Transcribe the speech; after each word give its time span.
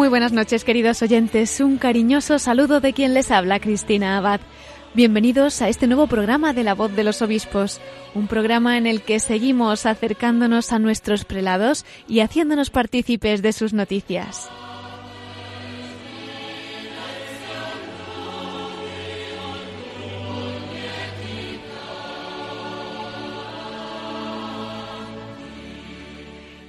Muy 0.00 0.08
buenas 0.08 0.32
noches, 0.32 0.64
queridos 0.64 1.02
oyentes. 1.02 1.60
Un 1.60 1.76
cariñoso 1.76 2.38
saludo 2.38 2.80
de 2.80 2.94
quien 2.94 3.12
les 3.12 3.30
habla, 3.30 3.60
Cristina 3.60 4.16
Abad. 4.16 4.40
Bienvenidos 4.94 5.60
a 5.60 5.68
este 5.68 5.86
nuevo 5.86 6.06
programa 6.06 6.54
de 6.54 6.64
La 6.64 6.74
Voz 6.74 6.96
de 6.96 7.04
los 7.04 7.20
Obispos, 7.20 7.82
un 8.14 8.26
programa 8.26 8.78
en 8.78 8.86
el 8.86 9.02
que 9.02 9.20
seguimos 9.20 9.84
acercándonos 9.84 10.72
a 10.72 10.78
nuestros 10.78 11.26
prelados 11.26 11.84
y 12.08 12.20
haciéndonos 12.20 12.70
partícipes 12.70 13.42
de 13.42 13.52
sus 13.52 13.74
noticias. 13.74 14.48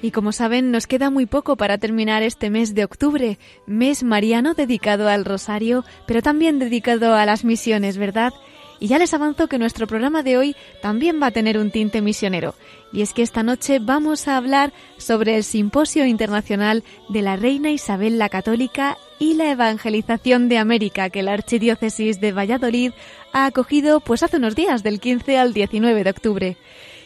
Y 0.02 0.12
como 0.12 0.32
saben, 0.32 0.72
nos 0.72 0.88
queda 0.88 1.10
muy 1.10 1.26
poco 1.26 1.58
para 1.58 1.78
terminar 1.78 2.24
este 2.24 2.50
mes 2.50 2.74
de 2.74 2.84
octubre, 2.84 3.38
mes 3.68 4.04
mariano 4.04 4.56
dedicado 4.56 5.08
al 5.08 5.26
rosario, 5.26 5.86
pero 6.08 6.22
también 6.22 6.58
dedicado 6.58 7.14
a 7.14 7.26
las 7.26 7.44
misiones, 7.44 7.98
¿verdad? 7.98 8.34
Y 8.82 8.88
ya 8.88 8.98
les 8.98 9.14
avanzo 9.14 9.48
que 9.48 9.60
nuestro 9.60 9.86
programa 9.86 10.24
de 10.24 10.40
hoy 10.40 10.56
también 10.82 11.22
va 11.22 11.28
a 11.28 11.32
tener 11.32 11.60
un 11.60 11.70
tinte 11.70 12.02
misionero. 12.02 12.56
Y 12.92 13.04
es 13.04 13.14
que 13.14 13.22
esta 13.22 13.44
noche 13.44 13.78
vamos 13.78 14.28
a 14.28 14.38
hablar 14.38 14.74
sobre 14.98 15.36
el 15.36 15.44
Simposio 15.44 16.04
Internacional 16.08 16.84
de 17.08 17.22
la 17.22 17.36
Reina 17.36 17.70
Isabel 17.70 18.18
la 18.18 18.28
Católica 18.28 18.98
y 19.20 19.36
la 19.36 19.52
Evangelización 19.52 20.50
de 20.50 20.58
América 20.58 21.12
que 21.12 21.22
la 21.22 21.34
Archidiócesis 21.34 22.20
de 22.20 22.32
Valladolid 22.32 22.92
ha 23.34 23.46
acogido 23.46 24.00
pues 24.00 24.24
hace 24.24 24.38
unos 24.38 24.56
días, 24.56 24.82
del 24.82 25.00
15 25.00 25.38
al 25.38 25.54
19 25.54 26.04
de 26.04 26.10
octubre. 26.10 26.58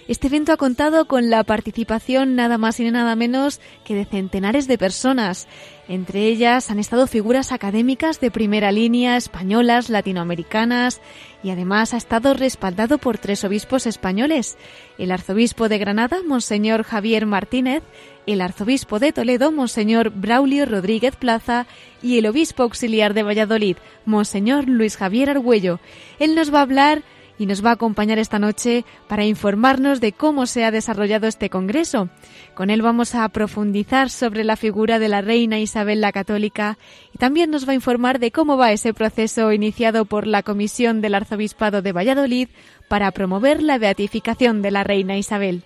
Este 0.07 0.27
evento 0.27 0.51
ha 0.51 0.57
contado 0.57 1.07
con 1.07 1.31
la 1.31 1.43
participación 1.43 2.35
nada 2.35 2.59
más 2.59 2.79
y 2.79 2.91
nada 2.91 3.15
menos 3.15 3.59
que 3.83 3.95
de 3.95 4.05
centenares 4.05 4.67
de 4.67 4.77
personas. 4.77 5.47
Entre 5.87 6.27
ellas 6.27 6.69
han 6.69 6.77
estado 6.77 7.07
figuras 7.07 7.51
académicas 7.51 8.19
de 8.19 8.29
primera 8.29 8.71
línea, 8.71 9.17
españolas, 9.17 9.89
latinoamericanas, 9.89 11.01
y 11.41 11.49
además 11.49 11.95
ha 11.95 11.97
estado 11.97 12.35
respaldado 12.35 12.99
por 12.99 13.17
tres 13.17 13.43
obispos 13.43 13.87
españoles, 13.87 14.57
el 14.99 15.11
arzobispo 15.11 15.69
de 15.69 15.79
Granada, 15.79 16.17
Monseñor 16.23 16.83
Javier 16.83 17.25
Martínez, 17.25 17.81
el 18.27 18.41
arzobispo 18.41 18.99
de 18.99 19.11
Toledo, 19.11 19.51
Monseñor 19.51 20.11
Braulio 20.11 20.67
Rodríguez 20.67 21.15
Plaza, 21.15 21.65
y 22.03 22.19
el 22.19 22.27
obispo 22.27 22.61
auxiliar 22.61 23.15
de 23.15 23.23
Valladolid, 23.23 23.77
Monseñor 24.05 24.67
Luis 24.69 24.97
Javier 24.97 25.31
Argüello. 25.31 25.79
Él 26.19 26.35
nos 26.35 26.53
va 26.53 26.59
a 26.59 26.63
hablar 26.63 27.01
y 27.37 27.45
nos 27.45 27.63
va 27.63 27.71
a 27.71 27.73
acompañar 27.73 28.19
esta 28.19 28.39
noche 28.39 28.85
para 29.07 29.25
informarnos 29.25 30.01
de 30.01 30.13
cómo 30.13 30.45
se 30.45 30.63
ha 30.63 30.71
desarrollado 30.71 31.27
este 31.27 31.49
Congreso. 31.49 32.09
Con 32.53 32.69
él 32.69 32.81
vamos 32.81 33.15
a 33.15 33.27
profundizar 33.29 34.09
sobre 34.09 34.43
la 34.43 34.55
figura 34.55 34.99
de 34.99 35.09
la 35.09 35.21
reina 35.21 35.59
Isabel 35.59 36.01
la 36.01 36.11
Católica 36.11 36.77
y 37.13 37.17
también 37.17 37.51
nos 37.51 37.67
va 37.67 37.71
a 37.71 37.75
informar 37.75 38.19
de 38.19 38.31
cómo 38.31 38.57
va 38.57 38.71
ese 38.71 38.93
proceso 38.93 39.51
iniciado 39.51 40.05
por 40.05 40.27
la 40.27 40.43
Comisión 40.43 41.01
del 41.01 41.15
Arzobispado 41.15 41.81
de 41.81 41.91
Valladolid 41.91 42.49
para 42.87 43.11
promover 43.11 43.61
la 43.61 43.77
beatificación 43.77 44.61
de 44.61 44.71
la 44.71 44.83
reina 44.83 45.17
Isabel. 45.17 45.63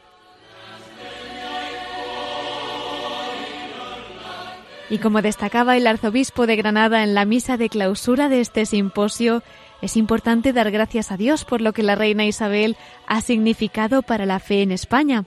Y 4.90 4.98
como 4.98 5.22
destacaba 5.22 5.78
el 5.78 5.86
arzobispo 5.86 6.48
de 6.48 6.56
Granada 6.56 7.04
en 7.04 7.14
la 7.14 7.26
misa 7.26 7.58
de 7.58 7.70
clausura 7.70 8.28
de 8.28 8.42
este 8.42 8.66
simposio, 8.66 9.44
es 9.82 9.98
importante 9.98 10.54
dar 10.54 10.72
gracias 10.72 11.12
a 11.12 11.18
Dios 11.18 11.46
por 11.46 11.62
lo 11.62 11.74
que 11.74 11.84
la 11.84 11.96
reina 11.96 12.26
Isabel 12.26 12.76
ha 13.08 13.22
significado 13.22 14.02
para 14.02 14.26
la 14.26 14.40
fe 14.40 14.62
en 14.62 14.72
España. 14.72 15.26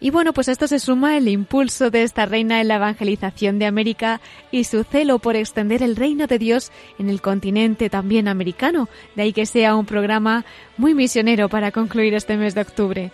Y 0.00 0.10
bueno, 0.10 0.34
pues 0.34 0.48
esto 0.48 0.66
se 0.66 0.80
suma 0.80 1.16
el 1.16 1.28
impulso 1.28 1.90
de 1.90 2.02
esta 2.02 2.26
reina 2.26 2.60
en 2.60 2.68
la 2.68 2.74
evangelización 2.74 3.58
de 3.58 3.66
América 3.66 4.20
y 4.50 4.64
su 4.64 4.84
celo 4.84 5.18
por 5.18 5.34
extender 5.34 5.82
el 5.82 5.96
reino 5.96 6.26
de 6.26 6.38
Dios 6.38 6.72
en 6.98 7.08
el 7.08 7.22
continente 7.22 7.88
también 7.88 8.28
americano, 8.28 8.88
de 9.16 9.22
ahí 9.22 9.32
que 9.32 9.46
sea 9.46 9.74
un 9.76 9.86
programa 9.86 10.44
muy 10.76 10.94
misionero 10.94 11.48
para 11.48 11.70
concluir 11.70 12.12
este 12.12 12.36
mes 12.36 12.54
de 12.54 12.60
octubre. 12.60 13.12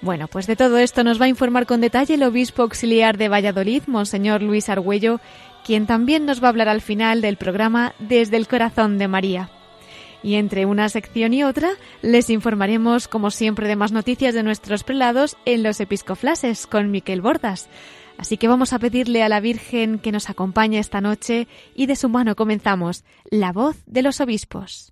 Bueno, 0.00 0.28
pues 0.28 0.46
de 0.46 0.54
todo 0.54 0.78
esto 0.78 1.02
nos 1.02 1.20
va 1.20 1.24
a 1.24 1.28
informar 1.28 1.66
con 1.66 1.80
detalle 1.80 2.14
el 2.14 2.22
obispo 2.22 2.62
auxiliar 2.62 3.18
de 3.18 3.28
Valladolid, 3.28 3.82
Monseñor 3.88 4.40
Luis 4.40 4.68
Argüello, 4.68 5.20
quien 5.64 5.86
también 5.86 6.24
nos 6.24 6.40
va 6.40 6.46
a 6.46 6.50
hablar 6.50 6.68
al 6.68 6.82
final 6.82 7.20
del 7.20 7.36
programa 7.36 7.94
Desde 7.98 8.36
el 8.36 8.46
Corazón 8.46 8.98
de 8.98 9.08
María. 9.08 9.50
Y 10.22 10.34
entre 10.34 10.66
una 10.66 10.88
sección 10.88 11.32
y 11.32 11.44
otra 11.44 11.70
les 12.02 12.30
informaremos, 12.30 13.08
como 13.08 13.30
siempre, 13.30 13.68
de 13.68 13.76
más 13.76 13.92
noticias 13.92 14.34
de 14.34 14.42
nuestros 14.42 14.84
prelados 14.84 15.36
en 15.44 15.62
los 15.62 15.80
episcoflases 15.80 16.66
con 16.66 16.90
Miquel 16.90 17.20
Bordas. 17.20 17.68
Así 18.18 18.36
que 18.36 18.48
vamos 18.48 18.72
a 18.72 18.80
pedirle 18.80 19.22
a 19.22 19.28
la 19.28 19.40
Virgen 19.40 20.00
que 20.00 20.10
nos 20.10 20.28
acompañe 20.28 20.80
esta 20.80 21.00
noche 21.00 21.46
y 21.74 21.86
de 21.86 21.94
su 21.94 22.08
mano 22.08 22.34
comenzamos 22.34 23.04
La 23.30 23.52
voz 23.52 23.76
de 23.86 24.02
los 24.02 24.20
obispos. 24.20 24.90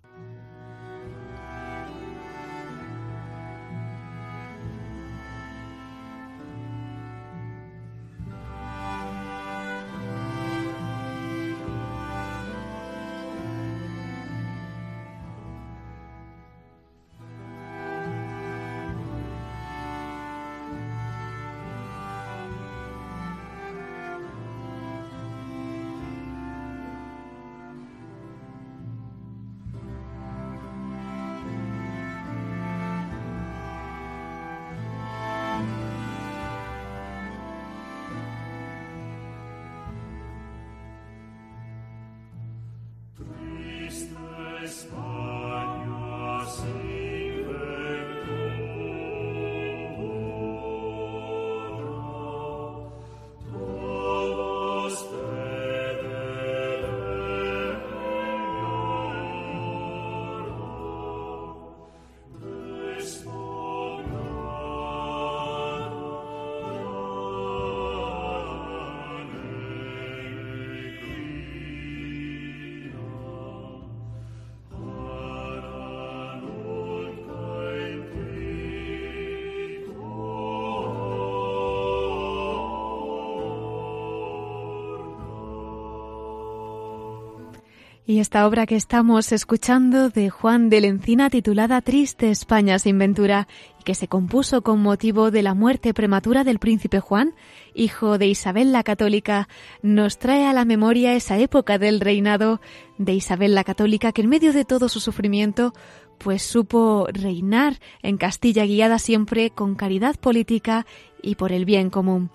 Y 88.16 88.20
esta 88.20 88.46
obra 88.46 88.64
que 88.64 88.76
estamos 88.76 89.30
escuchando 89.30 90.08
de 90.08 90.30
Juan 90.30 90.70
de 90.70 90.80
Lencina 90.80 91.28
titulada 91.28 91.82
Triste 91.82 92.30
España 92.30 92.78
sin 92.78 92.98
ventura 92.98 93.46
y 93.78 93.84
que 93.84 93.94
se 93.94 94.08
compuso 94.08 94.62
con 94.62 94.80
motivo 94.80 95.30
de 95.30 95.42
la 95.42 95.52
muerte 95.52 95.92
prematura 95.92 96.42
del 96.42 96.58
príncipe 96.58 96.98
Juan, 96.98 97.34
hijo 97.74 98.16
de 98.16 98.26
Isabel 98.26 98.72
la 98.72 98.84
Católica, 98.84 99.50
nos 99.82 100.18
trae 100.18 100.46
a 100.46 100.54
la 100.54 100.64
memoria 100.64 101.12
esa 101.12 101.38
época 101.38 101.76
del 101.76 102.00
reinado 102.00 102.62
de 102.96 103.12
Isabel 103.12 103.54
la 103.54 103.64
Católica 103.64 104.12
que 104.12 104.22
en 104.22 104.30
medio 104.30 104.54
de 104.54 104.64
todo 104.64 104.88
su 104.88 105.00
sufrimiento 105.00 105.74
pues 106.16 106.42
supo 106.42 107.08
reinar 107.12 107.80
en 108.00 108.16
Castilla 108.16 108.64
guiada 108.64 108.98
siempre 108.98 109.50
con 109.50 109.74
caridad 109.74 110.16
política 110.16 110.86
y 111.20 111.34
por 111.34 111.52
el 111.52 111.66
bien 111.66 111.90
común. 111.90 112.30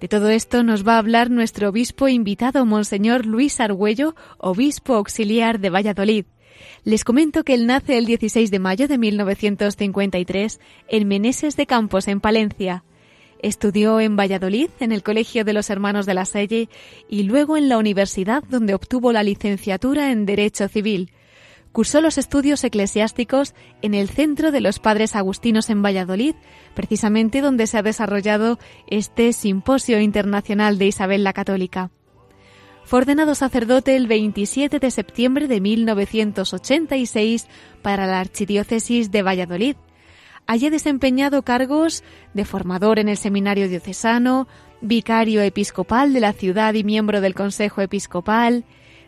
De 0.00 0.08
todo 0.08 0.30
esto 0.30 0.62
nos 0.62 0.86
va 0.86 0.94
a 0.94 0.98
hablar 0.98 1.30
nuestro 1.30 1.68
obispo 1.68 2.08
invitado, 2.08 2.64
Monseñor 2.64 3.26
Luis 3.26 3.60
Argüello, 3.60 4.14
obispo 4.38 4.94
auxiliar 4.94 5.60
de 5.60 5.68
Valladolid. 5.68 6.24
Les 6.84 7.04
comento 7.04 7.44
que 7.44 7.52
él 7.52 7.66
nace 7.66 7.98
el 7.98 8.06
16 8.06 8.50
de 8.50 8.58
mayo 8.58 8.88
de 8.88 8.96
1953 8.96 10.58
en 10.88 11.06
Meneses 11.06 11.54
de 11.56 11.66
Campos, 11.66 12.08
en 12.08 12.20
Palencia. 12.20 12.82
Estudió 13.42 14.00
en 14.00 14.16
Valladolid, 14.16 14.70
en 14.80 14.92
el 14.92 15.02
Colegio 15.02 15.44
de 15.44 15.52
los 15.52 15.68
Hermanos 15.68 16.06
de 16.06 16.14
la 16.14 16.24
Salle, 16.24 16.70
y 17.10 17.24
luego 17.24 17.58
en 17.58 17.68
la 17.68 17.76
universidad 17.76 18.42
donde 18.48 18.72
obtuvo 18.72 19.12
la 19.12 19.22
licenciatura 19.22 20.12
en 20.12 20.24
Derecho 20.24 20.66
Civil. 20.68 21.10
Cursó 21.72 22.00
los 22.00 22.18
estudios 22.18 22.64
eclesiásticos 22.64 23.54
en 23.80 23.94
el 23.94 24.08
Centro 24.08 24.50
de 24.50 24.60
los 24.60 24.80
Padres 24.80 25.14
Agustinos 25.14 25.70
en 25.70 25.82
Valladolid, 25.82 26.34
precisamente 26.74 27.40
donde 27.40 27.66
se 27.68 27.78
ha 27.78 27.82
desarrollado 27.82 28.58
este 28.88 29.32
Simposio 29.32 30.00
Internacional 30.00 30.78
de 30.78 30.86
Isabel 30.86 31.22
la 31.22 31.32
Católica. 31.32 31.90
Fue 32.84 32.98
ordenado 32.98 33.36
sacerdote 33.36 33.94
el 33.94 34.08
27 34.08 34.80
de 34.80 34.90
septiembre 34.90 35.46
de 35.46 35.60
1986 35.60 37.46
para 37.82 38.08
la 38.08 38.18
Archidiócesis 38.18 39.12
de 39.12 39.22
Valladolid. 39.22 39.76
Allí 40.48 40.66
ha 40.66 40.70
desempeñado 40.70 41.42
cargos 41.42 42.02
de 42.34 42.44
formador 42.44 42.98
en 42.98 43.08
el 43.08 43.16
Seminario 43.16 43.68
Diocesano, 43.68 44.48
vicario 44.80 45.40
episcopal 45.42 46.12
de 46.12 46.18
la 46.18 46.32
ciudad 46.32 46.74
y 46.74 46.82
miembro 46.82 47.20
del 47.20 47.34
Consejo 47.34 47.80
Episcopal, 47.80 48.64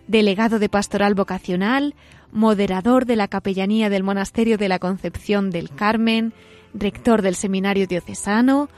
delegado 0.06 0.60
de 0.60 0.68
Pastoral 0.68 1.14
Vocacional, 1.16 1.96
moderador 2.32 3.06
de 3.06 3.16
la 3.16 3.28
capellanía 3.28 3.90
del 3.90 4.02
Monasterio 4.02 4.58
de 4.58 4.68
la 4.68 4.78
Concepción 4.78 5.50
del 5.50 5.70
Carmen, 5.70 6.32
rector 6.74 7.22
del 7.22 7.36
Seminario 7.36 7.86
Diocesano, 7.86 8.68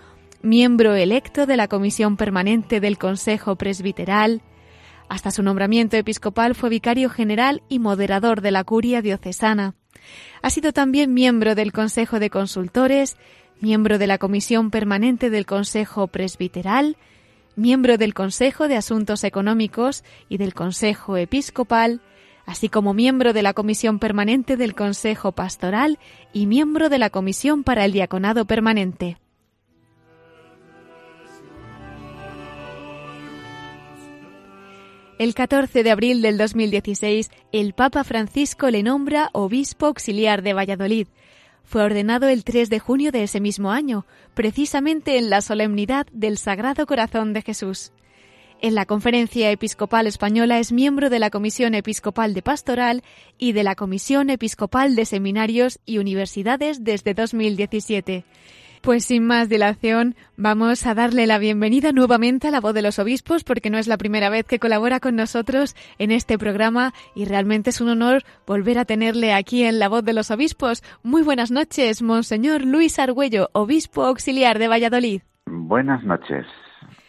miembro 0.42 0.94
electo 0.94 1.46
de 1.46 1.56
la 1.56 1.68
Comisión 1.68 2.16
Permanente 2.16 2.80
del 2.80 2.98
Consejo 2.98 3.56
Presbiteral. 3.56 4.42
Hasta 5.08 5.30
su 5.30 5.42
nombramiento 5.42 5.96
episcopal 5.96 6.54
fue 6.54 6.68
vicario 6.68 7.08
general 7.08 7.62
y 7.68 7.78
moderador 7.78 8.40
de 8.40 8.50
la 8.50 8.64
Curia 8.64 9.00
Diocesana. 9.00 9.74
Ha 10.42 10.50
sido 10.50 10.72
también 10.72 11.14
miembro 11.14 11.54
del 11.54 11.72
Consejo 11.72 12.18
de 12.18 12.30
Consultores, 12.30 13.16
miembro 13.60 13.98
de 13.98 14.06
la 14.06 14.18
Comisión 14.18 14.70
Permanente 14.70 15.30
del 15.30 15.46
Consejo 15.46 16.08
Presbiteral, 16.08 16.96
miembro 17.56 17.96
del 17.98 18.14
Consejo 18.14 18.66
de 18.66 18.76
Asuntos 18.76 19.24
Económicos 19.24 20.02
y 20.28 20.38
del 20.38 20.54
Consejo 20.54 21.16
Episcopal, 21.16 22.00
así 22.46 22.68
como 22.68 22.94
miembro 22.94 23.32
de 23.32 23.42
la 23.42 23.54
Comisión 23.54 23.98
Permanente 23.98 24.56
del 24.56 24.74
Consejo 24.74 25.32
Pastoral 25.32 25.98
y 26.32 26.46
miembro 26.46 26.88
de 26.88 26.98
la 26.98 27.10
Comisión 27.10 27.64
para 27.64 27.84
el 27.84 27.92
Diaconado 27.92 28.44
Permanente. 28.44 29.18
El 35.16 35.32
14 35.32 35.84
de 35.84 35.90
abril 35.90 36.22
del 36.22 36.36
2016, 36.36 37.30
el 37.52 37.72
Papa 37.72 38.02
Francisco 38.02 38.68
le 38.68 38.82
nombra 38.82 39.30
obispo 39.32 39.86
auxiliar 39.86 40.42
de 40.42 40.54
Valladolid. 40.54 41.06
Fue 41.62 41.82
ordenado 41.82 42.28
el 42.28 42.44
3 42.44 42.68
de 42.68 42.78
junio 42.78 43.10
de 43.10 43.22
ese 43.22 43.40
mismo 43.40 43.70
año, 43.70 44.06
precisamente 44.34 45.16
en 45.16 45.30
la 45.30 45.40
solemnidad 45.40 46.06
del 46.12 46.36
Sagrado 46.36 46.84
Corazón 46.84 47.32
de 47.32 47.42
Jesús. 47.42 47.93
En 48.64 48.74
la 48.74 48.86
Conferencia 48.86 49.50
Episcopal 49.50 50.06
Española 50.06 50.58
es 50.58 50.72
miembro 50.72 51.10
de 51.10 51.18
la 51.18 51.28
Comisión 51.28 51.74
Episcopal 51.74 52.32
de 52.32 52.40
Pastoral 52.40 53.02
y 53.36 53.52
de 53.52 53.62
la 53.62 53.74
Comisión 53.74 54.30
Episcopal 54.30 54.96
de 54.96 55.04
Seminarios 55.04 55.80
y 55.84 55.98
Universidades 55.98 56.82
desde 56.82 57.12
2017. 57.12 58.24
Pues 58.80 59.04
sin 59.04 59.26
más 59.26 59.50
dilación, 59.50 60.14
vamos 60.38 60.86
a 60.86 60.94
darle 60.94 61.26
la 61.26 61.36
bienvenida 61.36 61.92
nuevamente 61.92 62.48
a 62.48 62.50
la 62.50 62.62
voz 62.62 62.72
de 62.72 62.80
los 62.80 62.98
obispos 62.98 63.44
porque 63.44 63.68
no 63.68 63.76
es 63.76 63.86
la 63.86 63.98
primera 63.98 64.30
vez 64.30 64.46
que 64.46 64.58
colabora 64.58 64.98
con 64.98 65.14
nosotros 65.14 65.76
en 65.98 66.10
este 66.10 66.38
programa 66.38 66.94
y 67.14 67.26
realmente 67.26 67.68
es 67.68 67.82
un 67.82 67.90
honor 67.90 68.22
volver 68.46 68.78
a 68.78 68.86
tenerle 68.86 69.34
aquí 69.34 69.64
en 69.64 69.78
la 69.78 69.90
voz 69.90 70.06
de 70.06 70.14
los 70.14 70.30
obispos. 70.30 70.82
Muy 71.02 71.20
buenas 71.20 71.50
noches, 71.50 72.00
Monseñor 72.00 72.64
Luis 72.64 72.98
Argüello, 72.98 73.50
obispo 73.52 74.04
auxiliar 74.04 74.58
de 74.58 74.68
Valladolid. 74.68 75.20
Buenas 75.44 76.02
noches. 76.02 76.46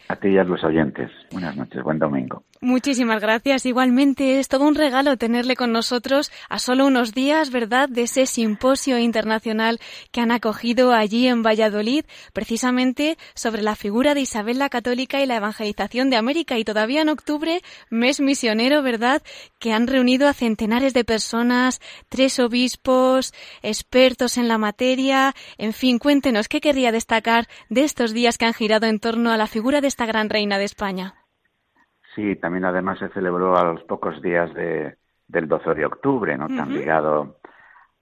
A 0.08 0.16
ti 0.16 0.28
y 0.28 0.38
a 0.38 0.44
los 0.44 0.62
oyentes. 0.62 1.10
Buenas 1.32 1.56
noches, 1.56 1.82
buen 1.82 1.98
domingo. 1.98 2.44
Muchísimas 2.62 3.20
gracias. 3.20 3.66
Igualmente 3.66 4.40
es 4.40 4.48
todo 4.48 4.64
un 4.64 4.74
regalo 4.74 5.18
tenerle 5.18 5.56
con 5.56 5.72
nosotros 5.72 6.32
a 6.48 6.58
solo 6.58 6.86
unos 6.86 7.12
días, 7.12 7.50
¿verdad?, 7.50 7.86
de 7.88 8.04
ese 8.04 8.24
simposio 8.26 8.98
internacional 8.98 9.78
que 10.10 10.22
han 10.22 10.30
acogido 10.30 10.92
allí 10.92 11.26
en 11.26 11.42
Valladolid, 11.42 12.06
precisamente 12.32 13.18
sobre 13.34 13.62
la 13.62 13.76
figura 13.76 14.14
de 14.14 14.22
Isabel 14.22 14.58
la 14.58 14.70
Católica 14.70 15.20
y 15.20 15.26
la 15.26 15.36
evangelización 15.36 16.08
de 16.08 16.16
América. 16.16 16.58
Y 16.58 16.64
todavía 16.64 17.02
en 17.02 17.10
octubre, 17.10 17.62
mes 17.90 18.20
misionero, 18.20 18.82
¿verdad?, 18.82 19.22
que 19.58 19.72
han 19.72 19.86
reunido 19.86 20.26
a 20.26 20.32
centenares 20.32 20.94
de 20.94 21.04
personas, 21.04 21.80
tres 22.08 22.40
obispos, 22.40 23.34
expertos 23.62 24.38
en 24.38 24.48
la 24.48 24.56
materia. 24.56 25.34
En 25.58 25.74
fin, 25.74 25.98
cuéntenos 25.98 26.48
qué 26.48 26.62
querría 26.62 26.90
destacar 26.90 27.48
de 27.68 27.84
estos 27.84 28.14
días 28.14 28.38
que 28.38 28.46
han 28.46 28.54
girado 28.54 28.86
en 28.86 28.98
torno 28.98 29.30
a 29.30 29.36
la 29.36 29.46
figura 29.46 29.82
de 29.82 29.88
esta 29.88 30.06
gran 30.06 30.30
reina 30.30 30.56
de 30.56 30.64
España. 30.64 31.25
Sí, 32.16 32.34
también 32.36 32.64
además 32.64 32.98
se 32.98 33.10
celebró 33.10 33.58
a 33.58 33.64
los 33.64 33.82
pocos 33.84 34.22
días 34.22 34.52
de, 34.54 34.96
del 35.28 35.46
12 35.46 35.74
de 35.74 35.84
octubre, 35.84 36.38
¿no? 36.38 36.48
Tan 36.48 36.72
ligado 36.72 37.36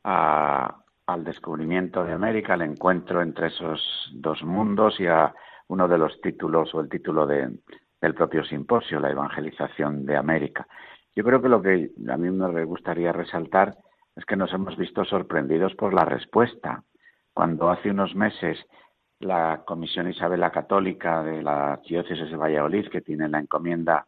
al 0.05 1.25
descubrimiento 1.25 2.05
de 2.05 2.13
América, 2.13 2.55
al 2.55 2.63
encuentro 2.63 3.21
entre 3.21 3.49
esos 3.49 4.13
dos 4.15 4.45
mundos 4.45 5.01
y 5.01 5.09
a 5.09 5.35
uno 5.67 5.89
de 5.89 5.99
los 5.99 6.21
títulos 6.21 6.73
o 6.77 6.81
el 6.81 6.89
título 6.89 7.27
de, 7.27 7.59
del 8.01 8.15
propio 8.15 8.45
simposio, 8.45 9.01
la 9.01 9.11
evangelización 9.11 10.07
de 10.07 10.17
América. 10.17 10.65
Yo 11.17 11.25
creo 11.25 11.43
que 11.43 11.49
lo 11.49 11.61
que 11.61 11.91
a 12.09 12.17
mí 12.17 12.31
me 12.31 12.65
gustaría 12.65 13.13
resaltar 13.13 13.77
es 14.15 14.25
que 14.25 14.37
nos 14.37 14.53
hemos 14.53 14.77
visto 14.77 15.05
sorprendidos 15.05 15.75
por 15.75 15.93
la 15.93 16.05
respuesta. 16.05 16.85
Cuando 17.33 17.69
hace 17.69 17.91
unos 17.91 18.15
meses 18.15 18.65
la 19.25 19.63
Comisión 19.65 20.09
Isabela 20.09 20.51
Católica 20.51 21.23
de 21.23 21.43
la 21.43 21.81
Diócesis 21.85 22.31
de 22.31 22.37
Valladolid, 22.37 22.89
que 22.89 23.01
tiene 23.01 23.29
la 23.29 23.41
encomienda 23.41 24.07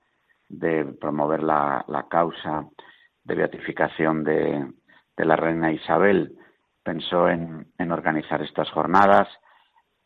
de 0.48 0.84
promover 0.84 1.42
la, 1.42 1.84
causa 2.08 2.68
de 3.24 3.34
beatificación 3.34 4.22
de, 4.22 4.66
la 5.16 5.36
reina 5.36 5.72
Isabel, 5.72 6.36
pensó 6.82 7.28
en, 7.28 7.66
organizar 7.90 8.42
estas 8.42 8.70
jornadas, 8.70 9.28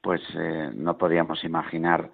pues 0.00 0.22
eh, 0.34 0.70
no 0.74 0.96
podíamos 0.96 1.44
imaginar 1.44 2.10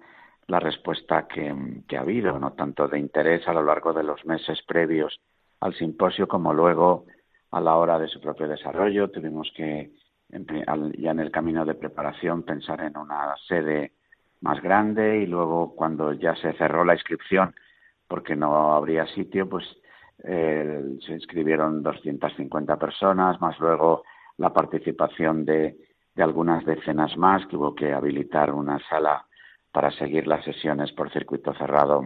la 0.47 0.59
respuesta 0.59 1.27
que, 1.27 1.55
que, 1.87 1.97
ha 1.97 2.01
habido, 2.01 2.39
no 2.39 2.53
tanto 2.53 2.87
de 2.87 2.99
interés 2.99 3.47
a 3.47 3.53
lo 3.53 3.63
largo 3.63 3.93
de 3.93 4.03
los 4.03 4.25
meses 4.25 4.61
previos 4.67 5.19
al 5.59 5.73
simposio 5.75 6.27
como 6.27 6.53
luego 6.53 7.05
a 7.51 7.61
la 7.61 7.75
hora 7.75 7.97
de 7.99 8.07
su 8.07 8.19
propio 8.19 8.47
desarrollo. 8.47 9.09
Tuvimos 9.09 9.51
que 9.55 9.91
ya 10.29 11.11
en 11.11 11.19
el 11.19 11.31
camino 11.31 11.65
de 11.65 11.75
preparación 11.75 12.43
pensar 12.43 12.81
en 12.81 12.97
una 12.97 13.35
sede 13.47 13.93
más 14.41 14.61
grande 14.61 15.19
y 15.19 15.25
luego 15.25 15.73
cuando 15.75 16.13
ya 16.13 16.35
se 16.35 16.53
cerró 16.53 16.83
la 16.83 16.93
inscripción 16.93 17.55
porque 18.07 18.35
no 18.35 18.73
habría 18.73 19.05
sitio 19.07 19.47
pues 19.47 19.65
eh, 20.23 20.97
se 21.05 21.13
inscribieron 21.13 21.81
250 21.81 22.77
personas 22.77 23.39
más 23.39 23.57
luego 23.59 24.03
la 24.37 24.53
participación 24.53 25.45
de, 25.45 25.77
de 26.13 26.23
algunas 26.23 26.65
decenas 26.65 27.15
más 27.17 27.45
que 27.47 27.55
hubo 27.55 27.73
que 27.73 27.93
habilitar 27.93 28.51
una 28.51 28.79
sala 28.89 29.25
para 29.71 29.91
seguir 29.91 30.27
las 30.27 30.43
sesiones 30.43 30.91
por 30.91 31.11
circuito 31.11 31.53
cerrado 31.53 32.03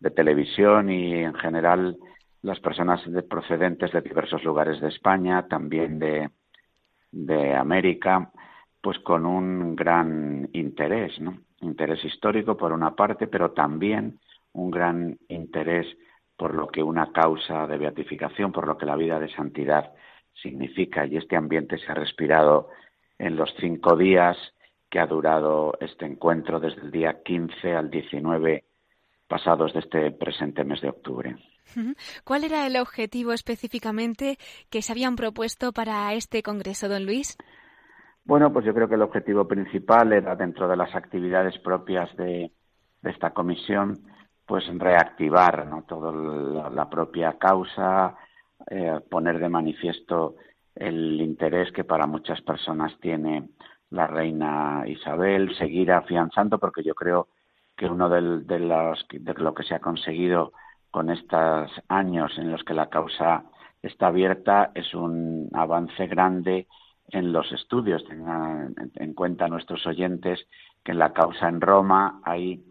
de 0.00 0.10
televisión 0.10 0.90
y 0.90 1.14
en 1.22 1.34
general 1.34 1.96
las 2.42 2.58
personas 2.58 3.00
procedentes 3.30 3.92
de 3.92 4.00
diversos 4.00 4.42
lugares 4.42 4.80
de 4.80 4.88
España, 4.88 5.46
también 5.46 6.00
de, 6.00 6.28
de 7.12 7.54
América, 7.54 8.32
pues 8.80 8.98
con 9.00 9.26
un 9.26 9.76
gran 9.76 10.48
interés, 10.52 11.20
¿no? 11.20 11.38
Interés 11.60 12.04
histórico 12.04 12.56
por 12.56 12.72
una 12.72 12.96
parte, 12.96 13.28
pero 13.28 13.52
también 13.52 14.18
un 14.52 14.70
gran 14.70 15.18
interés 15.28 15.86
por 16.36 16.54
lo 16.54 16.66
que 16.68 16.82
una 16.82 17.12
causa 17.12 17.66
de 17.68 17.78
beatificación, 17.78 18.50
por 18.50 18.66
lo 18.66 18.76
que 18.76 18.86
la 18.86 18.96
vida 18.96 19.20
de 19.20 19.32
santidad 19.32 19.92
significa. 20.34 21.06
Y 21.06 21.16
este 21.16 21.36
ambiente 21.36 21.78
se 21.78 21.92
ha 21.92 21.94
respirado 21.94 22.70
en 23.18 23.36
los 23.36 23.54
cinco 23.60 23.96
días 23.96 24.36
que 24.90 24.98
ha 24.98 25.06
durado 25.06 25.74
este 25.80 26.04
encuentro 26.06 26.58
desde 26.58 26.80
el 26.82 26.90
día 26.90 27.22
15 27.22 27.74
al 27.74 27.90
19 27.90 28.64
pasados 29.28 29.72
de 29.72 29.80
este 29.80 30.10
presente 30.10 30.64
mes 30.64 30.80
de 30.80 30.88
octubre. 30.88 31.36
¿Cuál 32.24 32.44
era 32.44 32.66
el 32.66 32.76
objetivo 32.76 33.32
específicamente 33.32 34.38
que 34.70 34.82
se 34.82 34.92
habían 34.92 35.16
propuesto 35.16 35.72
para 35.72 36.12
este 36.14 36.42
Congreso, 36.42 36.88
don 36.88 37.06
Luis? 37.06 37.36
Bueno, 38.24 38.52
pues 38.52 38.64
yo 38.64 38.72
creo 38.72 38.88
que 38.88 38.94
el 38.94 39.02
objetivo 39.02 39.48
principal 39.48 40.12
era 40.12 40.36
dentro 40.36 40.68
de 40.68 40.76
las 40.76 40.94
actividades 40.94 41.58
propias 41.58 42.14
de, 42.16 42.52
esta 43.02 43.30
comisión, 43.30 43.98
pues 44.46 44.64
reactivar 44.78 45.66
¿no? 45.66 45.82
toda 45.82 46.12
la, 46.70 46.88
propia 46.88 47.36
causa, 47.36 48.16
eh, 48.70 49.00
poner 49.10 49.40
de 49.40 49.48
manifiesto 49.48 50.36
el 50.74 51.20
interés 51.20 51.72
que 51.72 51.82
para 51.82 52.06
muchas 52.06 52.40
personas 52.42 52.92
tiene 53.00 53.48
la 53.90 54.06
reina 54.06 54.84
Isabel, 54.86 55.54
seguir 55.56 55.90
afianzando, 55.90 56.58
porque 56.58 56.84
yo 56.84 56.94
creo 56.94 57.28
que 57.76 57.86
uno 57.86 58.08
de, 58.08 58.44
de, 58.44 58.58
los, 58.60 59.04
de 59.10 59.34
lo 59.34 59.52
que 59.52 59.64
se 59.64 59.74
ha 59.74 59.80
conseguido 59.80 60.52
con 60.92 61.10
estos 61.10 61.70
años 61.88 62.38
en 62.38 62.52
los 62.52 62.62
que 62.62 62.74
la 62.74 62.88
causa 62.90 63.44
está 63.82 64.08
abierta 64.08 64.70
es 64.74 64.94
un 64.94 65.48
avance 65.54 66.06
grande 66.06 66.68
en 67.08 67.32
los 67.32 67.50
estudios. 67.50 68.04
Tengan 68.04 68.74
en 68.94 69.14
cuenta 69.14 69.48
nuestros 69.48 69.84
oyentes 69.86 70.46
que 70.84 70.92
en 70.92 70.98
la 70.98 71.12
causa 71.12 71.48
en 71.48 71.62
Roma 71.62 72.20
hay 72.24 72.62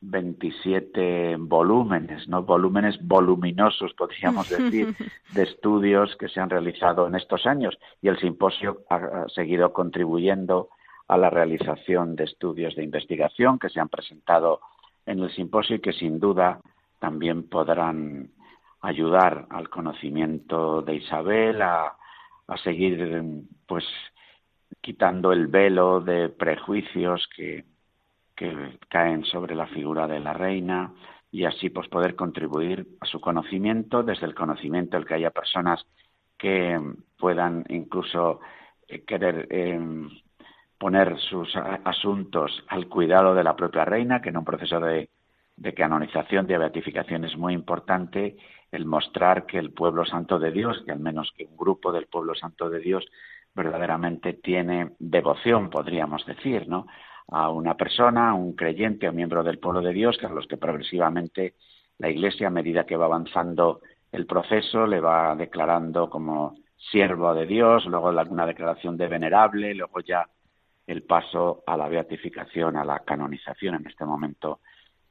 27 0.00 1.36
volúmenes, 1.38 2.28
¿no? 2.28 2.42
Volúmenes 2.42 2.98
voluminosos, 3.00 3.94
podríamos 3.94 4.48
decir, 4.56 4.94
de 5.32 5.42
estudios 5.42 6.16
que 6.16 6.28
se 6.28 6.40
han 6.40 6.50
realizado 6.50 7.06
en 7.06 7.14
estos 7.14 7.46
años 7.46 7.78
y 8.02 8.08
el 8.08 8.18
simposio 8.18 8.82
ha 8.90 9.28
seguido 9.28 9.72
contribuyendo 9.72 10.68
a 11.06 11.16
la 11.16 11.30
realización 11.30 12.16
de 12.16 12.24
estudios 12.24 12.74
de 12.74 12.82
investigación 12.82 13.58
que 13.58 13.70
se 13.70 13.78
han 13.78 13.88
presentado 13.88 14.60
en 15.06 15.20
el 15.20 15.30
simposio 15.30 15.76
y 15.76 15.80
que 15.80 15.92
sin 15.92 16.18
duda 16.18 16.60
también 16.98 17.48
podrán 17.48 18.30
ayudar 18.80 19.46
al 19.50 19.68
conocimiento 19.68 20.82
de 20.82 20.96
Isabel 20.96 21.62
a, 21.62 21.94
seguir 22.64 23.22
pues 23.66 23.84
quitando 24.80 25.32
el 25.32 25.48
velo 25.48 26.00
de 26.00 26.30
prejuicios 26.30 27.28
que, 27.36 27.66
que 28.34 28.78
caen 28.88 29.24
sobre 29.24 29.54
la 29.54 29.66
figura 29.66 30.06
de 30.06 30.18
la 30.18 30.32
reina 30.32 30.94
y 31.30 31.44
así 31.44 31.68
pues 31.68 31.88
poder 31.88 32.16
contribuir 32.16 32.88
a 33.00 33.06
su 33.06 33.20
conocimiento 33.20 34.02
desde 34.02 34.24
el 34.24 34.34
conocimiento 34.34 34.96
el 34.96 35.04
que 35.04 35.14
haya 35.14 35.30
personas 35.30 35.84
que 36.38 36.80
puedan 37.18 37.64
incluso 37.68 38.40
eh, 38.86 39.04
querer 39.04 39.46
em, 39.50 40.08
poner 40.78 41.18
sus 41.18 41.54
asuntos 41.84 42.64
al 42.68 42.88
cuidado 42.88 43.34
de 43.34 43.42
la 43.44 43.56
propia 43.56 43.84
reina, 43.84 44.22
que 44.22 44.28
en 44.28 44.36
un 44.36 44.44
proceso 44.44 44.78
de, 44.80 45.10
de 45.58 45.74
canonización, 45.74 46.46
de 46.46 46.56
beatificación 46.56 47.24
es 47.24 47.36
muy 47.36 47.52
importante 47.52 48.36
el 48.70 48.84
mostrar 48.84 49.46
que 49.46 49.58
el 49.58 49.72
pueblo 49.72 50.04
santo 50.04 50.38
de 50.38 50.52
Dios, 50.52 50.82
que 50.84 50.92
al 50.92 51.00
menos 51.00 51.32
que 51.36 51.44
un 51.44 51.56
grupo 51.56 51.90
del 51.90 52.06
pueblo 52.06 52.34
santo 52.34 52.70
de 52.70 52.78
Dios 52.78 53.04
verdaderamente 53.54 54.34
tiene 54.34 54.92
devoción, 54.98 55.68
podríamos 55.68 56.24
decir, 56.26 56.68
¿no? 56.68 56.86
a 57.30 57.50
una 57.50 57.76
persona, 57.76 58.30
a 58.30 58.34
un 58.34 58.54
creyente 58.54 59.08
o 59.08 59.12
miembro 59.12 59.42
del 59.42 59.58
pueblo 59.58 59.80
de 59.80 59.92
Dios, 59.92 60.16
que 60.18 60.26
a 60.26 60.30
los 60.30 60.46
que 60.46 60.56
progresivamente 60.56 61.54
la 61.98 62.08
Iglesia, 62.08 62.46
a 62.46 62.50
medida 62.50 62.86
que 62.86 62.96
va 62.96 63.06
avanzando 63.06 63.80
el 64.12 64.26
proceso, 64.26 64.86
le 64.86 65.00
va 65.00 65.34
declarando 65.34 66.08
como 66.08 66.54
siervo 66.76 67.34
de 67.34 67.46
Dios, 67.46 67.84
luego 67.86 68.08
una 68.08 68.46
declaración 68.46 68.96
de 68.96 69.08
venerable, 69.08 69.74
luego 69.74 70.00
ya 70.00 70.26
el 70.86 71.02
paso 71.02 71.64
a 71.66 71.76
la 71.76 71.88
beatificación, 71.88 72.76
a 72.76 72.84
la 72.84 73.00
canonización. 73.00 73.74
En 73.74 73.86
este 73.86 74.04
momento 74.04 74.60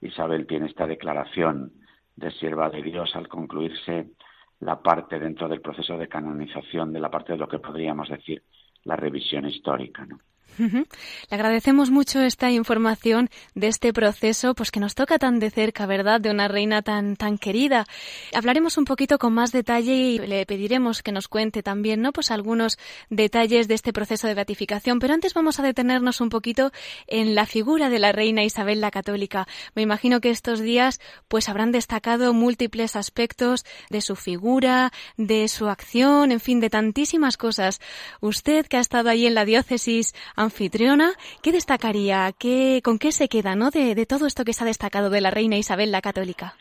Isabel 0.02 0.46
tiene 0.46 0.68
esta 0.68 0.86
declaración 0.86 1.74
de 2.16 2.32
sierva 2.32 2.70
de 2.70 2.82
Dios 2.82 3.16
al 3.16 3.28
concluirse 3.28 4.12
la 4.60 4.82
parte 4.82 5.20
dentro 5.20 5.48
del 5.48 5.62
proceso 5.62 5.98
de 5.98 6.08
canonización 6.08 6.92
de 6.94 7.00
la 7.00 7.12
parte 7.12 7.34
de 7.34 7.40
lo 7.40 7.48
que 7.48 7.60
podríamos 7.60 8.10
decir 8.10 8.44
la 8.84 8.96
revisión 8.96 9.48
histórica. 9.48 10.06
¿no? 10.06 10.20
Le 10.58 10.86
agradecemos 11.30 11.92
mucho 11.92 12.22
esta 12.22 12.52
información 12.52 13.30
de 13.56 13.68
este 13.68 13.94
proceso, 13.94 14.56
pues 14.56 14.72
que 14.72 14.80
nos 14.80 14.96
toca 14.96 15.20
tan 15.20 15.40
de 15.40 15.52
cerca, 15.52 15.86
¿verdad?, 15.86 16.20
de 16.20 16.32
una 16.32 16.48
reina 16.48 16.82
tan 16.82 17.16
tan 17.16 17.38
querida. 17.38 17.86
Hablaremos 18.34 18.78
un 18.78 18.86
poquito 18.86 19.18
con 19.20 19.34
más 19.34 19.52
detalle 19.52 19.94
y 19.94 20.20
le 20.20 20.46
pediremos 20.46 21.04
que 21.04 21.12
nos 21.12 21.28
cuente 21.28 21.64
también, 21.64 22.02
¿no?, 22.02 22.12
pues 22.12 22.32
algunos 22.32 22.78
detalles 23.10 23.68
de 23.68 23.76
este 23.76 23.94
proceso 23.94 24.28
de 24.28 24.34
beatificación, 24.34 25.00
pero 25.00 25.14
antes 25.14 25.34
vamos 25.34 25.60
a 25.60 25.64
detenernos 25.64 26.22
un 26.22 26.30
poquito 26.30 26.72
en 27.08 27.36
la 27.36 27.46
figura 27.46 27.90
de 27.90 28.00
la 28.00 28.12
reina 28.12 28.44
Isabel 28.44 28.82
la 28.82 28.92
Católica. 28.92 29.48
Me 29.76 29.82
imagino 29.82 30.22
que 30.22 30.30
estos 30.30 30.60
días 30.60 31.00
pues 31.28 31.50
habrán 31.50 31.72
destacado 31.72 32.34
múltiples 32.34 32.96
aspectos 32.96 33.66
de 33.90 34.02
su 34.02 34.16
figura, 34.16 34.92
de 35.18 35.48
su 35.48 35.68
acción, 35.68 36.32
en 36.32 36.40
fin, 36.40 36.60
de 36.60 36.70
tantísimas 36.70 37.38
cosas. 37.38 37.80
Usted 38.22 38.66
que 38.68 38.78
ha 38.78 38.82
estado 38.82 39.10
ahí 39.10 39.26
en 39.26 39.36
la 39.36 39.46
diócesis 39.46 40.14
anfitriona, 40.48 41.12
¿qué 41.44 41.52
destacaría? 41.52 42.32
¿Qué, 42.38 42.82
¿Con 42.84 42.98
qué 42.98 43.12
se 43.12 43.28
queda 43.28 43.56
¿no? 43.56 43.70
de, 43.70 44.06
todo 44.06 44.26
esto 44.26 44.44
que 44.44 44.54
se 44.54 44.64
ha 44.64 44.68
destacado 44.68 45.10
de 45.10 45.22
la 45.22 45.32
reina 45.32 45.58
Isabel 45.58 45.92
la 45.92 46.02
Católica? 46.02 46.56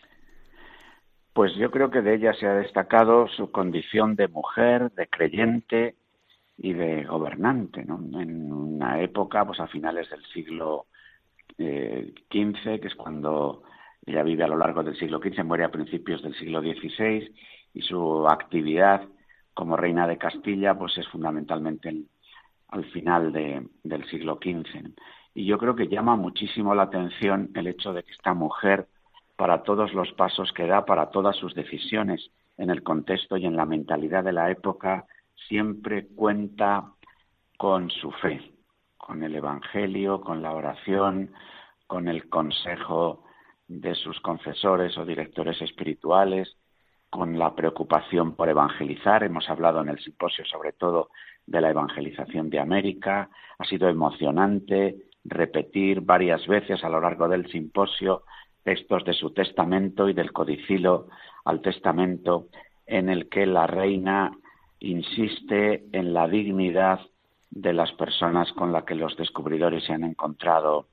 Pues 1.32 1.54
yo 1.56 1.70
creo 1.70 1.90
que 1.90 2.02
de 2.02 2.14
ella 2.14 2.32
se 2.34 2.46
ha 2.46 2.54
destacado 2.54 3.28
su 3.28 3.50
condición 3.50 4.16
de 4.16 4.28
mujer, 4.28 4.90
de 4.92 5.06
creyente 5.06 5.94
y 6.58 6.72
de 6.72 7.04
gobernante, 7.04 7.84
¿no? 7.84 7.98
En 8.20 8.52
una 8.52 9.00
época, 9.02 9.44
pues 9.44 9.60
a 9.60 9.66
finales 9.66 10.08
del 10.10 10.24
siglo 10.32 10.86
XV, 11.58 11.58
eh, 11.58 12.14
que 12.80 12.86
es 12.88 12.94
cuando 12.94 13.62
ella 14.06 14.22
vive 14.22 14.44
a 14.44 14.48
lo 14.48 14.56
largo 14.56 14.82
del 14.82 14.98
siglo 14.98 15.18
XV, 15.18 15.44
muere 15.44 15.64
a 15.64 15.70
principios 15.70 16.22
del 16.22 16.34
siglo 16.34 16.60
XVI, 16.60 17.30
y 17.74 17.82
su 17.82 18.26
actividad 18.26 19.02
como 19.52 19.76
reina 19.76 20.06
de 20.06 20.16
Castilla, 20.16 20.74
pues 20.74 20.96
es 20.96 21.06
fundamentalmente 21.08 21.90
en, 21.90 22.08
al 22.76 22.84
final 22.92 23.32
del 23.32 24.08
siglo 24.10 24.38
XV. 24.40 24.90
Y 25.34 25.46
yo 25.46 25.58
creo 25.58 25.74
que 25.74 25.88
llama 25.88 26.16
muchísimo 26.16 26.74
la 26.74 26.84
atención 26.84 27.50
el 27.54 27.66
hecho 27.66 27.92
de 27.92 28.02
que 28.02 28.12
esta 28.12 28.34
mujer, 28.34 28.86
para 29.36 29.62
todos 29.62 29.92
los 29.92 30.12
pasos 30.12 30.52
que 30.52 30.66
da, 30.66 30.84
para 30.84 31.10
todas 31.10 31.36
sus 31.36 31.54
decisiones 31.54 32.30
en 32.56 32.70
el 32.70 32.82
contexto 32.82 33.36
y 33.36 33.44
en 33.46 33.56
la 33.56 33.66
mentalidad 33.66 34.24
de 34.24 34.32
la 34.32 34.50
época, 34.50 35.06
siempre 35.48 36.06
cuenta 36.06 36.92
con 37.58 37.90
su 37.90 38.10
fe, 38.12 38.52
con 38.96 39.22
el 39.22 39.34
Evangelio, 39.34 40.20
con 40.20 40.42
la 40.42 40.52
oración, 40.52 41.32
con 41.86 42.08
el 42.08 42.28
consejo 42.28 43.24
de 43.68 43.94
sus 43.94 44.20
confesores 44.20 44.96
o 44.96 45.04
directores 45.04 45.60
espirituales, 45.60 46.56
con 47.10 47.38
la 47.38 47.54
preocupación 47.54 48.34
por 48.34 48.48
evangelizar. 48.48 49.22
Hemos 49.22 49.48
hablado 49.48 49.80
en 49.80 49.88
el 49.88 49.98
simposio 49.98 50.44
sobre 50.44 50.72
todo 50.72 51.10
de 51.46 51.60
la 51.60 51.70
evangelización 51.70 52.50
de 52.50 52.60
América. 52.60 53.30
Ha 53.58 53.64
sido 53.64 53.88
emocionante 53.88 54.96
repetir 55.24 56.00
varias 56.00 56.46
veces 56.46 56.82
a 56.84 56.88
lo 56.88 57.00
largo 57.00 57.28
del 57.28 57.50
simposio 57.50 58.24
textos 58.62 59.04
de 59.04 59.12
su 59.12 59.30
testamento 59.30 60.08
y 60.08 60.12
del 60.12 60.32
codicilo 60.32 61.06
al 61.44 61.60
testamento 61.60 62.48
en 62.86 63.08
el 63.08 63.28
que 63.28 63.46
la 63.46 63.66
reina 63.66 64.32
insiste 64.80 65.84
en 65.92 66.12
la 66.12 66.26
dignidad 66.28 67.00
de 67.50 67.72
las 67.72 67.92
personas 67.92 68.52
con 68.52 68.72
las 68.72 68.84
que 68.84 68.94
los 68.94 69.16
descubridores 69.16 69.84
se 69.84 69.92
han 69.92 70.04
encontrado 70.04 70.88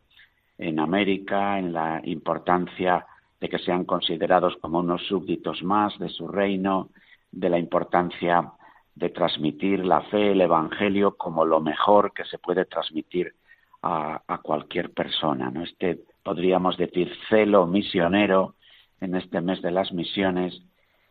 en 0.57 0.79
América, 0.79 1.57
en 1.57 1.73
la 1.73 1.99
importancia 2.03 3.05
de 3.41 3.49
que 3.49 3.59
sean 3.59 3.85
considerados 3.85 4.55
como 4.61 4.79
unos 4.79 5.05
súbditos 5.07 5.63
más 5.63 5.97
de 5.99 6.09
su 6.09 6.27
reino, 6.27 6.89
de 7.31 7.49
la 7.49 7.57
importancia 7.57 8.51
de 8.95 9.09
transmitir 9.09 9.85
la 9.85 10.01
fe, 10.01 10.31
el 10.31 10.41
Evangelio, 10.41 11.17
como 11.17 11.45
lo 11.45 11.59
mejor 11.59 12.13
que 12.13 12.25
se 12.25 12.37
puede 12.37 12.65
transmitir 12.65 13.33
a, 13.81 14.39
cualquier 14.41 14.91
persona. 14.91 15.49
¿no? 15.51 15.63
Este, 15.63 15.99
podríamos 16.23 16.77
decir, 16.77 17.11
celo 17.29 17.67
misionero 17.67 18.55
en 19.01 19.15
este 19.15 19.41
mes 19.41 19.61
de 19.61 19.71
las 19.71 19.91
misiones, 19.91 20.61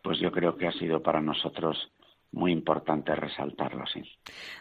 pues 0.01 0.19
yo 0.19 0.31
creo 0.31 0.57
que 0.57 0.67
ha 0.67 0.71
sido 0.73 1.01
para 1.01 1.21
nosotros 1.21 1.91
muy 2.33 2.51
importante 2.51 3.13
resaltarlo, 3.15 3.85
sí. 3.85 4.01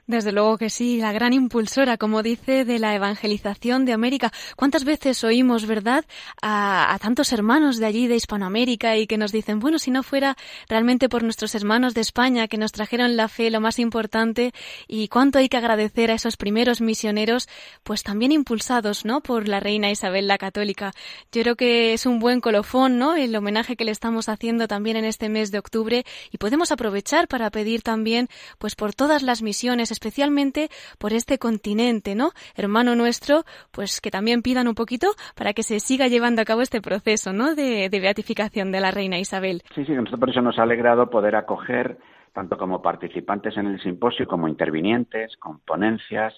Desde 0.07 0.31
luego 0.31 0.59
que 0.59 0.69
sí, 0.69 0.99
la 0.99 1.13
gran 1.13 1.33
impulsora, 1.33 1.97
como 1.97 2.23
dice, 2.23 2.67
de 2.67 2.79
la 2.79 2.95
evangelización 2.95 3.87
de 3.87 3.95
América. 3.95 4.31
¿Cuántas 4.57 4.85
veces 4.85 5.25
oímos, 5.25 5.67
verdad, 5.67 6.05
a, 6.43 6.97
tantos 7.01 7.33
hermanos 7.33 7.79
de 7.79 7.87
allí, 7.87 8.09
de 8.09 8.17
Hispanoamérica, 8.17 8.99
y 8.99 9.07
que 9.07 9.17
nos 9.17 9.33
dicen, 9.33 9.59
bueno, 9.59 9.79
si 9.79 9.91
no 9.91 10.03
fuera 10.03 10.37
realmente 10.69 11.09
por 11.09 11.23
nuestros 11.23 11.55
hermanos 11.55 11.95
de 11.95 12.03
España 12.03 12.47
que 12.47 12.59
nos 12.59 12.73
trajeron 12.73 13.17
la 13.17 13.29
fe, 13.29 13.51
lo 13.51 13.61
más 13.61 13.79
importante, 13.79 14.53
y 14.87 15.09
cuánto 15.09 15.39
hay 15.39 15.49
que 15.49 15.57
agradecer 15.57 16.11
a 16.11 16.15
esos 16.15 16.37
primeros 16.37 16.83
misioneros, 16.83 17.49
pues 17.85 18.03
también 18.03 18.33
impulsados, 18.33 19.07
¿no?, 19.07 19.23
por 19.23 19.49
la 19.49 19.61
reina 19.61 19.91
Isabel 19.91 20.29
la 20.29 20.37
Católica. 20.37 20.93
Yo 21.33 21.43
creo 21.43 21.57
que 21.57 21.95
es 21.95 22.05
un 22.05 22.19
buen 22.19 22.43
colofón, 22.43 22.99
¿no?, 22.99 23.15
el 23.15 23.35
homenaje 23.35 23.77
que 23.77 23.87
le 23.87 23.93
estamos 23.93 24.29
haciendo 24.29 24.69
también 24.69 24.99
en 24.99 25.07
este 25.07 25.31
mes 25.31 25.51
de 25.51 25.59
octubre, 25.59 26.05
y 26.31 26.37
podemos 26.37 26.71
aprovechar 26.71 27.29
para 27.29 27.49
pedir 27.51 27.62
pedir 27.63 27.83
también 27.83 28.27
pues 28.59 28.75
por 28.75 28.93
todas 28.93 29.23
las 29.23 29.41
misiones, 29.41 29.93
especialmente 29.93 30.69
por 30.99 31.13
este 31.13 31.39
continente, 31.39 32.17
¿no? 32.17 32.31
Hermano 32.57 32.97
nuestro, 32.97 33.45
pues 33.71 34.01
que 34.01 34.11
también 34.11 34.43
pidan 34.43 34.67
un 34.67 34.75
poquito 34.75 35.07
para 35.37 35.53
que 35.53 35.63
se 35.63 35.79
siga 35.79 36.09
llevando 36.09 36.43
a 36.43 36.45
cabo 36.45 36.61
este 36.61 36.81
proceso, 36.83 37.33
¿no? 37.33 37.55
De, 37.55 37.89
beatificación 38.03 38.73
de 38.73 38.81
la 38.81 38.91
reina 38.91 39.17
Isabel. 39.19 39.63
Sí, 39.77 39.85
sí, 39.85 39.93
nosotros 39.93 40.19
por 40.19 40.31
eso 40.31 40.43
nos 40.43 40.59
ha 40.59 40.65
alegrado 40.65 41.09
poder 41.09 41.37
acoger 41.37 41.99
tanto 42.33 42.57
como 42.59 42.83
participantes 42.83 43.57
en 43.57 43.67
el 43.67 43.81
simposio 43.81 44.27
como 44.27 44.49
intervinientes, 44.49 45.37
con 45.37 45.61
ponencias, 45.61 46.35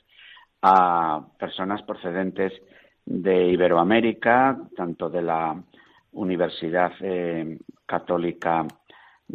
a 0.61 1.25
personas 1.39 1.81
procedentes 1.83 2.53
de 3.07 3.49
Iberoamérica, 3.49 4.59
tanto 4.77 5.09
de 5.09 5.23
la 5.23 5.57
Universidad 6.13 6.93
eh, 7.01 7.59
Católica 7.87 8.67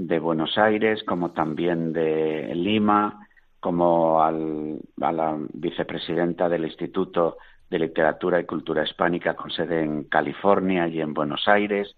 de 0.07 0.19
Buenos 0.19 0.57
Aires, 0.57 1.03
como 1.03 1.31
también 1.31 1.91
de 1.91 2.53
Lima, 2.55 3.27
como 3.59 4.21
al, 4.21 4.79
a 5.01 5.11
la 5.11 5.37
vicepresidenta 5.53 6.47
del 6.47 6.65
Instituto 6.65 7.37
de 7.69 7.79
Literatura 7.79 8.39
y 8.39 8.45
Cultura 8.45 8.83
Hispánica 8.83 9.35
con 9.35 9.51
sede 9.51 9.83
en 9.83 10.05
California 10.05 10.87
y 10.87 11.01
en 11.01 11.13
Buenos 11.13 11.47
Aires, 11.47 11.95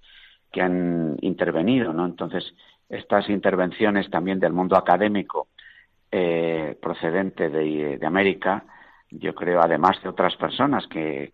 que 0.51 0.62
han 0.62 1.17
intervenido, 1.22 1.93
¿no? 1.93 2.05
Entonces, 2.05 2.53
estas 2.89 3.29
intervenciones 3.29 4.10
también 4.10 4.39
del 4.39 4.51
mundo 4.51 4.75
académico 4.75 5.48
eh, 6.12 6.77
procedente 6.81 7.50
de, 7.50 8.00
América, 8.05 8.65
yo 9.12 9.34
creo, 9.34 9.62
además 9.62 10.01
de 10.03 10.10
otras 10.10 10.36
personas 10.36 10.88
que, 10.88 11.34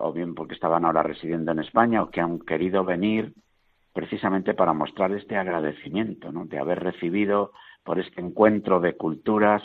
o 0.00 0.12
bien 0.12 0.34
porque 0.34 0.54
estaban 0.54 0.84
ahora 0.84 1.02
residiendo 1.02 1.52
en 1.52 1.58
España 1.58 2.02
o 2.02 2.10
que 2.10 2.20
han 2.20 2.38
querido 2.38 2.84
venir 2.84 3.34
precisamente 3.94 4.54
para 4.54 4.74
mostrar 4.74 5.12
este 5.12 5.36
agradecimiento, 5.36 6.32
¿no? 6.32 6.44
De 6.44 6.58
haber 6.58 6.80
recibido 6.80 7.52
por 7.84 7.98
este 7.98 8.20
encuentro 8.20 8.80
de 8.80 8.96
culturas, 8.96 9.62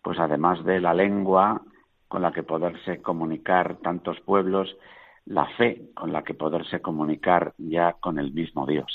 pues 0.00 0.18
además 0.18 0.64
de 0.64 0.80
la 0.80 0.94
lengua 0.94 1.62
con 2.08 2.22
la 2.22 2.32
que 2.32 2.44
poderse 2.44 3.02
comunicar 3.02 3.78
tantos 3.78 4.20
pueblos, 4.20 4.76
la 5.24 5.46
fe 5.56 5.90
con 5.94 6.12
la 6.12 6.22
que 6.22 6.34
poderse 6.34 6.80
comunicar 6.80 7.54
ya 7.58 7.94
con 7.94 8.18
el 8.18 8.32
mismo 8.32 8.66
Dios. 8.66 8.86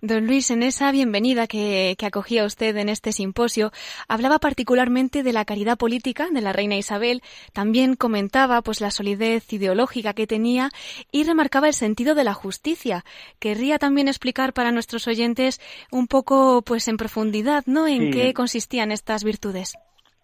Don 0.00 0.26
Luis, 0.26 0.50
en 0.50 0.62
esa 0.62 0.90
bienvenida 0.92 1.46
que, 1.46 1.96
acogía 2.06 2.44
usted 2.44 2.76
en 2.76 2.88
este 2.88 3.12
simposio, 3.12 3.70
hablaba 4.08 4.38
particularmente 4.38 5.22
de 5.22 5.32
la 5.32 5.44
caridad 5.44 5.76
política 5.76 6.28
de 6.32 6.40
la 6.40 6.52
reina 6.52 6.76
Isabel, 6.76 7.22
también 7.52 7.96
comentaba 7.96 8.62
pues 8.62 8.80
la 8.80 8.90
solidez 8.90 9.52
ideológica 9.52 10.12
que 10.12 10.26
tenía 10.26 10.70
y 11.10 11.24
remarcaba 11.24 11.66
el 11.68 11.74
sentido 11.74 12.14
de 12.14 12.24
la 12.24 12.34
justicia. 12.34 13.04
Querría 13.38 13.78
también 13.78 14.08
explicar 14.08 14.52
para 14.52 14.72
nuestros 14.72 15.08
oyentes 15.08 15.60
un 15.90 16.06
poco 16.06 16.62
pues 16.62 16.88
en 16.88 16.96
profundidad, 16.96 17.64
¿no? 17.66 17.86
En 17.86 18.10
qué 18.10 18.32
consistían 18.34 18.92
estas 18.92 19.24
virtudes. 19.24 19.74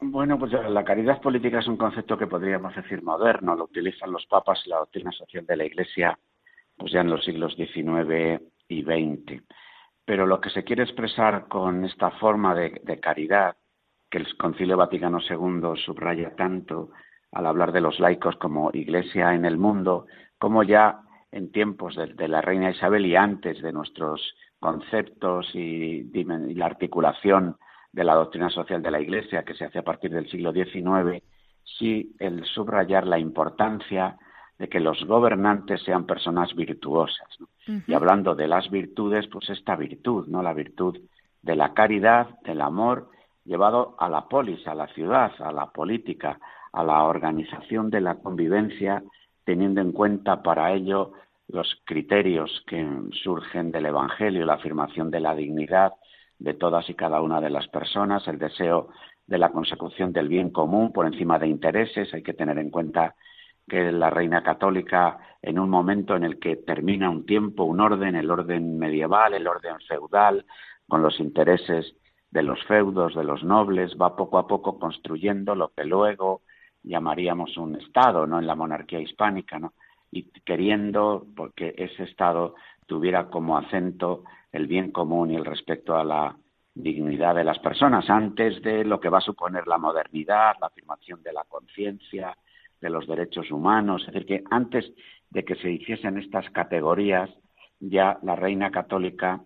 Bueno, 0.01 0.39
pues 0.39 0.53
la 0.53 0.85
caridad 0.85 1.21
política 1.21 1.61
es 1.61 1.69
un 1.69 1.77
concepto 1.77 2.19
que 2.19 2.27
podríamos 2.27 2.75
decir 2.75 3.03
moderno, 3.03 3.55
lo 3.55 3.65
utilizan 3.65 4.11
los 4.11 4.27
papas 4.27 4.61
y 4.67 4.71
la 4.71 4.79
doctrina 4.79 5.13
social 5.13 5.47
de 5.47 5.57
la 5.57 5.65
Iglesia 5.65 6.19
pues 6.77 6.93
ya 6.93 7.01
en 7.01 7.11
los 7.11 7.25
siglos 7.25 7.55
XIX 7.55 8.43
y 8.73 8.83
XX. 8.83 9.43
Pero 10.05 10.27
lo 10.27 10.41
que 10.41 10.51
se 10.51 10.65
quiere 10.65 10.83
expresar 10.83 11.47
con 11.49 11.85
esta 11.85 12.11
forma 12.13 12.55
de, 12.55 13.01
caridad 13.01 13.57
que 14.11 14.19
el 14.19 14.37
Concilio 14.37 14.77
Vaticano 14.77 15.19
II 15.21 15.81
subraya 15.85 16.35
tanto 16.35 16.91
al 17.33 17.47
hablar 17.47 17.73
de 17.73 17.81
los 17.81 17.99
laicos 18.01 18.37
como 18.37 18.71
Iglesia 18.75 19.35
en 19.35 19.45
el 19.45 19.57
mundo, 19.57 20.07
como 20.39 20.63
ya 20.65 21.01
en 21.31 21.51
tiempos 21.51 21.97
de, 21.97 22.29
la 22.29 22.43
Reina 22.43 22.71
Isabel 22.71 23.07
y 23.07 23.17
antes 23.17 23.63
de 23.63 23.73
nuestros 23.73 24.35
conceptos 24.59 25.55
y 25.55 26.05
la 26.55 26.67
articulación 26.67 27.57
de 27.93 28.05
la 28.05 28.15
doctrina 28.15 28.51
social 28.51 28.83
de 28.83 28.91
la 28.91 29.01
Iglesia 29.01 29.45
que 29.45 29.55
se 29.55 29.65
hace 29.65 29.79
a 29.79 29.83
partir 29.83 30.11
del 30.11 30.29
siglo 30.29 30.53
XIX, 30.53 31.23
sí 31.65 32.15
el 32.19 32.45
subrayar 32.45 33.07
la 33.07 33.19
importancia 33.19 34.19
de 34.63 34.69
que 34.69 34.79
los 34.79 35.05
gobernantes 35.07 35.83
sean 35.83 36.07
personas 36.07 36.55
virtuosas. 36.55 37.27
Y 37.89 37.95
hablando 37.95 38.37
de 38.37 38.47
las 38.47 38.71
virtudes, 38.71 39.27
pues 39.27 39.51
esta 39.51 39.75
virtud, 39.75 40.29
¿no? 40.29 40.41
La 40.41 40.55
virtud 40.55 41.01
de 41.43 41.57
la 41.57 41.75
caridad, 41.75 42.29
del 42.45 42.61
amor, 42.61 43.11
llevado 43.45 43.97
a 43.99 44.09
la 44.09 44.29
polis, 44.29 44.65
a 44.69 44.77
la 44.77 44.87
ciudad, 44.87 45.33
a 45.41 45.51
la 45.51 45.67
política, 45.73 46.39
a 46.73 46.85
la 46.85 47.03
organización 47.03 47.91
de 47.91 48.03
la 48.03 48.21
convivencia, 48.21 49.03
teniendo 49.45 49.81
en 49.81 49.91
cuenta 49.91 50.45
para 50.45 50.73
ello 50.73 51.11
los 51.49 51.83
criterios 51.85 52.63
que 52.69 52.89
surgen 53.25 53.73
del 53.73 53.87
Evangelio, 53.87 54.47
la 54.47 54.55
afirmación 54.55 55.11
de 55.11 55.19
la 55.19 55.35
dignidad, 55.35 55.95
de 56.39 56.55
todas 56.55 56.89
y 56.89 56.95
cada 56.95 57.21
una 57.21 57.41
de 57.41 57.51
las 57.51 57.67
personas, 57.67 58.29
el 58.29 58.39
deseo 58.39 58.91
de 59.27 59.39
la 59.39 59.51
consecución 59.51 60.13
del 60.13 60.29
bien 60.29 60.51
común 60.51 60.93
por 60.93 61.05
encima 61.07 61.41
de 61.41 61.49
intereses. 61.49 62.15
Hay 62.15 62.23
que 62.23 62.35
tener 62.35 62.59
en 62.59 62.71
cuenta 62.71 63.17
que 63.73 63.91
la 63.91 64.11
Reina 64.11 64.43
Católica, 64.43 65.19
en 65.41 65.59
un 65.59 65.71
momento 65.71 66.15
en 66.15 66.25
el 66.25 66.39
que 66.39 66.57
termina 66.57 67.09
un 67.09 67.25
tiempo, 67.25 67.65
un 67.65 67.81
orden, 67.81 68.17
el 68.17 68.31
orden 68.31 68.79
medieval, 68.79 69.33
el 69.33 69.47
orden 69.47 69.81
feudal, 69.89 70.45
con 70.87 71.01
los 71.01 71.19
intereses 71.21 71.95
de 72.31 72.43
los 72.43 72.63
feudos, 72.65 73.15
de 73.15 73.25
los 73.25 73.43
nobles, 73.43 73.97
va 73.99 74.15
poco 74.15 74.37
a 74.37 74.47
poco 74.47 74.79
construyendo 74.79 75.55
lo 75.55 75.71
que 75.71 75.87
luego 75.87 76.43
llamaríamos 76.83 77.57
un 77.57 77.77
Estado, 77.77 78.27
¿no? 78.27 78.41
En 78.41 78.47
la 78.47 78.55
monarquía 78.55 79.01
hispánica, 79.01 79.59
¿no? 79.59 79.73
Y 80.11 80.25
queriendo, 80.45 81.25
porque 81.35 81.75
ese 81.79 82.03
Estado 82.03 82.57
tuviera 82.87 83.31
como 83.31 83.57
acento 83.57 84.25
el 84.53 84.67
bien 84.67 84.93
común 84.93 85.31
y 85.31 85.37
el 85.37 85.47
respeto 85.47 85.97
a 85.97 86.05
la 86.05 86.37
dignidad 86.75 87.37
de 87.37 87.45
las 87.45 87.59
personas 87.61 88.11
antes 88.11 88.61
de 88.61 88.85
lo 88.85 89.01
que 89.01 89.09
va 89.09 89.17
a 89.17 89.23
suponer 89.23 89.67
la 89.67 89.79
modernidad, 89.79 90.57
la 90.61 90.67
afirmación 90.67 91.23
de 91.23 91.33
la 91.33 91.45
conciencia, 91.45 92.37
de 92.83 92.91
los 92.91 93.07
derechos 93.07 93.51
humanos. 93.51 94.03
Es 94.07 94.13
decir, 94.13 94.27
que 94.27 94.45
antes 94.51 94.93
de 95.31 95.45
que 95.45 95.55
se 95.55 95.71
hiciesen 95.71 96.19
estas 96.19 96.51
categorías, 96.51 97.31
ya 97.81 98.19
la 98.23 98.37
Reina 98.37 98.71
Católica 98.71 99.41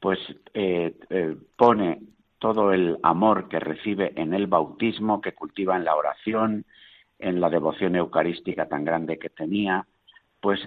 pues 0.00 0.18
eh, 0.52 0.94
eh, 1.08 1.34
pone 1.56 2.00
todo 2.38 2.72
el 2.72 2.98
amor 3.02 3.48
que 3.48 3.58
recibe 3.58 4.12
en 4.16 4.34
el 4.34 4.46
bautismo, 4.46 5.22
que 5.22 5.32
cultiva 5.32 5.76
en 5.76 5.84
la 5.84 5.96
oración, 5.96 6.66
en 7.18 7.40
la 7.40 7.48
devoción 7.48 7.96
eucarística 7.96 8.68
tan 8.68 8.84
grande 8.84 9.18
que 9.18 9.30
tenía, 9.30 9.86
pues 10.42 10.60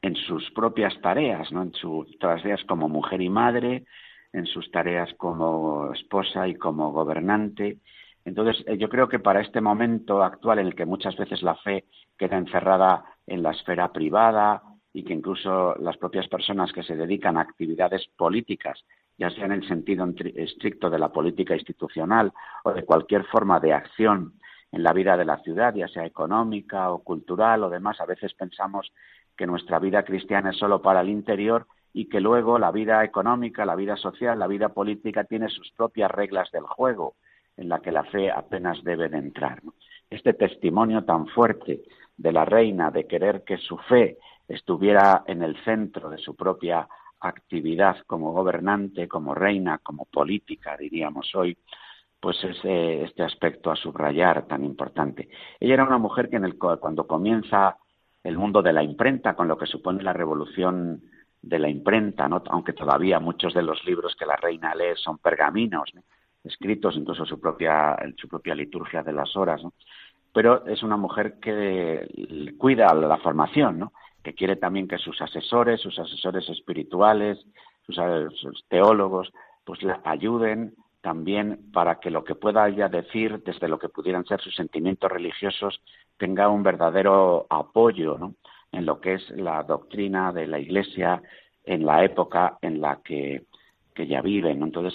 en 0.00 0.16
sus 0.16 0.50
propias 0.52 0.98
tareas, 1.02 1.52
¿no? 1.52 1.62
en 1.62 1.74
sus 1.74 2.18
tareas 2.18 2.64
como 2.64 2.88
mujer 2.88 3.20
y 3.20 3.28
madre, 3.28 3.84
en 4.32 4.46
sus 4.46 4.70
tareas 4.70 5.12
como 5.18 5.92
esposa 5.92 6.48
y 6.48 6.54
como 6.54 6.90
gobernante. 6.90 7.80
Entonces, 8.24 8.64
eh, 8.66 8.78
yo 8.78 8.88
creo 8.88 9.08
que 9.08 9.18
para 9.18 9.40
este 9.40 9.60
momento 9.60 10.22
actual 10.22 10.60
en 10.60 10.66
el 10.68 10.74
que 10.74 10.86
muchas 10.86 11.16
veces 11.16 11.42
la 11.42 11.56
fe 11.56 11.86
queda 12.16 12.38
encerrada 12.38 13.04
en 13.26 13.42
la 13.42 13.50
esfera 13.50 13.92
privada 13.92 14.62
y 14.92 15.04
que 15.04 15.12
incluso 15.12 15.74
las 15.76 15.96
propias 15.96 16.28
personas 16.28 16.72
que 16.72 16.82
se 16.82 16.96
dedican 16.96 17.36
a 17.36 17.42
actividades 17.42 18.06
políticas, 18.16 18.84
ya 19.18 19.30
sea 19.30 19.46
en 19.46 19.52
el 19.52 19.66
sentido 19.66 20.06
estricto 20.36 20.90
de 20.90 20.98
la 20.98 21.10
política 21.10 21.54
institucional 21.54 22.32
o 22.64 22.72
de 22.72 22.84
cualquier 22.84 23.24
forma 23.24 23.58
de 23.58 23.72
acción 23.72 24.34
en 24.70 24.82
la 24.82 24.92
vida 24.92 25.16
de 25.16 25.24
la 25.24 25.38
ciudad, 25.38 25.74
ya 25.74 25.88
sea 25.88 26.06
económica 26.06 26.90
o 26.90 27.02
cultural 27.02 27.64
o 27.64 27.70
demás, 27.70 28.00
a 28.00 28.06
veces 28.06 28.34
pensamos 28.34 28.92
que 29.36 29.46
nuestra 29.46 29.78
vida 29.78 30.04
cristiana 30.04 30.50
es 30.50 30.58
solo 30.58 30.80
para 30.80 31.00
el 31.00 31.08
interior 31.08 31.66
y 31.92 32.08
que 32.08 32.20
luego 32.20 32.58
la 32.58 32.70
vida 32.70 33.04
económica, 33.04 33.66
la 33.66 33.76
vida 33.76 33.96
social, 33.96 34.38
la 34.38 34.46
vida 34.46 34.70
política 34.70 35.24
tiene 35.24 35.48
sus 35.48 35.70
propias 35.72 36.10
reglas 36.10 36.50
del 36.52 36.64
juego 36.64 37.16
en 37.56 37.68
la 37.68 37.80
que 37.80 37.92
la 37.92 38.04
fe 38.04 38.30
apenas 38.30 38.82
debe 38.82 39.08
de 39.08 39.18
entrar. 39.18 39.60
Este 40.10 40.34
testimonio 40.34 41.04
tan 41.04 41.26
fuerte 41.28 41.82
de 42.16 42.32
la 42.32 42.44
reina 42.44 42.90
de 42.90 43.06
querer 43.06 43.44
que 43.44 43.58
su 43.58 43.78
fe 43.78 44.18
estuviera 44.48 45.24
en 45.26 45.42
el 45.42 45.56
centro 45.64 46.10
de 46.10 46.18
su 46.18 46.34
propia 46.36 46.88
actividad 47.20 47.96
como 48.06 48.32
gobernante, 48.32 49.08
como 49.08 49.34
reina, 49.34 49.78
como 49.78 50.06
política, 50.06 50.76
diríamos 50.76 51.34
hoy, 51.34 51.56
pues 52.20 52.36
es 52.44 52.58
este 52.64 53.22
aspecto 53.22 53.70
a 53.70 53.76
subrayar 53.76 54.46
tan 54.46 54.64
importante. 54.64 55.28
Ella 55.58 55.74
era 55.74 55.84
una 55.84 55.98
mujer 55.98 56.28
que 56.28 56.36
en 56.36 56.44
el, 56.44 56.56
cuando 56.56 57.06
comienza 57.06 57.78
el 58.22 58.38
mundo 58.38 58.62
de 58.62 58.72
la 58.72 58.82
imprenta, 58.82 59.34
con 59.34 59.48
lo 59.48 59.58
que 59.58 59.66
supone 59.66 60.02
la 60.02 60.12
revolución 60.12 61.02
de 61.40 61.58
la 61.58 61.68
imprenta, 61.68 62.28
¿no? 62.28 62.42
aunque 62.50 62.72
todavía 62.72 63.18
muchos 63.18 63.52
de 63.54 63.62
los 63.62 63.84
libros 63.84 64.14
que 64.14 64.26
la 64.26 64.36
reina 64.36 64.74
lee 64.74 64.94
son 64.94 65.18
pergaminos, 65.18 65.92
escritos 66.44 66.96
incluso 66.96 67.24
su 67.24 67.40
propia, 67.40 67.96
su 68.16 68.28
propia 68.28 68.54
liturgia 68.54 69.02
de 69.02 69.12
las 69.12 69.36
horas, 69.36 69.62
pero 70.32 70.66
es 70.66 70.82
una 70.82 70.96
mujer 70.96 71.38
que 71.40 72.08
cuida 72.58 72.92
la 72.94 73.18
formación, 73.18 73.78
¿no? 73.78 73.92
que 74.22 74.34
quiere 74.34 74.56
también 74.56 74.88
que 74.88 74.98
sus 74.98 75.20
asesores, 75.20 75.80
sus 75.80 75.98
asesores 75.98 76.48
espirituales, 76.48 77.44
sus, 77.86 78.64
teólogos, 78.68 79.32
pues 79.64 79.82
la 79.82 80.00
ayuden 80.04 80.74
también 81.00 81.70
para 81.72 81.98
que 81.98 82.10
lo 82.10 82.22
que 82.22 82.36
pueda 82.36 82.68
ella 82.68 82.88
decir 82.88 83.42
desde 83.42 83.68
lo 83.68 83.78
que 83.78 83.88
pudieran 83.88 84.24
ser 84.24 84.40
sus 84.40 84.54
sentimientos 84.54 85.10
religiosos 85.10 85.82
tenga 86.16 86.48
un 86.48 86.62
verdadero 86.62 87.46
apoyo 87.50 88.34
en 88.70 88.86
lo 88.86 89.00
que 89.00 89.14
es 89.14 89.30
la 89.30 89.62
doctrina 89.64 90.32
de 90.32 90.46
la 90.46 90.60
Iglesia 90.60 91.20
en 91.64 91.84
la 91.84 92.04
época 92.04 92.58
en 92.62 92.80
la 92.80 93.00
que, 93.02 93.42
que 93.94 94.04
ella 94.04 94.22
vive. 94.22 94.50
Entonces, 94.52 94.94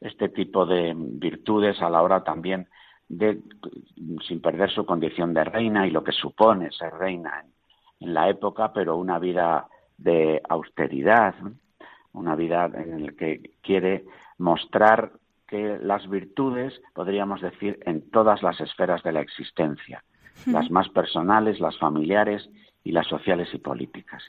este 0.00 0.28
tipo 0.28 0.66
de 0.66 0.94
virtudes 0.96 1.80
a 1.80 1.90
la 1.90 2.02
hora 2.02 2.22
también 2.22 2.68
de, 3.08 3.40
sin 4.26 4.40
perder 4.40 4.70
su 4.70 4.84
condición 4.84 5.32
de 5.32 5.44
reina 5.44 5.86
y 5.86 5.90
lo 5.90 6.02
que 6.02 6.12
supone 6.12 6.70
ser 6.72 6.92
reina 6.94 7.44
en, 8.00 8.14
la 8.14 8.28
época, 8.28 8.72
pero 8.72 8.96
una 8.96 9.18
vida 9.18 9.68
de 9.96 10.42
austeridad, 10.48 11.34
una 12.12 12.36
vida 12.36 12.66
en 12.66 13.06
la 13.06 13.12
que 13.12 13.52
quiere 13.62 14.04
mostrar 14.38 15.12
que 15.46 15.78
las 15.80 16.08
virtudes, 16.08 16.80
podríamos 16.92 17.40
decir, 17.40 17.78
en 17.86 18.10
todas 18.10 18.42
las 18.42 18.60
esferas 18.60 19.02
de 19.02 19.12
la 19.12 19.20
existencia, 19.20 20.04
las 20.44 20.70
más 20.70 20.88
personales, 20.90 21.58
las 21.60 21.78
familiares 21.78 22.50
y 22.86 22.92
las 22.92 23.08
sociales 23.08 23.48
y 23.52 23.58
políticas. 23.58 24.22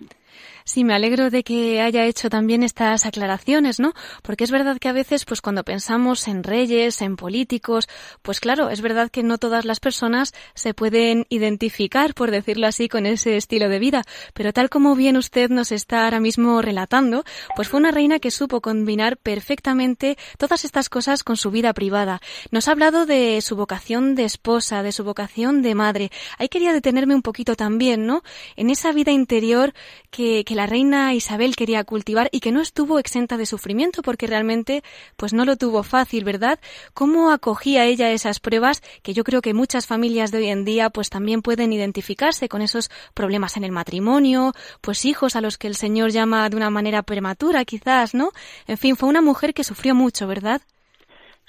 Sí, 0.63 0.84
me 0.84 0.96
alegro 0.96 1.30
de 1.30 1.43
que 1.43 1.80
haya 1.80 2.06
hecho 2.06 2.28
también 2.28 2.63
estas 2.63 3.06
aclaraciones, 3.06 3.80
¿no? 3.80 3.93
Porque 4.24 4.43
es 4.43 4.52
verdad 4.52 4.80
que 4.80 4.89
a 4.89 4.93
veces, 4.93 5.26
pues 5.26 5.41
cuando 5.41 5.63
pensamos 5.63 6.28
en 6.28 6.43
reyes, 6.43 7.04
en 7.04 7.17
políticos, 7.17 7.88
pues 8.24 8.39
claro, 8.39 8.70
es 8.70 8.82
verdad 8.82 9.12
que 9.12 9.22
no 9.22 9.38
todas 9.38 9.63
las 9.63 9.80
personas 9.80 10.34
se 10.56 10.74
pueden 10.74 11.28
identificar, 11.30 12.15
por 12.15 12.32
decirlo 12.32 12.65
así, 12.65 12.89
con 12.89 13.06
ese 13.06 13.38
estilo 13.38 13.70
de 13.70 13.78
vida. 13.78 14.04
Pero 14.34 14.52
tal 14.54 14.72
como 14.72 14.96
bien 14.96 15.17
usted 15.17 15.52
nos 15.52 15.72
está 15.72 16.06
ahora 16.06 16.20
mismo 16.20 16.60
relatando, 16.63 17.24
pues 17.56 17.67
fue 17.70 17.80
una 17.80 17.91
reina 17.91 18.17
que 18.17 18.32
supo 18.32 18.60
combinar 18.60 19.17
perfectamente 19.17 20.17
todas 20.39 20.65
estas 20.65 20.89
cosas 20.89 21.24
con 21.24 21.38
su 21.38 21.52
vida 21.52 21.74
privada. 21.74 22.22
Nos 22.50 22.67
ha 22.67 22.72
hablado 22.72 23.06
de 23.06 23.39
su 23.41 23.56
vocación 23.56 24.15
de 24.15 24.24
esposa, 24.24 24.82
de 24.82 24.91
su 24.91 25.04
vocación 25.04 25.62
de 25.62 25.76
madre. 25.76 26.10
Ahí 26.39 26.50
quería 26.50 26.74
detenerme 26.74 27.13
un 27.13 27.22
poquito 27.22 27.56
también, 27.56 28.08
¿no? 28.08 28.24
En 28.56 28.70
esa 28.70 28.92
vida 28.92 29.12
interior 29.12 29.74
que, 30.10 30.44
la 30.58 30.66
reina 30.66 31.14
Isabel 31.14 31.56
quería 31.56 31.84
cultivar 31.84 32.30
y 32.32 32.40
que 32.40 32.52
no 32.52 32.62
estuvo 32.62 32.98
exenta 32.98 33.38
de 33.38 33.46
sufrimiento 33.46 34.02
porque 34.02 34.26
realmente 34.26 34.82
pues 35.16 35.32
no 35.32 35.46
lo 35.46 35.56
tuvo 35.56 35.84
fácil, 35.84 36.24
¿verdad? 36.24 36.60
¿Cómo 36.96 37.32
acogía 37.32 37.86
ella 37.86 38.10
esas 38.10 38.40
pruebas 38.40 38.82
que 39.04 39.14
yo 39.14 39.24
creo 39.24 39.42
que 39.42 39.54
muchas 39.54 39.86
familias 39.86 40.32
de 40.32 40.40
hoy 40.40 40.48
en 40.48 40.66
día 40.66 40.90
pues 40.90 41.12
también 41.12 41.44
pueden 41.44 41.74
identificarse 41.74 42.50
con 42.50 42.64
esos 42.64 42.90
problemas 43.14 43.56
en 43.58 43.66
el 43.66 43.72
matrimonio, 43.72 44.54
pues 44.82 45.06
hijos 45.06 45.36
a 45.36 45.42
los 45.42 45.58
que 45.58 45.68
el 45.68 45.76
Señor 45.76 46.10
llama 46.10 46.50
de 46.50 46.58
una 46.58 46.72
manera 46.72 47.04
prematura 47.04 47.64
quizás, 47.66 48.16
¿no? 48.16 48.30
En 48.68 48.78
fin, 48.78 48.96
fue 48.96 49.10
una 49.10 49.22
mujer 49.22 49.54
que 49.54 49.64
sufrió 49.64 49.94
mucho, 49.94 50.28
¿verdad? 50.28 50.62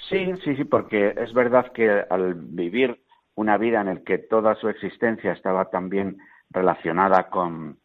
Sí, 0.09 0.31
sí, 0.43 0.55
sí, 0.55 0.63
porque 0.63 1.13
es 1.17 1.33
verdad 1.33 1.71
que 1.73 1.89
al 2.09 2.33
vivir 2.35 2.99
una 3.35 3.57
vida 3.57 3.81
en 3.81 3.87
la 3.87 4.01
que 4.01 4.17
toda 4.17 4.55
su 4.55 4.69
existencia 4.69 5.31
estaba 5.31 5.69
también 5.69 6.17
relacionada 6.49 7.29
con, 7.29 7.79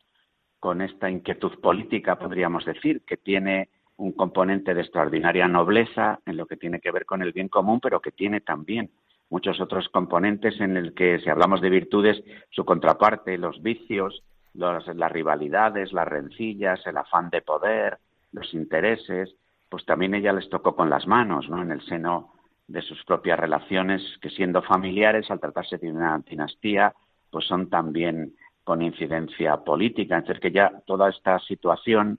con 0.59 0.81
esta 0.81 1.11
inquietud 1.11 1.61
política, 1.61 2.19
podríamos 2.19 2.65
decir, 2.65 3.03
que 3.07 3.17
tiene 3.17 3.69
un 3.97 4.13
componente 4.13 4.75
de 4.75 4.81
extraordinaria 4.81 5.47
nobleza 5.47 6.21
en 6.27 6.37
lo 6.37 6.47
que 6.47 6.57
tiene 6.57 6.81
que 6.81 6.91
ver 6.91 7.07
con 7.07 7.23
el 7.23 7.33
bien 7.33 7.49
común, 7.49 7.81
pero 7.81 8.01
que 8.01 8.11
tiene 8.11 8.41
también 8.41 8.91
muchos 9.31 9.61
otros 9.61 9.89
componentes 9.89 10.61
en 10.61 10.77
el 10.77 10.95
que, 10.95 11.21
si 11.21 11.31
hablamos 11.31 11.61
de 11.61 11.71
virtudes, 11.71 12.23
su 12.51 12.65
contraparte, 12.65 13.39
los 13.39 13.63
vicios, 13.63 14.23
las 14.55 15.13
rivalidades, 15.13 15.93
las 15.93 16.07
rencillas, 16.07 16.87
el 16.87 16.97
afán 16.97 17.31
de 17.31 17.43
poder, 17.43 17.99
los 18.33 18.53
intereses, 18.55 19.35
pues 19.69 19.85
también 19.85 20.15
ella 20.15 20.33
les 20.33 20.49
tocó 20.49 20.77
con 20.77 20.91
las 20.91 21.07
manos, 21.07 21.49
¿no? 21.49 21.63
En 21.63 21.73
el 21.73 21.85
seno 21.87 22.33
de 22.67 22.81
sus 22.83 23.05
propias 23.05 23.39
relaciones, 23.39 24.03
que 24.21 24.31
siendo 24.31 24.63
familiares, 24.63 25.31
al 25.31 25.41
tratarse 25.41 25.79
de 25.79 25.91
una 25.91 26.19
dinastía, 26.19 26.95
pues 27.31 27.47
son 27.47 27.69
también 27.69 28.35
con 28.65 28.83
incidencia 28.83 29.59
política, 29.59 30.19
es 30.19 30.27
decir, 30.27 30.41
que 30.41 30.51
ya 30.51 30.73
toda 30.87 31.11
esta 31.11 31.39
situación 31.41 32.19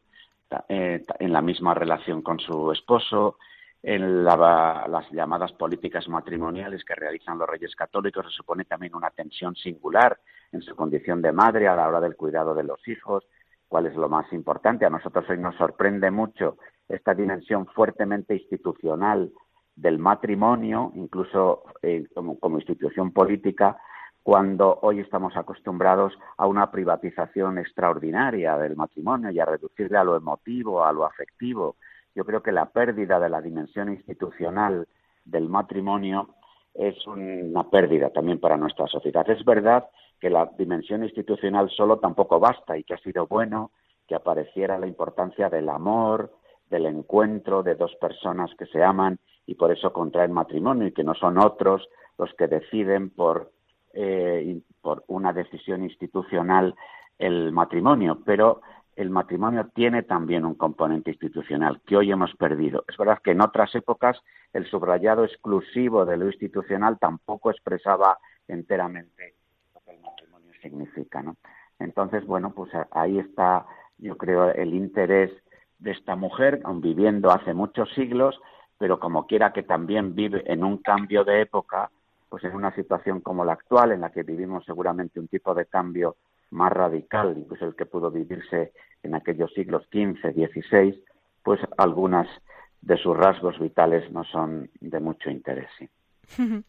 eh, 0.69 1.03
en 1.19 1.33
la 1.33 1.41
misma 1.41 1.73
relación 1.73 2.21
con 2.21 2.39
su 2.39 2.71
esposo, 2.71 3.37
en 3.81 4.23
las 4.23 5.11
llamadas 5.11 5.51
políticas 5.53 6.07
matrimoniales 6.07 6.83
que 6.83 6.95
realizan 6.95 7.37
los 7.37 7.49
reyes 7.49 7.75
católicos, 7.75 8.25
se 8.25 8.31
supone 8.31 8.65
también 8.65 8.95
una 8.95 9.09
tensión 9.09 9.55
singular 9.55 10.17
en 10.51 10.61
su 10.61 10.75
condición 10.75 11.21
de 11.21 11.31
madre 11.31 11.67
a 11.67 11.75
la 11.75 11.87
hora 11.87 11.99
del 11.99 12.15
cuidado 12.15 12.55
de 12.55 12.63
los 12.63 12.87
hijos, 12.87 13.25
cuál 13.67 13.87
es 13.87 13.95
lo 13.95 14.07
más 14.07 14.31
importante. 14.33 14.85
A 14.85 14.89
nosotros 14.89 15.25
hoy 15.29 15.37
nos 15.37 15.55
sorprende 15.55 16.09
mucho 16.09 16.57
esta 16.87 17.13
dimensión 17.13 17.65
fuertemente 17.67 18.35
institucional 18.35 19.31
del 19.75 19.99
matrimonio, 19.99 20.91
incluso 20.95 21.63
eh, 21.81 22.05
como 22.13 22.57
institución 22.57 23.11
política, 23.11 23.77
cuando 24.25 24.79
hoy 24.81 25.01
estamos 25.01 25.37
acostumbrados 25.37 26.17
a 26.37 26.47
una 26.47 26.71
privatización 26.71 27.59
extraordinaria 27.59 28.57
del 28.57 28.75
matrimonio 28.75 29.29
y 29.29 29.39
a 29.39 29.45
reducirle 29.45 29.99
a 29.99 30.03
lo 30.03 30.15
emotivo, 30.15 30.83
a 30.83 30.91
lo 30.91 31.05
afectivo. 31.05 31.75
Yo 32.15 32.25
creo 32.25 32.41
que 32.41 32.51
la 32.51 32.65
pérdida 32.65 33.19
de 33.19 33.29
la 33.29 33.39
dimensión 33.39 33.93
institucional 33.93 34.87
del 35.25 35.47
matrimonio 35.47 36.29
es 36.73 36.95
una 37.05 37.69
pérdida 37.69 38.09
también 38.09 38.39
para 38.39 38.57
nuestra 38.57 38.87
sociedad. 38.87 39.29
Es 39.29 39.45
verdad 39.45 39.87
que 40.19 40.31
la 40.31 40.49
dimensión 40.57 41.03
institucional 41.03 41.69
solo 41.69 41.99
tampoco 41.99 42.39
basta 42.39 42.75
y 42.79 42.83
que 42.83 42.95
ha 42.95 43.03
sido 43.03 43.27
bueno 43.27 43.69
que 44.07 44.15
apareciera 44.15 44.79
la 44.79 44.87
importancia 44.87 45.51
del 45.51 45.69
amor, 45.69 46.33
del 46.71 46.87
encuentro 46.87 47.61
de 47.61 47.75
dos 47.75 47.95
personas 48.01 48.49
que 48.57 48.65
se 48.65 48.83
aman 48.83 49.19
y 49.45 49.53
por 49.53 49.71
eso 49.71 49.93
contraen 49.93 50.31
matrimonio 50.31 50.87
y 50.87 50.93
que 50.93 51.03
no 51.03 51.13
son 51.13 51.37
otros 51.37 51.87
los 52.17 52.33
que 52.33 52.47
deciden 52.47 53.11
por 53.11 53.51
eh, 53.95 54.59
por 54.81 55.03
una 55.07 55.33
decisión 55.33 55.83
institucional 55.83 56.75
el 57.17 57.51
matrimonio, 57.51 58.19
pero 58.25 58.61
el 58.95 59.09
matrimonio 59.09 59.69
tiene 59.73 60.03
también 60.03 60.45
un 60.45 60.55
componente 60.55 61.11
institucional 61.11 61.81
que 61.85 61.97
hoy 61.97 62.11
hemos 62.11 62.33
perdido. 62.35 62.85
Es 62.87 62.97
verdad 62.97 63.19
que 63.23 63.31
en 63.31 63.41
otras 63.41 63.73
épocas 63.75 64.21
el 64.53 64.65
subrayado 64.65 65.25
exclusivo 65.25 66.05
de 66.05 66.17
lo 66.17 66.27
institucional 66.27 66.97
tampoco 66.99 67.51
expresaba 67.51 68.17
enteramente 68.47 69.35
lo 69.73 69.81
que 69.81 69.91
el 69.91 70.01
matrimonio 70.01 70.51
significa, 70.61 71.21
¿no? 71.21 71.35
Entonces, 71.79 72.25
bueno, 72.25 72.53
pues 72.53 72.71
ahí 72.91 73.19
está, 73.19 73.65
yo 73.97 74.17
creo, 74.17 74.49
el 74.51 74.73
interés 74.73 75.31
de 75.79 75.91
esta 75.91 76.15
mujer, 76.15 76.61
aun 76.63 76.79
viviendo 76.79 77.31
hace 77.31 77.53
muchos 77.53 77.93
siglos, 77.93 78.39
pero 78.77 78.99
como 78.99 79.27
quiera 79.27 79.51
que 79.51 79.63
también 79.63 80.15
vive 80.15 80.43
en 80.45 80.63
un 80.63 80.77
cambio 80.77 81.23
de 81.23 81.41
época, 81.41 81.91
pues 82.29 82.43
en 82.43 82.55
una 82.55 82.73
situación 82.75 83.21
como 83.21 83.45
la 83.45 83.53
actual, 83.53 83.91
en 83.91 84.01
la 84.01 84.11
que 84.11 84.23
vivimos 84.23 84.65
seguramente 84.65 85.19
un 85.19 85.27
tipo 85.27 85.53
de 85.53 85.65
cambio 85.65 86.17
más 86.51 86.71
radical, 86.71 87.35
incluso 87.37 87.65
el 87.65 87.75
que 87.75 87.85
pudo 87.85 88.11
vivirse 88.11 88.71
en 89.03 89.15
aquellos 89.15 89.51
siglos 89.53 89.83
XV, 89.91 90.33
XVI, 90.33 91.03
pues 91.43 91.59
algunas 91.77 92.27
de 92.81 92.97
sus 92.97 93.15
rasgos 93.15 93.59
vitales 93.59 94.11
no 94.11 94.23
son 94.23 94.69
de 94.79 94.99
mucho 94.99 95.29
interés. 95.29 95.69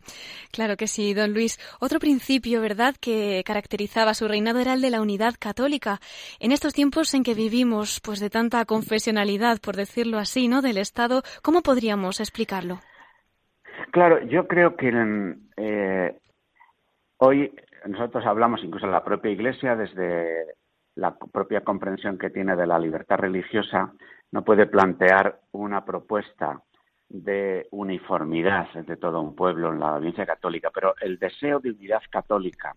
Claro 0.52 0.76
que 0.76 0.86
sí, 0.86 1.14
don 1.14 1.32
Luis. 1.32 1.58
Otro 1.80 1.98
principio, 1.98 2.60
¿verdad?, 2.60 2.94
que 2.98 3.42
caracterizaba 3.44 4.14
su 4.14 4.28
reinado 4.28 4.58
era 4.58 4.74
el 4.74 4.80
de 4.80 4.90
la 4.90 5.00
unidad 5.00 5.34
católica. 5.38 6.00
En 6.40 6.52
estos 6.52 6.72
tiempos 6.72 7.12
en 7.14 7.22
que 7.22 7.34
vivimos, 7.34 8.00
pues 8.00 8.20
de 8.20 8.30
tanta 8.30 8.64
confesionalidad, 8.64 9.60
por 9.60 9.76
decirlo 9.76 10.18
así, 10.18 10.48
¿no?, 10.48 10.62
del 10.62 10.78
Estado, 10.78 11.22
¿cómo 11.42 11.62
podríamos 11.62 12.20
explicarlo? 12.20 12.80
Claro, 13.92 14.22
yo 14.26 14.46
creo 14.46 14.76
que 14.76 14.92
eh, 15.56 16.18
hoy 17.18 17.52
nosotros 17.86 18.24
hablamos 18.26 18.62
incluso 18.62 18.86
en 18.86 18.92
la 18.92 19.04
propia 19.04 19.30
Iglesia 19.30 19.76
desde 19.76 20.54
la 20.96 21.16
propia 21.16 21.62
comprensión 21.62 22.18
que 22.18 22.30
tiene 22.30 22.56
de 22.56 22.66
la 22.66 22.78
libertad 22.78 23.18
religiosa, 23.18 23.92
no 24.32 24.44
puede 24.44 24.66
plantear 24.66 25.40
una 25.52 25.84
propuesta 25.84 26.62
de 27.08 27.68
uniformidad 27.70 28.72
de 28.72 28.96
todo 28.96 29.20
un 29.20 29.34
pueblo 29.36 29.72
en 29.72 29.78
la 29.78 29.98
Iglesia 29.98 30.26
católica, 30.26 30.70
pero 30.74 30.94
el 31.00 31.18
deseo 31.18 31.60
de 31.60 31.70
unidad 31.70 32.02
católica 32.10 32.74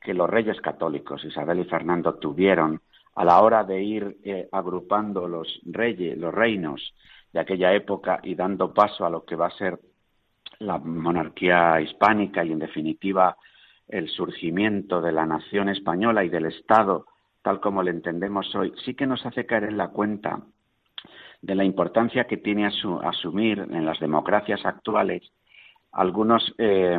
que 0.00 0.14
los 0.14 0.30
reyes 0.30 0.60
católicos, 0.60 1.24
Isabel 1.24 1.60
y 1.60 1.64
Fernando, 1.64 2.14
tuvieron 2.14 2.80
a 3.14 3.24
la 3.24 3.40
hora 3.40 3.64
de 3.64 3.82
ir 3.82 4.18
eh, 4.22 4.48
agrupando 4.52 5.26
los 5.26 5.60
reyes, 5.64 6.16
los 6.16 6.32
reinos 6.32 6.94
de 7.32 7.40
aquella 7.40 7.74
época 7.74 8.20
y 8.22 8.34
dando 8.34 8.72
paso 8.72 9.04
a 9.04 9.10
lo 9.10 9.24
que 9.24 9.34
va 9.34 9.48
a 9.48 9.58
ser 9.58 9.80
la 10.60 10.78
monarquía 10.78 11.80
hispánica 11.80 12.44
y, 12.44 12.52
en 12.52 12.58
definitiva, 12.58 13.36
el 13.88 14.08
surgimiento 14.08 15.00
de 15.00 15.12
la 15.12 15.24
nación 15.24 15.68
española 15.68 16.24
y 16.24 16.28
del 16.28 16.46
Estado, 16.46 17.06
tal 17.42 17.60
como 17.60 17.82
lo 17.82 17.90
entendemos 17.90 18.54
hoy, 18.54 18.74
sí 18.84 18.94
que 18.94 19.06
nos 19.06 19.24
hace 19.24 19.46
caer 19.46 19.64
en 19.64 19.76
la 19.76 19.88
cuenta 19.88 20.40
de 21.40 21.54
la 21.54 21.64
importancia 21.64 22.24
que 22.24 22.36
tiene 22.36 22.66
asumir 22.66 23.60
en 23.60 23.86
las 23.86 24.00
democracias 24.00 24.64
actuales 24.66 25.22
algunos 25.92 26.54
eh, 26.58 26.98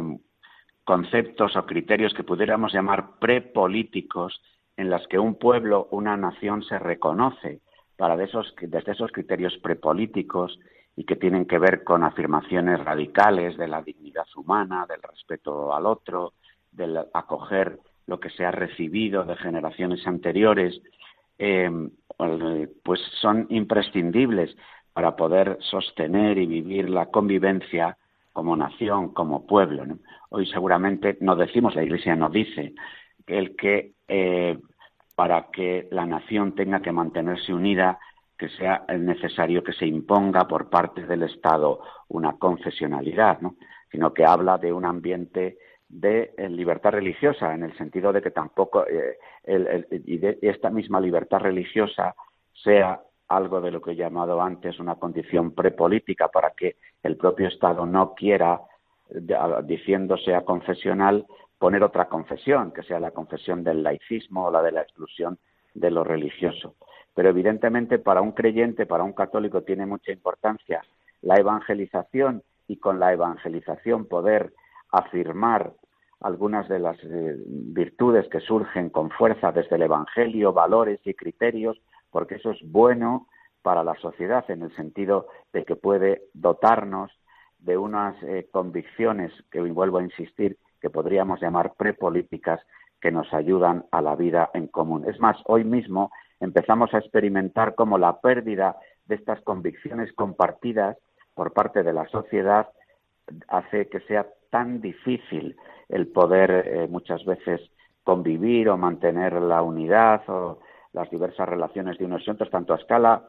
conceptos 0.83 1.55
o 1.55 1.65
criterios 1.65 2.13
que 2.13 2.23
pudiéramos 2.23 2.73
llamar 2.73 3.19
prepolíticos 3.19 4.41
en 4.77 4.89
las 4.89 5.05
que 5.07 5.19
un 5.19 5.35
pueblo, 5.35 5.87
una 5.91 6.15
nación 6.15 6.63
se 6.63 6.79
reconoce 6.79 7.61
para 7.97 8.21
esos, 8.23 8.55
desde 8.61 8.93
esos 8.93 9.11
criterios 9.11 9.57
prepolíticos 9.57 10.57
y 10.99 11.05
que 11.05 11.15
tienen 11.15 11.45
que 11.45 11.57
ver 11.57 11.85
con 11.85 12.03
afirmaciones 12.03 12.83
radicales 12.83 13.55
de 13.55 13.69
la 13.69 13.81
dignidad 13.81 14.25
humana, 14.35 14.85
del 14.85 15.01
respeto 15.01 15.73
al 15.73 15.85
otro, 15.85 16.33
del 16.73 16.97
acoger 17.13 17.79
lo 18.05 18.19
que 18.19 18.29
se 18.29 18.45
ha 18.45 18.51
recibido 18.51 19.23
de 19.23 19.37
generaciones 19.37 20.05
anteriores, 20.05 20.81
em, 21.37 21.89
pues 22.83 22.99
son 23.21 23.47
imprescindibles 23.49 24.53
para 24.91 25.15
poder 25.15 25.57
sostener 25.61 26.37
y 26.37 26.45
vivir 26.45 26.89
la 26.89 27.05
convivencia 27.05 27.95
como 28.33 28.57
nación, 28.57 29.13
como 29.13 29.47
pueblo. 29.47 29.85
Hoy 30.27 30.47
seguramente 30.47 31.17
no 31.21 31.37
decimos, 31.37 31.75
la 31.75 31.83
Iglesia 31.83 32.17
no 32.17 32.29
dice, 32.29 32.73
el 33.25 33.55
que 33.55 33.93
eh, 34.09 34.59
para 35.15 35.47
que 35.53 35.87
la 35.91 36.05
nación 36.05 36.55
tenga 36.55 36.81
que 36.81 36.91
mantenerse 36.91 37.53
unida 37.53 37.99
que 38.39 38.47
sea 38.49 38.85
necesario 38.97 39.61
que 39.61 39.73
se 39.73 39.85
imponga 39.85 40.47
por 40.47 40.69
parte 40.69 41.05
del 41.05 41.23
Estado 41.23 41.81
una 42.07 42.37
confesionalidad, 42.37 43.41
¿no? 43.41 43.55
sino 43.91 44.13
que 44.13 44.23
habla 44.23 44.57
de 44.57 44.71
un 44.71 44.85
ambiente 44.85 45.57
de 45.89 46.33
eh, 46.37 46.47
libertad 46.47 46.91
religiosa, 46.91 47.53
en 47.53 47.63
el 47.63 47.77
sentido 47.77 48.13
de 48.13 48.21
que 48.21 48.31
tampoco 48.31 48.85
eh, 48.87 49.17
esta 50.41 50.69
misma 50.69 51.01
libertad 51.01 51.39
religiosa 51.39 52.15
sea 52.53 53.01
algo 53.27 53.59
de 53.59 53.71
lo 53.71 53.81
que 53.81 53.91
he 53.91 53.95
llamado 53.95 54.41
antes 54.41 54.79
una 54.79 54.95
condición 54.95 55.51
prepolítica 55.53 56.29
para 56.29 56.51
que 56.51 56.77
el 57.03 57.17
propio 57.17 57.49
Estado 57.49 57.85
no 57.85 58.13
quiera, 58.15 58.61
diciéndose 59.63 60.33
a 60.33 60.41
confesional, 60.41 61.25
poner 61.57 61.83
otra 61.83 62.07
confesión, 62.07 62.71
que 62.71 62.83
sea 62.83 62.99
la 62.99 63.11
confesión 63.11 63.63
del 63.63 63.83
laicismo 63.83 64.45
o 64.45 64.51
la 64.51 64.61
de 64.61 64.71
la 64.71 64.81
exclusión 64.81 65.37
de 65.73 65.91
lo 65.91 66.03
religioso. 66.03 66.75
Pero 67.19 67.31
evidentemente 67.31 67.99
para 67.99 68.21
un 68.21 68.31
creyente, 68.31 68.85
para 68.85 69.03
un 69.03 69.11
católico, 69.11 69.63
tiene 69.63 69.85
mucha 69.85 70.13
importancia 70.13 70.81
la 71.21 71.35
evangelización 71.35 72.43
y 72.65 72.77
con 72.77 72.97
la 72.97 73.11
evangelización 73.11 74.05
poder 74.05 74.53
afirmar 74.89 75.73
algunas 76.21 76.69
de 76.69 76.79
las 76.79 76.97
eh, 77.03 77.35
virtudes 77.45 78.25
que 78.29 78.39
surgen 78.39 78.89
con 78.89 79.09
fuerza 79.09 79.51
desde 79.51 79.75
el 79.75 79.81
Evangelio, 79.81 80.53
valores 80.53 81.01
y 81.03 81.13
criterios, 81.13 81.81
porque 82.09 82.35
eso 82.35 82.51
es 82.51 82.59
bueno 82.63 83.27
para 83.63 83.83
la 83.83 83.95
sociedad 83.95 84.49
en 84.49 84.61
el 84.61 84.73
sentido 84.77 85.27
de 85.51 85.65
que 85.65 85.75
puede 85.75 86.21
dotarnos 86.33 87.11
de 87.57 87.77
unas 87.77 88.15
eh, 88.23 88.47
convicciones 88.49 89.33
que 89.51 89.59
vuelvo 89.59 89.97
a 89.97 90.03
insistir 90.03 90.55
que 90.79 90.89
podríamos 90.89 91.41
llamar 91.41 91.73
prepolíticas 91.73 92.61
que 93.01 93.11
nos 93.11 93.33
ayudan 93.33 93.87
a 93.91 94.01
la 94.01 94.15
vida 94.15 94.51
en 94.53 94.67
común. 94.67 95.03
Es 95.05 95.19
más, 95.19 95.35
hoy 95.47 95.65
mismo 95.65 96.11
empezamos 96.39 96.93
a 96.93 96.99
experimentar 96.99 97.75
cómo 97.75 97.97
la 97.97 98.19
pérdida 98.21 98.77
de 99.05 99.15
estas 99.15 99.41
convicciones 99.41 100.11
compartidas 100.13 100.97
por 101.33 101.53
parte 101.53 101.83
de 101.83 101.93
la 101.93 102.07
sociedad 102.07 102.69
hace 103.47 103.87
que 103.89 103.99
sea 104.01 104.27
tan 104.49 104.81
difícil 104.81 105.55
el 105.89 106.07
poder 106.07 106.51
eh, 106.51 106.87
muchas 106.87 107.23
veces 107.25 107.61
convivir 108.03 108.69
o 108.69 108.77
mantener 108.77 109.33
la 109.33 109.61
unidad 109.61 110.27
o 110.29 110.59
las 110.93 111.09
diversas 111.11 111.47
relaciones 111.47 111.97
de 111.97 112.05
unos 112.05 112.25
y 112.25 112.31
otros, 112.31 112.49
tanto 112.49 112.73
a 112.73 112.77
escala 112.77 113.27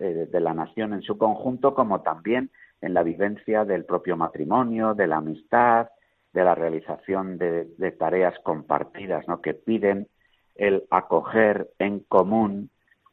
eh, 0.00 0.28
de 0.30 0.40
la 0.40 0.52
nación 0.52 0.94
en 0.94 1.02
su 1.02 1.16
conjunto 1.16 1.74
como 1.74 2.00
también 2.00 2.50
en 2.80 2.94
la 2.94 3.02
vivencia 3.02 3.64
del 3.64 3.84
propio 3.84 4.16
matrimonio, 4.16 4.94
de 4.94 5.06
la 5.06 5.18
amistad, 5.18 5.88
de 6.32 6.44
la 6.44 6.54
realización 6.54 7.38
de, 7.38 7.94
tareas 7.98 8.38
compartidas, 8.40 9.26
¿no? 9.28 9.40
que 9.40 9.54
piden 9.54 10.08
el 10.54 10.84
acoger 10.90 11.70
en 11.78 12.00
común 12.00 12.70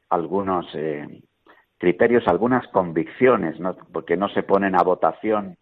algunos 0.09 0.65
eh, 0.73 1.21
criterios, 1.77 2.27
algunas 2.27 2.67
convicciones, 2.69 3.57
porque 3.91 4.17
no 4.17 4.29
se 4.29 4.43
ponen 4.43 4.75
a 4.75 4.83
votación 4.83 5.57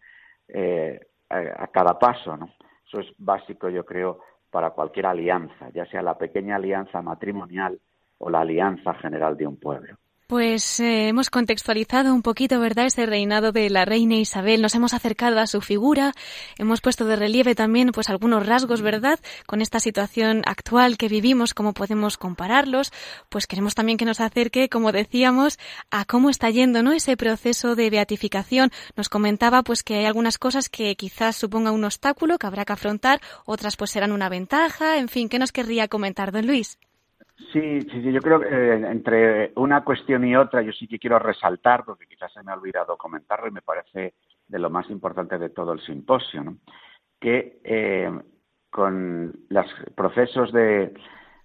eh, 0.48 1.00
a, 1.28 1.66
cada 1.68 1.98
paso. 1.98 2.38
Eso 2.86 3.00
es 3.00 3.06
básico, 3.18 3.68
yo 3.68 3.84
creo, 3.84 4.20
para 4.50 4.70
cualquier 4.70 5.06
alianza, 5.06 5.70
ya 5.74 5.86
sea 5.86 6.02
la 6.02 6.16
pequeña 6.16 6.56
alianza 6.56 7.02
matrimonial 7.02 7.78
o 8.18 8.30
la 8.30 8.40
alianza 8.40 8.94
general 8.94 9.36
de 9.36 9.46
un 9.46 9.58
pueblo. 9.58 9.96
Pues 10.28 10.80
eh, 10.80 11.06
hemos 11.06 11.30
contextualizado 11.30 12.12
un 12.12 12.22
poquito, 12.22 12.58
¿verdad?, 12.58 12.86
ese 12.86 13.06
reinado 13.06 13.52
de 13.52 13.70
la 13.70 13.84
reina 13.84 14.16
Isabel. 14.16 14.60
Nos 14.60 14.74
hemos 14.74 14.92
acercado 14.92 15.38
a 15.38 15.46
su 15.46 15.60
figura, 15.60 16.14
hemos 16.58 16.80
puesto 16.80 17.04
de 17.04 17.14
relieve 17.14 17.54
también, 17.54 17.92
pues, 17.92 18.10
algunos 18.10 18.44
rasgos, 18.44 18.82
¿verdad?, 18.82 19.20
con 19.46 19.62
esta 19.62 19.78
situación 19.78 20.42
actual 20.44 20.96
que 20.96 21.06
vivimos, 21.06 21.54
cómo 21.54 21.74
podemos 21.74 22.16
compararlos. 22.16 22.90
Pues 23.28 23.46
queremos 23.46 23.76
también 23.76 23.98
que 23.98 24.04
nos 24.04 24.18
acerque, 24.18 24.68
como 24.68 24.90
decíamos, 24.90 25.60
a 25.92 26.04
cómo 26.04 26.28
está 26.28 26.50
yendo, 26.50 26.82
¿no?, 26.82 26.90
ese 26.90 27.16
proceso 27.16 27.76
de 27.76 27.88
beatificación. 27.88 28.72
Nos 28.96 29.08
comentaba, 29.08 29.62
pues, 29.62 29.84
que 29.84 29.94
hay 29.94 30.06
algunas 30.06 30.38
cosas 30.38 30.68
que 30.68 30.96
quizás 30.96 31.36
supongan 31.36 31.72
un 31.72 31.84
obstáculo 31.84 32.36
que 32.38 32.48
habrá 32.48 32.64
que 32.64 32.72
afrontar, 32.72 33.20
otras, 33.44 33.76
pues, 33.76 33.92
serán 33.92 34.10
una 34.10 34.28
ventaja. 34.28 34.98
En 34.98 35.08
fin, 35.08 35.28
¿qué 35.28 35.38
nos 35.38 35.52
querría 35.52 35.86
comentar, 35.86 36.32
don 36.32 36.48
Luis? 36.48 36.78
Sí, 37.52 37.82
sí, 37.82 38.12
yo 38.12 38.20
creo 38.20 38.40
que 38.40 38.48
eh, 38.48 38.90
entre 38.90 39.52
una 39.56 39.84
cuestión 39.84 40.24
y 40.24 40.34
otra 40.34 40.62
yo 40.62 40.72
sí 40.72 40.88
que 40.88 40.98
quiero 40.98 41.18
resaltar, 41.18 41.84
porque 41.84 42.06
quizás 42.06 42.32
se 42.32 42.42
me 42.42 42.50
ha 42.50 42.54
olvidado 42.54 42.96
comentarlo 42.96 43.46
y 43.46 43.50
me 43.50 43.62
parece 43.62 44.14
de 44.48 44.58
lo 44.58 44.70
más 44.70 44.88
importante 44.90 45.38
de 45.38 45.50
todo 45.50 45.72
el 45.72 45.80
simposio, 45.80 46.56
que 47.20 47.60
eh, 47.62 48.10
con 48.70 49.32
los 49.50 49.66
procesos 49.94 50.50
de, 50.52 50.94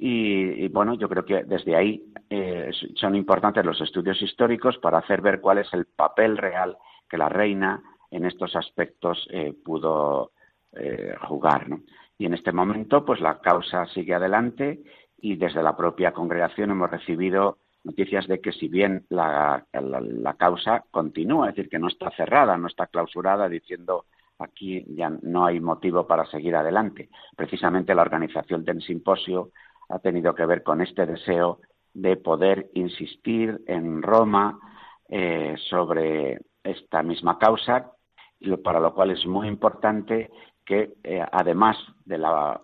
y, 0.00 0.68
bueno, 0.68 0.94
yo 0.94 1.08
creo 1.08 1.24
que 1.24 1.42
desde 1.42 1.74
ahí 1.74 2.04
eh, 2.30 2.70
son 2.94 3.16
importantes 3.16 3.64
los 3.64 3.80
estudios 3.80 4.22
históricos 4.22 4.78
para 4.78 4.98
hacer 4.98 5.20
ver 5.20 5.40
cuál 5.40 5.58
es 5.58 5.72
el 5.72 5.86
papel 5.86 6.36
real 6.36 6.76
que 7.08 7.18
la 7.18 7.28
reina 7.28 7.82
en 8.10 8.24
estos 8.24 8.54
aspectos 8.54 9.26
eh, 9.32 9.52
pudo 9.64 10.30
eh, 10.72 11.16
jugar. 11.26 11.68
¿no? 11.68 11.80
Y 12.16 12.26
en 12.26 12.34
este 12.34 12.52
momento, 12.52 13.04
pues 13.04 13.20
la 13.20 13.40
causa 13.40 13.86
sigue 13.86 14.14
adelante 14.14 14.80
y 15.20 15.34
desde 15.34 15.64
la 15.64 15.76
propia 15.76 16.12
congregación 16.12 16.70
hemos 16.70 16.90
recibido 16.90 17.58
noticias 17.82 18.28
de 18.28 18.40
que 18.40 18.52
si 18.52 18.68
bien 18.68 19.04
la, 19.08 19.66
la, 19.72 20.34
causa 20.34 20.84
continúa, 20.92 21.48
es 21.48 21.56
decir, 21.56 21.70
que 21.70 21.78
no 21.78 21.88
está 21.88 22.10
cerrada, 22.12 22.56
no 22.56 22.68
está 22.68 22.86
clausurada 22.86 23.48
diciendo 23.48 24.04
aquí 24.38 24.84
ya 24.94 25.10
no 25.22 25.46
hay 25.46 25.58
motivo 25.58 26.06
para 26.06 26.26
seguir 26.26 26.54
adelante. 26.54 27.08
Precisamente 27.36 27.94
la 27.94 28.02
organización 28.02 28.64
del 28.64 28.80
simposio 28.82 29.50
ha 29.88 29.98
tenido 29.98 30.34
que 30.34 30.46
ver 30.46 30.62
con 30.62 30.80
este 30.80 31.06
deseo 31.06 31.60
de 31.94 32.16
poder 32.16 32.70
insistir 32.74 33.60
en 33.66 34.02
Roma 34.02 34.58
eh, 35.08 35.54
sobre 35.68 36.38
esta 36.62 37.02
misma 37.02 37.38
causa, 37.38 37.92
para 38.62 38.80
lo 38.80 38.94
cual 38.94 39.10
es 39.10 39.26
muy 39.26 39.48
importante 39.48 40.30
que 40.64 40.94
eh, 41.02 41.24
además 41.32 41.76
de 42.04 42.18
la 42.18 42.60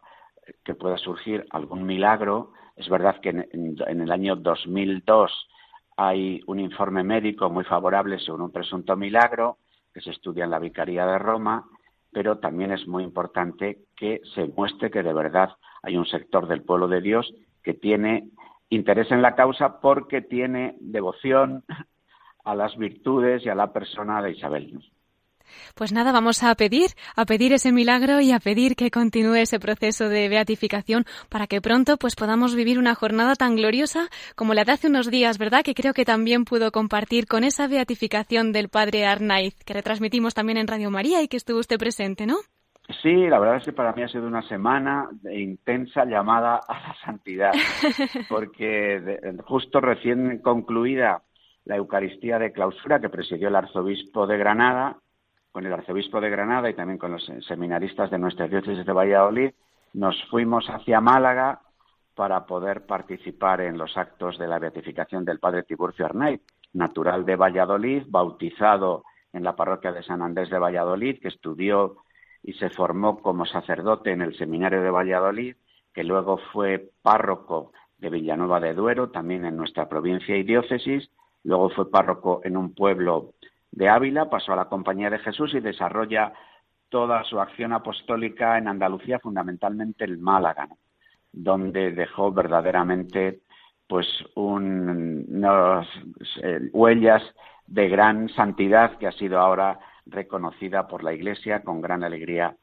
que 0.63 0.75
pueda 0.75 0.99
surgir 0.99 1.47
algún 1.51 1.85
milagro, 1.85 2.53
es 2.77 2.89
verdad 2.89 3.21
que 3.21 3.31
en, 3.31 3.77
el 3.87 4.13
año 4.13 4.37
2002 4.37 5.49
hay 5.97 6.41
un 6.47 6.61
informe 6.61 7.03
médico 7.03 7.49
muy 7.49 7.65
favorable 7.65 8.19
sobre 8.19 8.43
un 8.43 8.53
presunto 8.53 8.97
milagro 8.97 9.59
que 9.93 10.01
se 10.01 10.11
estudia 10.11 10.45
en 10.45 10.51
la 10.51 10.59
Vicaría 10.59 11.07
de 11.07 11.19
Roma, 11.19 11.67
pero 12.14 12.38
también 12.38 12.70
es 12.70 12.87
muy 12.87 13.03
importante 13.03 13.81
que 13.96 14.22
se 14.35 14.46
muestre 14.46 14.90
que 14.90 15.03
de 15.03 15.12
verdad 15.12 15.50
hay 15.83 15.96
un 15.96 16.07
sector 16.07 16.46
del 16.46 16.62
pueblo 16.62 16.88
de 16.88 17.03
Dios 17.03 17.35
que 17.62 17.74
tiene 17.74 18.31
interés 18.70 19.11
en 19.11 19.20
la 19.20 19.35
causa 19.35 19.81
porque 19.81 20.22
tiene 20.22 20.77
devoción 20.81 21.64
a 22.44 22.55
las 22.55 22.77
virtudes 22.77 23.44
y 23.44 23.48
a 23.48 23.55
la 23.55 23.72
persona 23.72 24.22
de 24.22 24.33
Isabel. 24.33 24.81
Pues 25.75 25.93
nada, 25.93 26.13
vamos 26.13 26.43
a 26.43 26.55
pedir, 26.55 26.91
a 27.17 27.25
pedir 27.25 27.53
ese 27.53 27.73
milagro 27.73 28.21
y 28.21 28.33
a 28.33 28.39
pedir 28.39 28.77
que 28.77 28.91
continúe 28.91 29.37
ese 29.37 29.61
proceso 29.61 30.09
de 30.09 30.29
beatificación 30.29 31.05
para 31.29 31.47
que 31.47 31.61
pronto 31.61 31.97
pues 31.97 32.17
podamos 32.17 32.55
vivir 32.55 32.79
una 32.79 32.95
jornada 32.95 33.35
tan 33.35 33.57
gloriosa 33.57 34.09
como 34.37 34.55
la 34.55 34.65
de 34.65 34.73
hace 34.73 34.89
unos 34.89 35.11
días, 35.11 35.39
¿verdad? 35.39 35.63
Que 35.65 35.75
creo 35.75 35.95
que 35.95 36.05
también 36.05 36.45
pudo 36.45 36.73
compartir 36.73 37.27
con 37.27 37.45
esa 37.45 37.69
beatificación 37.69 38.53
del 38.53 38.69
padre 38.69 39.07
Arnaiz, 39.07 39.55
que 39.65 39.75
retransmitimos 39.75 40.35
también 40.35 40.59
en 40.59 40.67
Radio 40.67 40.91
María 40.91 41.23
y 41.23 41.29
que 41.29 41.37
estuvo 41.37 41.59
usted 41.59 41.79
presente, 41.79 42.27
¿no? 42.27 42.37
Sí, 43.03 43.15
la 43.29 43.39
verdad 43.39 43.57
es 43.57 43.65
que 43.65 43.73
para 43.73 43.93
mí 43.95 44.03
ha 44.03 44.09
sido 44.09 44.27
una 44.27 44.47
semana 44.47 45.09
de 45.23 45.41
intensa 45.41 46.05
llamada 46.05 46.61
a 46.69 46.89
la 46.89 46.95
santidad, 47.03 47.53
porque 48.29 49.19
justo 49.47 49.81
recién 49.81 50.39
concluida 50.41 51.23
la 51.65 51.77
Eucaristía 51.77 52.39
de 52.39 52.53
clausura 52.53 53.01
que 53.01 53.09
presidió 53.09 53.49
el 53.49 53.57
arzobispo 53.57 54.27
de 54.27 54.37
Granada, 54.37 54.99
con 55.55 55.64
el 55.64 55.73
arzobispo 55.73 56.21
de 56.21 56.31
Granada 56.31 56.69
y 56.69 56.75
también 56.75 56.99
con 56.99 57.12
los 57.12 57.31
seminaristas 57.47 58.11
de 58.11 58.19
nuestra 58.19 58.49
diócesis 58.49 58.85
de 58.85 58.93
Valladolid, 58.93 59.53
nos 59.93 60.21
fuimos 60.25 60.67
hacia 60.67 61.01
Málaga 61.01 61.61
para 62.17 62.45
poder 62.45 62.87
participar 62.87 63.61
en 63.61 63.79
los 63.79 63.97
actos 63.97 64.37
de 64.37 64.49
la 64.49 64.59
beatificación 64.59 65.25
del 65.25 65.38
padre 65.38 65.62
Tiburcio 65.62 66.07
Arnaiz, 66.07 66.40
natural 66.73 67.25
de 67.25 67.37
Valladolid, 67.37 68.03
bautizado 68.09 69.05
en 69.33 69.45
la 69.45 69.55
parroquia 69.55 69.93
de 69.93 70.03
San 70.03 70.23
Andrés 70.23 70.51
de 70.51 70.59
Valladolid, 70.59 71.21
que 71.21 71.29
estudió 71.29 71.99
y 72.43 72.55
se 72.55 72.69
formó 72.71 73.23
como 73.23 73.47
sacerdote 73.47 74.11
en 74.11 74.23
el 74.23 74.37
seminario 74.37 74.83
de 74.83 74.90
Valladolid, 74.90 75.55
que 75.93 76.03
luego 76.03 76.38
fue 76.53 76.90
párroco 77.01 77.71
de 77.99 78.11
Villanueva 78.11 78.59
de 78.59 78.75
Duero, 78.75 79.11
también 79.11 79.45
en 79.45 79.57
nuestra 79.57 79.88
provincia 79.88 80.37
y 80.37 80.43
diócesis, 80.43 81.09
luego 81.45 81.71
fue 81.71 81.88
párroco 81.93 82.40
en 82.43 82.57
un 82.57 82.75
pueblo 82.75 83.35
de 83.75 83.89
Ávila, 83.89 84.31
pasó 84.31 84.53
a 84.53 84.57
la 84.57 84.67
Compañía 84.67 85.11
de 85.11 85.19
Jesús 85.19 85.53
y 85.55 85.61
desarrolla 85.61 86.33
toda 86.89 87.25
su 87.25 87.41
acción 87.41 87.73
apostólica 87.73 88.57
en 88.57 88.69
Andalucía, 88.69 89.19
fundamentalmente 89.19 90.05
en 90.05 90.23
Málaga, 90.23 90.69
donde 91.33 91.91
dejó 91.91 92.31
verdaderamente 92.31 93.41
pues 93.89 94.07
unas 94.37 95.89
eh, 96.43 96.71
huellas 96.73 97.23
de 97.67 97.89
gran 97.89 98.29
santidad 98.29 98.97
que 98.99 99.09
ha 99.09 99.13
sido 99.13 99.41
ahora 99.41 99.81
reconocida 100.07 100.87
por 100.87 101.03
la 101.03 101.13
Iglesia 101.13 101.65
con 101.65 101.81
gran 101.81 102.05
alegría 102.05 102.57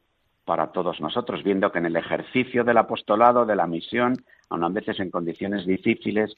para 0.46 0.72
todos 0.72 1.00
nosotros, 1.00 1.42
viendo 1.44 1.70
que 1.70 1.78
en 1.78 1.86
el 1.86 1.96
ejercicio 1.96 2.64
del 2.64 2.78
apostolado, 2.78 3.44
de 3.44 3.54
la 3.54 3.66
misión, 3.66 4.16
aun 4.48 4.64
a 4.64 4.68
veces 4.70 4.98
en 4.98 5.10
condiciones 5.10 5.66
difíciles, 5.66 6.34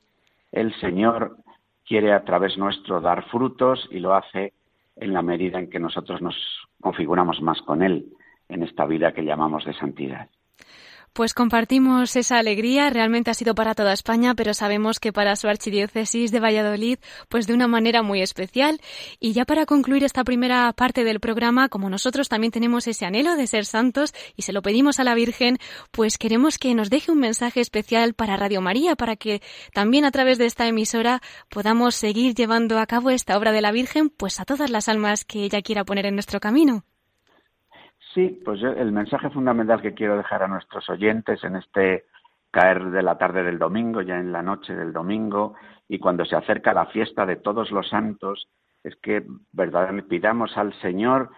el 0.50 0.74
Señor 0.80 1.36
quiere 1.86 2.12
a 2.12 2.24
través 2.24 2.58
nuestro 2.58 3.00
dar 3.00 3.24
frutos 3.28 3.88
y 3.92 4.00
lo 4.00 4.14
hace 4.14 4.52
en 4.96 5.12
la 5.12 5.22
medida 5.22 5.58
en 5.58 5.70
que 5.70 5.80
nosotros 5.80 6.22
nos 6.22 6.36
configuramos 6.80 7.40
más 7.40 7.60
con 7.62 7.82
Él 7.82 8.06
en 8.48 8.62
esta 8.62 8.86
vida 8.86 9.12
que 9.12 9.24
llamamos 9.24 9.64
de 9.64 9.74
santidad. 9.74 10.28
Pues 11.14 11.32
compartimos 11.32 12.16
esa 12.16 12.38
alegría, 12.38 12.90
realmente 12.90 13.30
ha 13.30 13.34
sido 13.34 13.54
para 13.54 13.76
toda 13.76 13.92
España, 13.92 14.34
pero 14.34 14.52
sabemos 14.52 14.98
que 14.98 15.12
para 15.12 15.36
su 15.36 15.46
archidiócesis 15.46 16.32
de 16.32 16.40
Valladolid, 16.40 16.98
pues 17.28 17.46
de 17.46 17.54
una 17.54 17.68
manera 17.68 18.02
muy 18.02 18.20
especial. 18.20 18.80
Y 19.20 19.32
ya 19.32 19.44
para 19.44 19.64
concluir 19.64 20.02
esta 20.02 20.24
primera 20.24 20.72
parte 20.72 21.04
del 21.04 21.20
programa, 21.20 21.68
como 21.68 21.88
nosotros 21.88 22.28
también 22.28 22.50
tenemos 22.50 22.88
ese 22.88 23.06
anhelo 23.06 23.36
de 23.36 23.46
ser 23.46 23.64
santos 23.64 24.12
y 24.34 24.42
se 24.42 24.52
lo 24.52 24.60
pedimos 24.60 24.98
a 24.98 25.04
la 25.04 25.14
Virgen, 25.14 25.58
pues 25.92 26.18
queremos 26.18 26.58
que 26.58 26.74
nos 26.74 26.90
deje 26.90 27.12
un 27.12 27.20
mensaje 27.20 27.60
especial 27.60 28.14
para 28.14 28.36
Radio 28.36 28.60
María, 28.60 28.96
para 28.96 29.14
que 29.14 29.40
también 29.72 30.04
a 30.04 30.10
través 30.10 30.38
de 30.38 30.46
esta 30.46 30.66
emisora 30.66 31.22
podamos 31.48 31.94
seguir 31.94 32.34
llevando 32.34 32.80
a 32.80 32.86
cabo 32.86 33.10
esta 33.10 33.38
obra 33.38 33.52
de 33.52 33.62
la 33.62 33.70
Virgen, 33.70 34.10
pues 34.10 34.40
a 34.40 34.44
todas 34.44 34.68
las 34.68 34.88
almas 34.88 35.24
que 35.24 35.44
ella 35.44 35.62
quiera 35.62 35.84
poner 35.84 36.06
en 36.06 36.14
nuestro 36.14 36.40
camino. 36.40 36.84
Sí, 38.14 38.40
pues 38.44 38.62
el 38.62 38.92
mensaje 38.92 39.28
fundamental 39.30 39.82
que 39.82 39.92
quiero 39.92 40.16
dejar 40.16 40.44
a 40.44 40.48
nuestros 40.48 40.88
oyentes 40.88 41.42
en 41.42 41.56
este 41.56 42.04
caer 42.52 42.90
de 42.90 43.02
la 43.02 43.18
tarde 43.18 43.42
del 43.42 43.58
domingo, 43.58 44.02
ya 44.02 44.20
en 44.20 44.30
la 44.30 44.40
noche 44.40 44.76
del 44.76 44.92
domingo, 44.92 45.54
y 45.88 45.98
cuando 45.98 46.24
se 46.24 46.36
acerca 46.36 46.72
la 46.72 46.86
fiesta 46.86 47.26
de 47.26 47.34
todos 47.34 47.72
los 47.72 47.88
santos, 47.88 48.48
es 48.84 48.94
que 49.02 49.24
verdaderamente 49.50 50.08
pidamos 50.08 50.56
al 50.56 50.72
Señor 50.80 51.30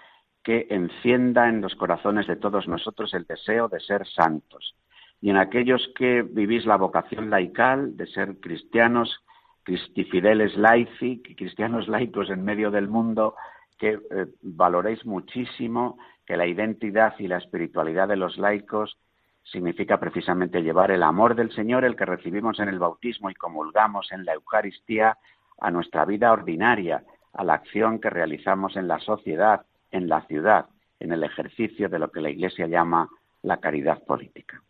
que 0.44 0.66
encienda 0.68 1.48
en 1.48 1.62
los 1.62 1.74
corazones 1.76 2.26
de 2.26 2.36
todos 2.36 2.68
nosotros 2.68 3.14
el 3.14 3.24
deseo 3.24 3.68
de 3.68 3.80
ser 3.80 4.06
santos. 4.06 4.76
Y 5.22 5.30
en 5.30 5.38
aquellos 5.38 5.80
que 5.96 6.22
vivís 6.22 6.66
la 6.66 6.76
vocación 6.76 7.30
laical 7.30 7.96
de 7.96 8.06
ser 8.06 8.38
cristianos, 8.38 9.24
cristifideles 9.62 10.54
laici, 10.58 11.22
cristianos 11.22 11.88
laicos 11.88 12.28
en 12.28 12.44
medio 12.44 12.70
del 12.70 12.88
mundo, 12.88 13.34
que 13.78 13.94
eh, 13.94 14.26
valoréis 14.42 15.04
muchísimo 15.06 15.96
que 16.26 16.36
la 16.36 16.46
identidad 16.46 17.14
y 17.18 17.28
la 17.28 17.38
espiritualidad 17.38 18.08
de 18.08 18.16
los 18.16 18.36
laicos 18.36 18.98
significa 19.44 19.98
precisamente 19.98 20.62
llevar 20.62 20.90
el 20.90 21.02
amor 21.02 21.36
del 21.36 21.52
Señor, 21.52 21.84
el 21.84 21.96
que 21.96 22.04
recibimos 22.04 22.58
en 22.58 22.68
el 22.68 22.80
bautismo 22.80 23.30
y 23.30 23.34
comulgamos 23.34 24.10
en 24.10 24.24
la 24.24 24.34
Eucaristía, 24.34 25.16
a 25.58 25.70
nuestra 25.70 26.04
vida 26.04 26.32
ordinaria, 26.32 27.04
a 27.32 27.44
la 27.44 27.54
acción 27.54 28.00
que 28.00 28.10
realizamos 28.10 28.76
en 28.76 28.88
la 28.88 28.98
sociedad, 28.98 29.64
en 29.90 30.08
la 30.08 30.22
ciudad, 30.22 30.66
en 31.00 31.12
el 31.12 31.22
ejercicio 31.22 31.88
de 31.88 31.98
lo 31.98 32.10
que 32.10 32.20
la 32.20 32.30
Iglesia 32.30 32.66
llama 32.66 33.08
la 33.42 33.58
caridad 33.58 34.02
política. 34.04 34.62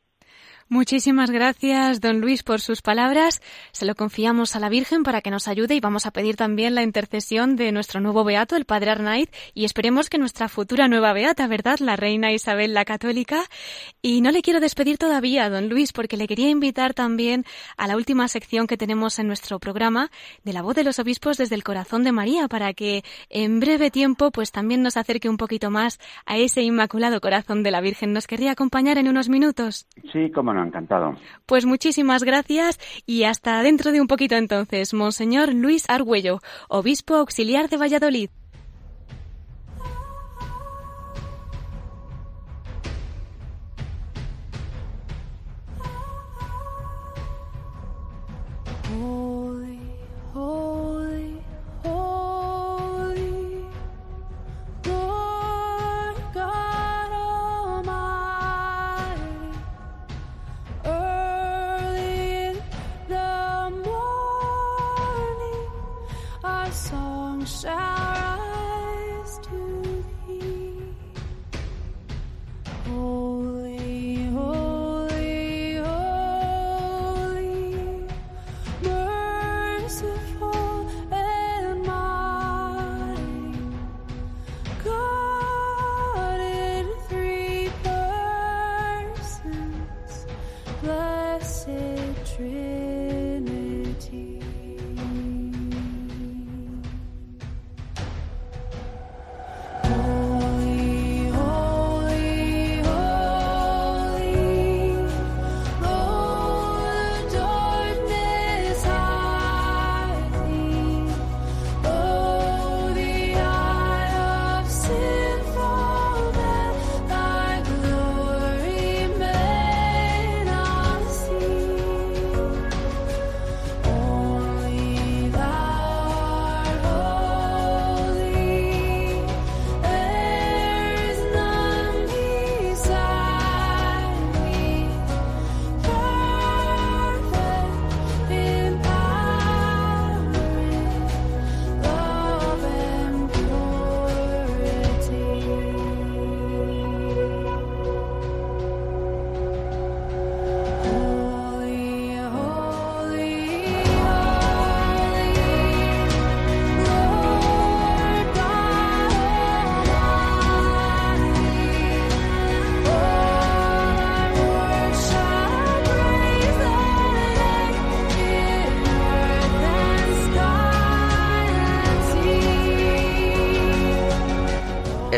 Muchísimas 0.68 1.31
gracias, 1.31 2.00
don 2.00 2.20
Luis, 2.20 2.42
por 2.42 2.61
sus 2.61 2.83
palabras. 2.83 3.40
Se 3.70 3.87
lo 3.87 3.94
confiamos 3.94 4.57
a 4.57 4.61
la 4.61 4.68
Virgen 4.68 5.05
para 5.05 5.20
que 5.20 5.31
nos 5.31 5.46
ayude 5.46 5.76
y 5.76 5.81
vamos 5.81 6.07
a 6.07 6.11
pedir 6.11 6.35
también 6.35 6.74
la 6.74 6.83
intercesión 6.83 7.55
de 7.55 7.70
nuestro 7.70 8.00
nuevo 8.00 8.24
beato, 8.24 8.57
el 8.57 8.64
Padre 8.64 8.90
Arnaiz, 8.90 9.31
y 9.55 9.64
esperemos 9.64 10.11
que 10.11 10.18
nuestra 10.18 10.48
futura 10.48 10.88
nueva 10.88 11.12
beata, 11.12 11.46
¿verdad? 11.46 11.79
La 11.79 11.94
reina 11.94 12.33
Isabel 12.33 12.74
la 12.74 12.85
Católica. 12.85 13.44
Y 14.02 14.22
no 14.22 14.33
le 14.33 14.42
quiero 14.42 14.59
despedir 14.59 14.98
todavía, 14.98 15.48
don 15.48 15.68
Luis, 15.68 15.92
porque 15.92 16.16
le 16.16 16.26
quería 16.26 16.50
invitar 16.50 16.94
también 16.94 17.44
a 17.76 17.87
la 17.87 17.94
última 17.94 18.26
sección 18.26 18.66
que 18.66 18.76
tenemos 18.76 19.20
en 19.20 19.29
nuestro 19.29 19.61
programa 19.61 20.11
de 20.42 20.52
la 20.52 20.62
voz 20.62 20.74
de 20.74 20.83
los 20.83 20.98
obispos 20.98 21.37
desde 21.37 21.55
el 21.55 21.62
corazón 21.62 22.02
de 22.02 22.11
María, 22.11 22.48
para 22.48 22.74
que 22.74 23.05
en 23.31 23.61
breve 23.61 23.92
tiempo 23.92 24.33
pues 24.33 24.50
también 24.50 24.83
nos 24.83 24.96
acerque 24.96 25.29
un 25.29 25.37
poquito 25.37 25.70
más 25.70 26.00
a 26.24 26.38
ese 26.38 26.62
inmaculado 26.62 27.20
corazón 27.20 27.62
de 27.62 27.70
la 27.70 27.81
Virgen. 27.81 28.12
¿Nos 28.12 28.26
querría 28.26 28.50
acompañar 28.50 28.98
en 28.98 29.07
unos 29.07 29.29
minutos? 29.29 29.87
Sí, 30.12 30.29
como 30.33 30.55
encantado. 30.62 31.16
Pues 31.46 31.64
muchísimas 31.64 32.22
gracias 32.22 32.78
y 33.06 33.24
hasta 33.24 33.62
dentro 33.62 33.92
de 33.92 34.00
un 34.00 34.06
poquito 34.06 34.36
entonces, 34.36 34.94
Monseñor 34.94 35.52
Luis 35.54 35.84
Argüello, 35.88 36.40
Obispo 36.68 37.14
Auxiliar 37.14 37.68
de 37.68 37.76
Valladolid. 37.76 38.30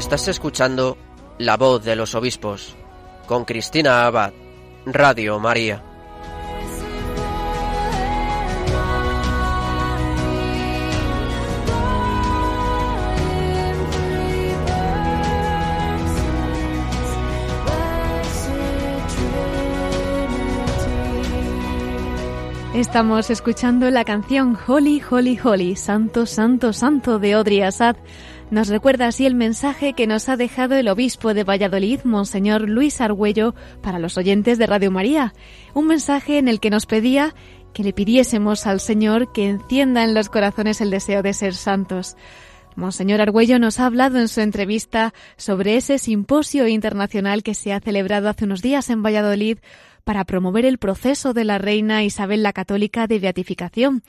Estás 0.08 0.28
escuchando 0.28 0.96
La 1.36 1.58
voz 1.58 1.84
de 1.84 1.94
los 1.94 2.14
obispos 2.14 2.74
con 3.26 3.44
Cristina 3.44 4.06
Abad, 4.06 4.32
Radio 4.86 5.38
María. 5.38 5.84
Estamos 22.72 23.28
escuchando 23.28 23.90
la 23.90 24.04
canción 24.04 24.56
Holy, 24.66 25.02
Holy, 25.10 25.38
Holy, 25.42 25.76
Santo, 25.76 26.24
Santo, 26.24 26.72
Santo 26.72 27.18
de 27.18 27.34
Audrey 27.34 27.60
Assad. 27.60 27.96
Nos 28.50 28.68
recuerda 28.68 29.06
así 29.06 29.26
el 29.26 29.34
mensaje 29.34 29.92
que 29.92 30.06
nos 30.06 30.30
ha 30.30 30.38
dejado 30.38 30.74
el 30.74 30.88
obispo 30.88 31.34
de 31.34 31.44
Valladolid, 31.44 32.00
Monseñor 32.04 32.62
Luis 32.62 33.02
Argüello, 33.02 33.54
para 33.82 33.98
los 33.98 34.16
oyentes 34.16 34.56
de 34.56 34.66
Radio 34.66 34.90
María. 34.90 35.34
Un 35.74 35.86
mensaje 35.86 36.38
en 36.38 36.48
el 36.48 36.58
que 36.58 36.70
nos 36.70 36.86
pedía 36.86 37.34
que 37.74 37.84
le 37.84 37.92
pidiésemos 37.92 38.66
al 38.66 38.80
Señor 38.80 39.32
que 39.32 39.50
encienda 39.50 40.02
en 40.02 40.14
los 40.14 40.30
corazones 40.30 40.80
el 40.80 40.90
deseo 40.90 41.22
de 41.22 41.34
ser 41.34 41.54
santos. 41.54 42.16
Monseñor 42.74 43.20
Argüello 43.20 43.58
nos 43.58 43.80
ha 43.80 43.86
hablado 43.86 44.18
en 44.18 44.28
su 44.28 44.40
entrevista 44.40 45.12
sobre 45.36 45.76
ese 45.76 45.98
simposio 45.98 46.68
internacional 46.68 47.42
que 47.42 47.54
se 47.54 47.74
ha 47.74 47.80
celebrado 47.80 48.30
hace 48.30 48.46
unos 48.46 48.62
días 48.62 48.88
en 48.88 49.02
Valladolid 49.02 49.58
para 50.04 50.24
promover 50.24 50.64
el 50.64 50.78
proceso 50.78 51.34
de 51.34 51.44
la 51.44 51.58
reina 51.58 52.04
Isabel 52.04 52.42
la 52.42 52.52
Católica 52.52 53.06
de 53.06 53.18
beatificación. 53.18 54.02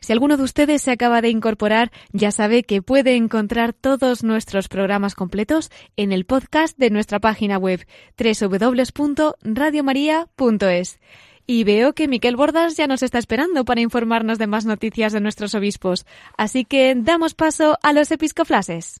Si 0.00 0.12
alguno 0.12 0.36
de 0.36 0.42
ustedes 0.42 0.82
se 0.82 0.90
acaba 0.90 1.22
de 1.22 1.30
incorporar, 1.30 1.90
ya 2.12 2.30
sabe 2.30 2.62
que 2.62 2.82
puede 2.82 3.16
encontrar 3.16 3.72
todos 3.72 4.22
nuestros 4.22 4.68
programas 4.68 5.14
completos 5.14 5.70
en 5.96 6.12
el 6.12 6.24
podcast 6.24 6.78
de 6.78 6.90
nuestra 6.90 7.20
página 7.20 7.58
web 7.58 7.86
www.radiomaria.es. 8.18 11.00
Y 11.46 11.64
veo 11.64 11.94
que 11.94 12.06
Miquel 12.06 12.36
Bordas 12.36 12.76
ya 12.76 12.86
nos 12.86 13.02
está 13.02 13.18
esperando 13.18 13.64
para 13.64 13.80
informarnos 13.80 14.38
de 14.38 14.46
más 14.46 14.66
noticias 14.66 15.12
de 15.12 15.20
nuestros 15.20 15.56
obispos. 15.56 16.06
Así 16.36 16.64
que 16.64 16.94
damos 16.96 17.34
paso 17.34 17.76
a 17.82 17.92
los 17.92 18.12
episcoflases. 18.12 19.00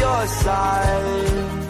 your 0.00 0.26
side. 0.26 1.60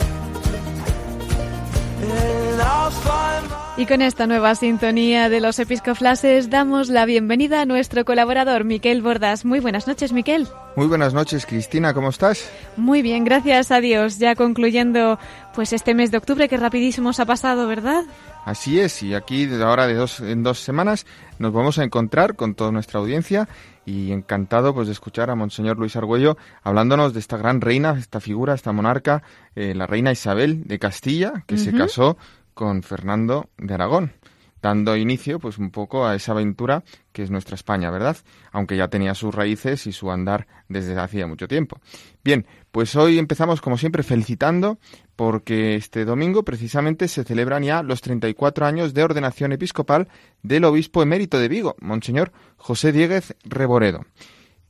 And 2.03 2.61
I'll 2.61 2.91
find 2.91 3.51
mine 3.51 3.61
Y 3.81 3.87
con 3.87 4.03
esta 4.03 4.27
nueva 4.27 4.55
sintonía 4.57 5.31
de 5.31 5.41
los 5.41 5.59
episcoflases 5.59 6.51
damos 6.51 6.91
la 6.91 7.07
bienvenida 7.07 7.63
a 7.63 7.65
nuestro 7.65 8.05
colaborador 8.05 8.65
Miquel 8.65 9.01
Bordas. 9.01 9.47
Muy 9.47 9.59
buenas 9.59 9.87
noches, 9.87 10.13
Miquel. 10.13 10.47
Muy 10.77 10.87
buenas 10.87 11.15
noches, 11.15 11.47
Cristina, 11.47 11.95
¿cómo 11.95 12.11
estás? 12.11 12.51
Muy 12.77 13.01
bien, 13.01 13.25
gracias 13.25 13.71
a 13.71 13.81
Dios. 13.81 14.19
Ya 14.19 14.35
concluyendo 14.35 15.19
pues 15.55 15.73
este 15.73 15.95
mes 15.95 16.11
de 16.11 16.19
octubre 16.19 16.47
que 16.47 16.59
rapidísimo 16.59 17.15
se 17.15 17.23
ha 17.23 17.27
pasado, 17.27 17.67
¿verdad? 17.67 18.05
Así 18.45 18.79
es, 18.81 19.03
y 19.03 19.15
aquí 19.15 19.47
de 19.47 19.65
ahora 19.65 19.87
de 19.87 19.95
dos 19.95 20.21
en 20.21 20.43
dos 20.43 20.59
semanas 20.61 21.07
nos 21.39 21.51
vamos 21.53 21.79
a 21.79 21.85
encontrar 21.85 22.37
con 22.37 22.55
toda 22.55 22.73
nuestra 22.73 23.01
audiencia 23.01 23.49
y 23.85 24.13
encantado 24.13 24.75
pues 24.75 24.87
de 24.87 24.93
escuchar 24.93 25.31
a 25.31 25.35
Monseñor 25.35 25.79
Luis 25.79 25.97
Argüello 25.97 26.37
hablándonos 26.63 27.13
de 27.13 27.21
esta 27.21 27.37
gran 27.37 27.61
reina, 27.61 27.97
esta 27.99 28.21
figura, 28.21 28.55
esta 28.55 28.73
monarca, 28.73 29.23
eh, 29.55 29.75
la 29.75 29.87
reina 29.87 30.13
Isabel 30.13 30.65
de 30.65 30.79
Castilla, 30.79 31.45
que 31.47 31.59
se 31.59 31.73
casó 31.73 32.17
con 32.55 32.83
Fernando 32.83 33.49
de 33.57 33.75
Aragón, 33.75 34.13
dando 34.63 34.97
inicio 34.97 35.39
pues 35.39 35.59
un 35.59 35.71
poco 35.71 36.07
a 36.07 36.15
esa 36.15 36.33
aventura 36.33 36.85
que 37.13 37.23
es 37.23 37.31
nuestra 37.31 37.55
España, 37.55 37.91
¿verdad? 37.91 38.17
Aunque 38.53 38.77
ya 38.77 38.89
tenía 38.89 39.15
sus 39.15 39.35
raíces 39.35 39.87
y 39.87 39.93
su 39.93 40.11
andar 40.11 40.47
desde 40.69 40.99
hacía 40.99 41.27
mucho 41.27 41.49
tiempo. 41.49 41.81
Bien, 42.23 42.47
pues 42.73 42.95
hoy 42.97 43.19
empezamos 43.19 43.61
como 43.61 43.77
siempre 43.77 44.03
felicitando 44.03 44.79
porque 45.17 45.75
este 45.75 46.05
domingo 46.05 46.45
precisamente 46.45 47.09
se 47.09 47.25
celebran 47.25 47.63
ya 47.63 47.83
los 47.83 48.01
34 48.01 48.67
años 48.67 48.95
de 48.95 49.03
ordenación 49.03 49.53
episcopal 49.53 50.09
del 50.43 50.65
obispo 50.65 51.03
emérito 51.03 51.39
de 51.39 51.49
Vigo, 51.49 51.77
Monseñor 51.81 52.33
José 52.57 52.93
Dieguez 52.93 53.35
Reboredo. 53.45 54.05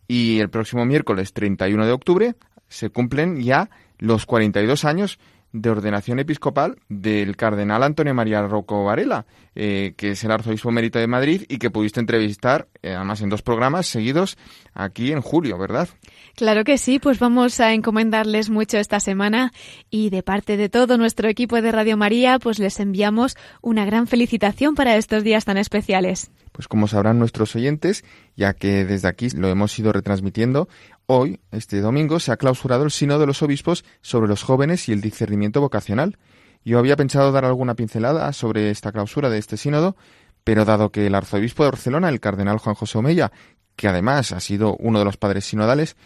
Y 0.08 0.40
el 0.40 0.50
próximo 0.50 0.84
miércoles 0.84 1.32
31 1.32 1.86
de 1.86 1.92
octubre 1.92 2.34
se 2.68 2.90
cumplen 2.90 3.42
ya 3.42 3.70
los 3.98 4.26
42 4.26 4.84
años 4.84 5.18
de 5.52 5.70
ordenación 5.70 6.18
episcopal 6.18 6.76
del 6.88 7.36
cardenal 7.36 7.82
Antonio 7.82 8.14
María 8.14 8.42
Rocco 8.42 8.84
Varela, 8.84 9.26
eh, 9.54 9.94
que 9.96 10.12
es 10.12 10.24
el 10.24 10.30
arzobispo 10.30 10.70
mérito 10.70 10.98
de 10.98 11.06
Madrid 11.06 11.42
y 11.48 11.58
que 11.58 11.70
pudiste 11.70 12.00
entrevistar, 12.00 12.68
eh, 12.82 12.94
además 12.94 13.20
en 13.20 13.30
dos 13.30 13.42
programas 13.42 13.86
seguidos, 13.86 14.38
aquí 14.74 15.12
en 15.12 15.20
julio, 15.20 15.58
¿verdad? 15.58 15.88
Claro 16.36 16.64
que 16.64 16.78
sí, 16.78 16.98
pues 16.98 17.18
vamos 17.18 17.60
a 17.60 17.72
encomendarles 17.72 18.50
mucho 18.50 18.78
esta 18.78 19.00
semana 19.00 19.52
y 19.90 20.10
de 20.10 20.22
parte 20.22 20.56
de 20.56 20.68
todo 20.68 20.98
nuestro 20.98 21.28
equipo 21.28 21.60
de 21.60 21.72
Radio 21.72 21.96
María, 21.96 22.38
pues 22.38 22.58
les 22.58 22.78
enviamos 22.78 23.36
una 23.60 23.84
gran 23.84 24.06
felicitación 24.06 24.74
para 24.74 24.96
estos 24.96 25.24
días 25.24 25.44
tan 25.44 25.56
especiales. 25.56 26.30
Pues 26.52 26.68
como 26.68 26.88
sabrán 26.88 27.18
nuestros 27.18 27.54
oyentes, 27.56 28.04
ya 28.36 28.54
que 28.54 28.84
desde 28.84 29.08
aquí 29.08 29.30
lo 29.30 29.48
hemos 29.48 29.78
ido 29.78 29.92
retransmitiendo, 29.92 30.68
hoy, 31.12 31.40
este 31.50 31.80
domingo, 31.80 32.20
se 32.20 32.30
ha 32.30 32.36
clausurado 32.36 32.84
el 32.84 32.92
Sínodo 32.92 33.18
de 33.18 33.26
los 33.26 33.42
Obispos 33.42 33.84
sobre 34.00 34.28
los 34.28 34.44
jóvenes 34.44 34.88
y 34.88 34.92
el 34.92 35.00
discernimiento 35.00 35.60
vocacional. 35.60 36.18
Yo 36.64 36.78
había 36.78 36.94
pensado 36.94 37.32
dar 37.32 37.44
alguna 37.44 37.74
pincelada 37.74 38.32
sobre 38.32 38.70
esta 38.70 38.92
clausura 38.92 39.28
de 39.28 39.38
este 39.38 39.56
sínodo, 39.56 39.96
pero 40.44 40.64
dado 40.64 40.92
que 40.92 41.08
el 41.08 41.16
arzobispo 41.16 41.64
de 41.64 41.70
Barcelona, 41.70 42.10
el 42.10 42.20
cardenal 42.20 42.58
Juan 42.58 42.76
José 42.76 42.98
Omeya, 42.98 43.32
que 43.74 43.88
además 43.88 44.30
ha 44.30 44.38
sido 44.38 44.76
uno 44.78 45.00
de 45.00 45.04
los 45.04 45.16
padres 45.16 45.46
sinodales, 45.46 45.96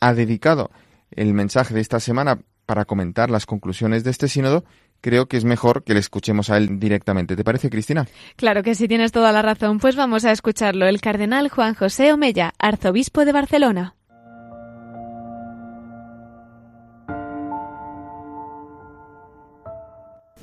ha 0.00 0.14
dedicado 0.14 0.70
el 1.10 1.34
mensaje 1.34 1.74
de 1.74 1.82
esta 1.82 2.00
semana 2.00 2.38
para 2.64 2.86
comentar 2.86 3.28
las 3.28 3.44
conclusiones 3.44 4.04
de 4.04 4.10
este 4.10 4.26
sínodo, 4.26 4.64
creo 5.02 5.26
que 5.26 5.36
es 5.36 5.44
mejor 5.44 5.84
que 5.84 5.92
le 5.92 6.00
escuchemos 6.00 6.48
a 6.48 6.56
él 6.56 6.80
directamente. 6.80 7.36
¿Te 7.36 7.44
parece, 7.44 7.68
Cristina? 7.68 8.06
Claro 8.36 8.62
que 8.62 8.74
sí, 8.74 8.88
tienes 8.88 9.12
toda 9.12 9.32
la 9.32 9.42
razón. 9.42 9.80
Pues 9.80 9.96
vamos 9.96 10.24
a 10.24 10.32
escucharlo. 10.32 10.86
El 10.86 11.02
cardenal 11.02 11.50
Juan 11.50 11.74
José 11.74 12.10
Omella, 12.12 12.54
arzobispo 12.58 13.26
de 13.26 13.32
Barcelona. 13.32 13.95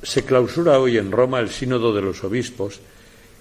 Se 0.04 0.24
clausura 0.24 0.80
hoy 0.80 0.98
en 0.98 1.14
Roma 1.14 1.40
el 1.40 1.50
Sínodo 1.50 1.94
de 1.94 2.02
los 2.02 2.26
Obispos, 2.26 2.82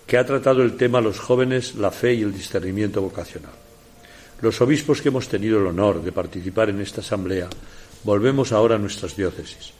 que 0.07 0.17
ha 0.17 0.25
tratado 0.25 0.63
el 0.63 0.77
tema 0.77 1.01
los 1.01 1.19
jóvenes, 1.19 1.75
la 1.75 1.91
fe 1.91 2.15
y 2.15 2.23
el 2.23 2.33
discernimiento 2.33 3.03
vocacional. 3.03 3.51
Los 4.41 4.61
obispos 4.61 5.03
que 5.03 5.09
hemos 5.09 5.29
tenido 5.29 5.59
el 5.59 5.67
honor 5.67 6.03
de 6.03 6.13
participar 6.13 6.71
en 6.71 6.81
esta 6.81 7.01
asamblea 7.01 7.49
volvemos 8.05 8.53
ahora 8.53 8.77
a 8.77 8.79
nuestras 8.79 9.17
diócesis. 9.17 9.73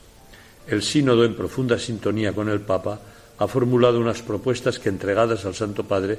El 0.67 0.83
Sínodo, 0.83 1.23
en 1.23 1.35
profunda 1.35 1.79
sintonía 1.79 2.33
con 2.33 2.49
el 2.49 2.59
Papa, 2.59 2.99
ha 3.37 3.47
formulado 3.47 3.99
unas 3.99 4.21
propuestas 4.21 4.77
que, 4.77 4.89
entregadas 4.89 5.45
al 5.45 5.55
Santo 5.55 5.85
Padre, 5.85 6.17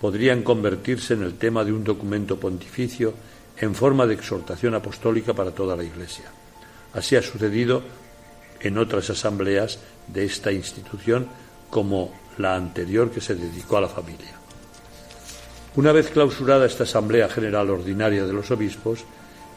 podrían 0.00 0.42
convertirse 0.42 1.14
en 1.14 1.22
el 1.22 1.34
tema 1.34 1.64
de 1.64 1.72
un 1.72 1.82
documento 1.82 2.38
pontificio 2.38 3.14
en 3.58 3.74
forma 3.74 4.06
de 4.06 4.14
exhortación 4.14 4.74
apostólica 4.74 5.34
para 5.34 5.50
toda 5.50 5.76
la 5.76 5.84
Iglesia. 5.84 6.26
Así 6.92 7.16
ha 7.16 7.22
sucedido 7.22 7.82
en 8.64 8.78
otras 8.78 9.10
asambleas 9.10 9.78
de 10.08 10.24
esta 10.24 10.50
institución 10.50 11.28
como 11.70 12.12
la 12.38 12.56
anterior 12.56 13.10
que 13.10 13.20
se 13.20 13.34
dedicó 13.34 13.76
a 13.76 13.82
la 13.82 13.88
familia. 13.88 14.32
Una 15.76 15.92
vez 15.92 16.10
clausurada 16.10 16.66
esta 16.66 16.84
Asamblea 16.84 17.28
General 17.28 17.68
Ordinaria 17.68 18.26
de 18.26 18.32
los 18.32 18.50
Obispos, 18.50 19.04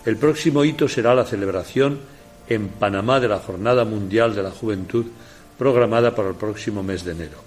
el 0.05 0.17
próximo 0.17 0.63
hito 0.63 0.87
será 0.87 1.15
la 1.15 1.25
celebración 1.25 1.99
en 2.49 2.69
Panamá 2.69 3.19
de 3.19 3.27
la 3.27 3.39
Jornada 3.39 3.85
Mundial 3.85 4.35
de 4.35 4.43
la 4.43 4.51
Juventud 4.51 5.05
programada 5.57 6.15
para 6.15 6.29
el 6.29 6.35
próximo 6.35 6.83
mes 6.83 7.03
de 7.03 7.11
enero. 7.11 7.37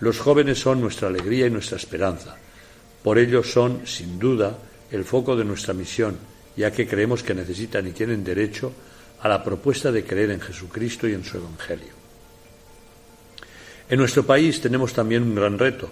Los 0.00 0.18
jóvenes 0.18 0.58
son 0.58 0.80
nuestra 0.80 1.08
alegría 1.08 1.46
y 1.46 1.50
nuestra 1.50 1.76
esperanza. 1.76 2.36
Por 3.02 3.18
ello 3.18 3.42
son, 3.42 3.86
sin 3.86 4.18
duda, 4.18 4.56
el 4.90 5.04
foco 5.04 5.36
de 5.36 5.44
nuestra 5.44 5.74
misión, 5.74 6.16
ya 6.56 6.70
que 6.70 6.86
creemos 6.86 7.22
que 7.22 7.34
necesitan 7.34 7.86
y 7.86 7.92
tienen 7.92 8.24
derecho 8.24 8.72
la 9.28 9.42
propuesta 9.42 9.92
de 9.92 10.04
creer 10.04 10.30
en 10.30 10.40
Jesucristo 10.40 11.08
y 11.08 11.14
en 11.14 11.24
su 11.24 11.36
Evangelio. 11.36 11.92
En 13.88 13.98
nuestro 13.98 14.24
país 14.24 14.60
tenemos 14.60 14.92
también 14.92 15.22
un 15.22 15.34
gran 15.34 15.58
reto, 15.58 15.90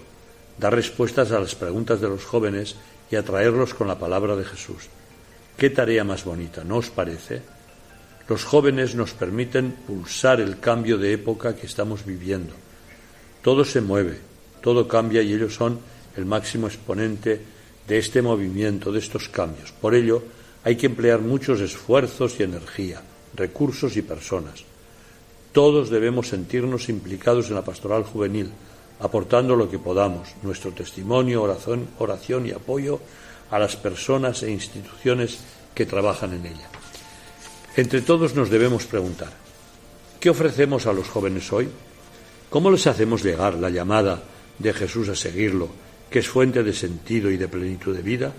dar 0.57 0.73
respuestas 0.73 1.31
a 1.31 1.39
las 1.39 1.55
preguntas 1.55 1.99
de 2.01 2.09
los 2.09 2.23
jóvenes 2.23 2.75
y 3.11 3.15
atraerlos 3.15 3.73
con 3.73 3.87
la 3.87 3.99
palabra 3.99 4.35
de 4.35 4.45
Jesús. 4.45 4.87
¿Qué 5.57 5.69
tarea 5.69 6.03
más 6.03 6.23
bonita, 6.23 6.63
no 6.63 6.77
os 6.77 6.89
parece? 6.89 7.41
Los 8.29 8.45
jóvenes 8.45 8.95
nos 8.95 9.11
permiten 9.11 9.71
pulsar 9.85 10.39
el 10.39 10.59
cambio 10.59 10.97
de 10.97 11.13
época 11.13 11.55
que 11.55 11.65
estamos 11.65 12.05
viviendo. 12.05 12.53
Todo 13.41 13.65
se 13.65 13.81
mueve, 13.81 14.19
todo 14.61 14.87
cambia 14.87 15.21
y 15.21 15.33
ellos 15.33 15.55
son 15.55 15.79
el 16.15 16.25
máximo 16.25 16.67
exponente 16.67 17.41
de 17.87 17.97
este 17.97 18.21
movimiento, 18.21 18.91
de 18.91 18.99
estos 18.99 19.29
cambios. 19.29 19.71
Por 19.71 19.95
ello, 19.95 20.23
hay 20.63 20.75
que 20.75 20.85
emplear 20.85 21.19
muchos 21.19 21.59
esfuerzos 21.59 22.39
y 22.39 22.43
energía, 22.43 23.01
recursos 23.39 23.97
y 23.97 24.03
personas. 24.03 24.63
Todos 25.51 25.89
debemos 25.89 26.27
sentirnos 26.27 26.89
implicados 26.89 27.49
en 27.49 27.55
la 27.55 27.65
pastoral 27.65 28.03
juvenil, 28.03 28.51
aportando 28.99 29.55
lo 29.55 29.71
que 29.71 29.79
podamos, 29.79 30.35
nuestro 30.43 30.71
testimonio, 30.71 31.41
oración, 31.41 31.87
oración 31.97 32.45
y 32.45 32.51
apoyo 32.51 32.99
a 33.49 33.57
las 33.57 33.75
personas 33.75 34.43
e 34.43 34.51
instituciones 34.51 35.39
que 35.73 35.87
trabajan 35.87 36.33
en 36.33 36.45
ella. 36.45 36.69
Entre 37.75 38.01
todos 38.01 38.35
nos 38.35 38.49
debemos 38.49 38.85
preguntar, 38.85 39.31
¿qué 40.19 40.29
ofrecemos 40.29 40.85
a 40.85 40.93
los 40.93 41.07
jóvenes 41.07 41.51
hoy? 41.53 41.69
¿Cómo 42.49 42.69
les 42.69 42.85
hacemos 42.87 43.23
llegar 43.23 43.55
la 43.55 43.69
llamada 43.69 44.21
de 44.59 44.73
Jesús 44.73 45.07
a 45.09 45.15
seguirlo, 45.15 45.69
que 46.11 46.19
es 46.19 46.27
fuente 46.27 46.61
de 46.61 46.73
sentido 46.73 47.31
y 47.31 47.37
de 47.37 47.47
plenitud 47.47 47.95
de 47.95 48.03
vida? 48.03 48.33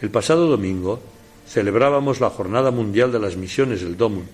El 0.00 0.10
pasado 0.10 0.46
domingo 0.46 1.00
celebrábamos 1.48 2.20
la 2.20 2.30
Jornada 2.30 2.70
Mundial 2.70 3.10
de 3.10 3.18
las 3.18 3.36
Misiones 3.36 3.80
del 3.80 3.96
DOMUN, 3.96 4.26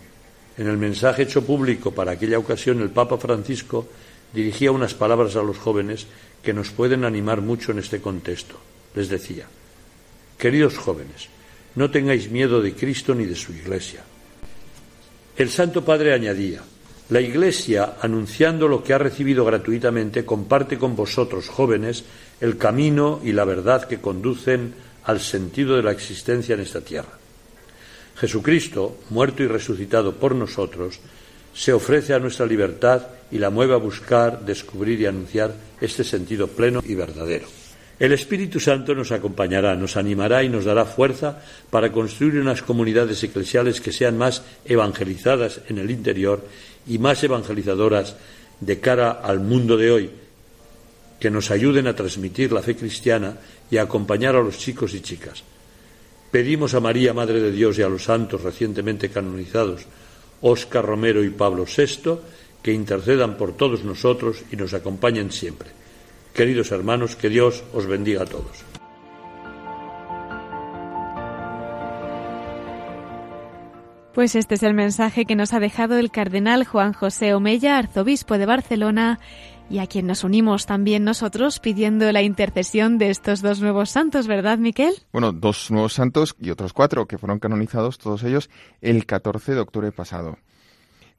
en 0.56 0.68
el 0.68 0.76
mensaje 0.76 1.22
hecho 1.22 1.44
público 1.44 1.90
para 1.90 2.12
aquella 2.12 2.38
ocasión, 2.38 2.80
el 2.80 2.90
Papa 2.90 3.18
Francisco 3.18 3.88
dirigía 4.32 4.70
unas 4.70 4.94
palabras 4.94 5.34
a 5.36 5.42
los 5.42 5.58
jóvenes 5.58 6.06
que 6.42 6.52
nos 6.52 6.70
pueden 6.70 7.04
animar 7.04 7.40
mucho 7.40 7.72
en 7.72 7.78
este 7.78 8.00
contexto. 8.00 8.56
Les 8.94 9.08
decía, 9.08 9.46
queridos 10.38 10.78
jóvenes, 10.78 11.28
no 11.74 11.90
tengáis 11.90 12.30
miedo 12.30 12.62
de 12.62 12.74
Cristo 12.74 13.14
ni 13.14 13.24
de 13.24 13.34
su 13.34 13.52
Iglesia. 13.52 14.02
El 15.36 15.50
Santo 15.50 15.84
Padre 15.84 16.14
añadía, 16.14 16.62
la 17.10 17.20
Iglesia, 17.20 17.94
anunciando 18.00 18.68
lo 18.68 18.84
que 18.84 18.94
ha 18.94 18.98
recibido 18.98 19.44
gratuitamente, 19.44 20.24
comparte 20.24 20.78
con 20.78 20.94
vosotros, 20.94 21.48
jóvenes, 21.48 22.04
el 22.40 22.56
camino 22.56 23.20
y 23.24 23.32
la 23.32 23.44
verdad 23.44 23.88
que 23.88 24.00
conducen 24.00 24.74
al 25.04 25.20
sentido 25.20 25.76
de 25.76 25.82
la 25.82 25.92
existencia 25.92 26.54
en 26.54 26.60
esta 26.60 26.80
tierra. 26.80 27.18
Jesucristo, 28.16 28.98
muerto 29.10 29.42
y 29.42 29.46
resucitado 29.46 30.14
por 30.14 30.34
nosotros, 30.34 31.00
se 31.54 31.72
ofrece 31.72 32.14
a 32.14 32.18
nuestra 32.18 32.46
libertad 32.46 33.02
y 33.30 33.38
la 33.38 33.50
mueve 33.50 33.74
a 33.74 33.78
buscar, 33.78 34.44
descubrir 34.44 35.00
y 35.00 35.06
anunciar 35.06 35.54
este 35.80 36.04
sentido 36.04 36.48
pleno 36.48 36.82
y 36.84 36.94
verdadero. 36.94 37.46
El 37.98 38.12
Espíritu 38.12 38.58
Santo 38.58 38.94
nos 38.94 39.12
acompañará, 39.12 39.76
nos 39.76 39.96
animará 39.96 40.42
y 40.42 40.48
nos 40.48 40.64
dará 40.64 40.84
fuerza 40.84 41.38
para 41.70 41.92
construir 41.92 42.40
unas 42.40 42.62
comunidades 42.62 43.22
eclesiales 43.22 43.80
que 43.80 43.92
sean 43.92 44.18
más 44.18 44.42
evangelizadas 44.64 45.60
en 45.68 45.78
el 45.78 45.90
interior 45.90 46.44
y 46.88 46.98
más 46.98 47.22
evangelizadoras 47.22 48.16
de 48.60 48.80
cara 48.80 49.12
al 49.12 49.38
mundo 49.38 49.76
de 49.76 49.90
hoy, 49.92 50.10
que 51.20 51.30
nos 51.30 51.52
ayuden 51.52 51.86
a 51.86 51.94
transmitir 51.94 52.50
la 52.52 52.62
fe 52.62 52.74
cristiana 52.74 53.36
y 53.74 53.78
acompañar 53.78 54.36
a 54.36 54.40
los 54.40 54.56
chicos 54.56 54.94
y 54.94 55.00
chicas. 55.00 55.42
Pedimos 56.30 56.74
a 56.74 56.80
María, 56.80 57.12
Madre 57.12 57.40
de 57.40 57.50
Dios, 57.50 57.76
y 57.76 57.82
a 57.82 57.88
los 57.88 58.04
santos 58.04 58.40
recientemente 58.42 59.08
canonizados, 59.08 59.86
Óscar 60.42 60.86
Romero 60.86 61.24
y 61.24 61.30
Pablo 61.30 61.64
VI, 61.64 62.20
que 62.62 62.72
intercedan 62.72 63.36
por 63.36 63.56
todos 63.56 63.82
nosotros 63.82 64.44
y 64.52 64.56
nos 64.56 64.74
acompañen 64.74 65.32
siempre. 65.32 65.70
Queridos 66.32 66.70
hermanos, 66.70 67.16
que 67.16 67.28
Dios 67.28 67.64
os 67.74 67.86
bendiga 67.86 68.22
a 68.22 68.26
todos. 68.26 68.62
Pues 74.14 74.36
este 74.36 74.54
es 74.54 74.62
el 74.62 74.74
mensaje 74.74 75.24
que 75.24 75.34
nos 75.34 75.52
ha 75.52 75.58
dejado 75.58 75.98
el 75.98 76.12
cardenal 76.12 76.64
Juan 76.64 76.92
José 76.92 77.34
Omeya, 77.34 77.76
arzobispo 77.76 78.38
de 78.38 78.46
Barcelona, 78.46 79.18
y 79.70 79.78
a 79.78 79.86
quien 79.86 80.06
nos 80.06 80.24
unimos 80.24 80.66
también 80.66 81.04
nosotros 81.04 81.58
pidiendo 81.58 82.10
la 82.12 82.22
intercesión 82.22 82.98
de 82.98 83.10
estos 83.10 83.42
dos 83.42 83.60
nuevos 83.60 83.90
santos, 83.90 84.26
¿verdad, 84.26 84.58
Miquel? 84.58 84.94
Bueno, 85.12 85.32
dos 85.32 85.70
nuevos 85.70 85.94
santos 85.94 86.36
y 86.40 86.50
otros 86.50 86.72
cuatro 86.72 87.06
que 87.06 87.18
fueron 87.18 87.38
canonizados, 87.38 87.98
todos 87.98 88.22
ellos, 88.24 88.50
el 88.80 89.06
14 89.06 89.54
de 89.54 89.60
octubre 89.60 89.92
pasado. 89.92 90.38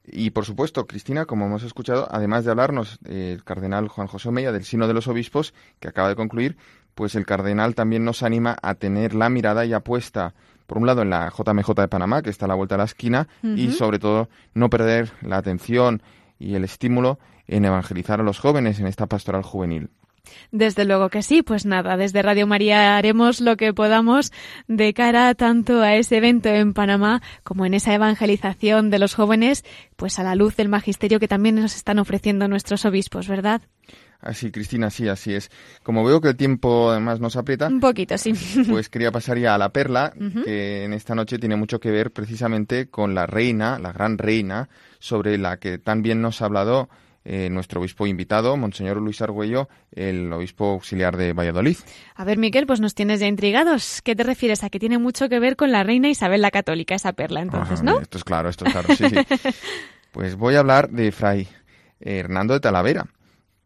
Y 0.06 0.30
por 0.30 0.44
supuesto, 0.44 0.86
Cristina, 0.86 1.26
como 1.26 1.46
hemos 1.46 1.64
escuchado, 1.64 2.06
además 2.10 2.44
de 2.44 2.52
hablarnos 2.52 2.98
el 3.04 3.42
cardenal 3.42 3.88
Juan 3.88 4.06
José 4.06 4.28
Omeya 4.28 4.52
del 4.52 4.64
Sino 4.64 4.86
de 4.86 4.94
los 4.94 5.08
Obispos, 5.08 5.52
que 5.80 5.88
acaba 5.88 6.08
de 6.08 6.14
concluir, 6.14 6.56
pues 6.94 7.16
el 7.16 7.26
cardenal 7.26 7.74
también 7.74 8.04
nos 8.04 8.22
anima 8.22 8.56
a 8.62 8.74
tener 8.74 9.14
la 9.14 9.28
mirada 9.28 9.66
y 9.66 9.72
apuesta, 9.72 10.34
por 10.66 10.78
un 10.78 10.86
lado, 10.86 11.02
en 11.02 11.10
la 11.10 11.30
JMJ 11.30 11.74
de 11.74 11.88
Panamá, 11.88 12.22
que 12.22 12.30
está 12.30 12.46
a 12.46 12.48
la 12.48 12.54
vuelta 12.54 12.76
a 12.76 12.78
la 12.78 12.84
esquina, 12.84 13.26
y 13.42 13.72
sobre 13.72 13.98
todo 13.98 14.28
no 14.54 14.70
perder 14.70 15.10
la 15.22 15.38
atención 15.38 16.02
y 16.38 16.54
el 16.54 16.64
estímulo 16.64 17.18
en 17.48 17.64
evangelizar 17.64 18.20
a 18.20 18.24
los 18.24 18.38
jóvenes 18.38 18.80
en 18.80 18.86
esta 18.86 19.06
pastoral 19.06 19.42
juvenil. 19.42 19.90
Desde 20.50 20.84
luego 20.84 21.08
que 21.08 21.22
sí, 21.22 21.42
pues 21.42 21.66
nada, 21.66 21.96
desde 21.96 22.22
Radio 22.22 22.46
María 22.46 22.96
haremos 22.96 23.40
lo 23.40 23.56
que 23.56 23.72
podamos 23.72 24.32
de 24.68 24.92
cara 24.94 25.34
tanto 25.34 25.82
a 25.82 25.94
ese 25.94 26.16
evento 26.16 26.48
en 26.48 26.72
Panamá 26.72 27.22
como 27.42 27.66
en 27.66 27.74
esa 27.74 27.94
evangelización 27.94 28.90
de 28.90 28.98
los 28.98 29.14
jóvenes, 29.14 29.64
pues 29.96 30.18
a 30.18 30.24
la 30.24 30.34
luz 30.34 30.56
del 30.56 30.68
magisterio 30.68 31.20
que 31.20 31.28
también 31.28 31.56
nos 31.56 31.76
están 31.76 31.98
ofreciendo 31.98 32.48
nuestros 32.48 32.84
obispos, 32.84 33.28
¿verdad? 33.28 33.62
Así, 34.20 34.50
Cristina, 34.50 34.90
sí, 34.90 35.08
así 35.08 35.34
es. 35.34 35.50
Como 35.82 36.02
veo 36.04 36.20
que 36.20 36.28
el 36.28 36.36
tiempo 36.36 36.90
además 36.90 37.20
nos 37.20 37.36
aprieta. 37.36 37.68
Un 37.68 37.80
poquito, 37.80 38.16
sí. 38.18 38.32
Pues 38.68 38.88
quería 38.88 39.12
pasar 39.12 39.38
ya 39.38 39.54
a 39.54 39.58
la 39.58 39.68
perla, 39.68 40.12
que 40.44 40.84
en 40.84 40.92
esta 40.94 41.14
noche 41.14 41.38
tiene 41.38 41.54
mucho 41.56 41.78
que 41.78 41.90
ver 41.90 42.10
precisamente 42.10 42.88
con 42.88 43.14
la 43.14 43.26
reina, 43.26 43.78
la 43.78 43.92
gran 43.92 44.18
reina, 44.18 44.68
sobre 44.98 45.38
la 45.38 45.58
que 45.58 45.78
tan 45.78 46.02
bien 46.02 46.22
nos 46.22 46.40
ha 46.40 46.46
hablado 46.46 46.88
eh, 47.28 47.50
nuestro 47.50 47.80
obispo 47.80 48.06
invitado, 48.06 48.56
Monseñor 48.56 48.98
Luis 48.98 49.20
Argüello, 49.20 49.68
el 49.90 50.32
obispo 50.32 50.66
auxiliar 50.70 51.16
de 51.16 51.32
Valladolid. 51.32 51.76
A 52.14 52.24
ver, 52.24 52.38
Miquel, 52.38 52.68
pues 52.68 52.80
nos 52.80 52.94
tienes 52.94 53.18
ya 53.18 53.26
intrigados. 53.26 54.00
¿Qué 54.00 54.14
te 54.14 54.22
refieres 54.22 54.62
a 54.62 54.70
que 54.70 54.78
tiene 54.78 54.98
mucho 54.98 55.28
que 55.28 55.40
ver 55.40 55.56
con 55.56 55.72
la 55.72 55.82
reina 55.82 56.08
Isabel 56.08 56.40
la 56.40 56.52
Católica, 56.52 56.94
esa 56.94 57.14
perla, 57.14 57.42
entonces, 57.42 57.82
¿no? 57.82 57.98
Esto 57.98 58.18
es 58.18 58.22
claro, 58.22 58.48
esto 58.48 58.64
es 58.64 58.72
claro, 58.72 58.94
sí, 58.94 59.08
sí. 59.08 59.16
pues 60.12 60.36
voy 60.36 60.54
a 60.54 60.60
hablar 60.60 60.88
de 60.90 61.10
Fray 61.10 61.48
Hernando 61.98 62.54
de 62.54 62.60
Talavera, 62.60 63.08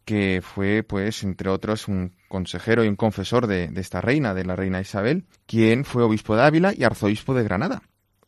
que 0.06 0.40
fue, 0.42 0.82
pues, 0.82 1.22
entre 1.22 1.50
otros, 1.50 1.86
un 1.86 2.14
consejero 2.28 2.82
y 2.82 2.88
un 2.88 2.96
confesor 2.96 3.46
de, 3.46 3.68
de 3.68 3.80
esta 3.82 4.00
reina, 4.00 4.32
de 4.32 4.46
la 4.46 4.56
reina 4.56 4.80
Isabel, 4.80 5.26
quien 5.44 5.84
fue 5.84 6.02
obispo 6.02 6.34
de 6.34 6.44
Ávila 6.44 6.72
y 6.74 6.84
arzobispo 6.84 7.34
de 7.34 7.44
Granada. 7.44 7.82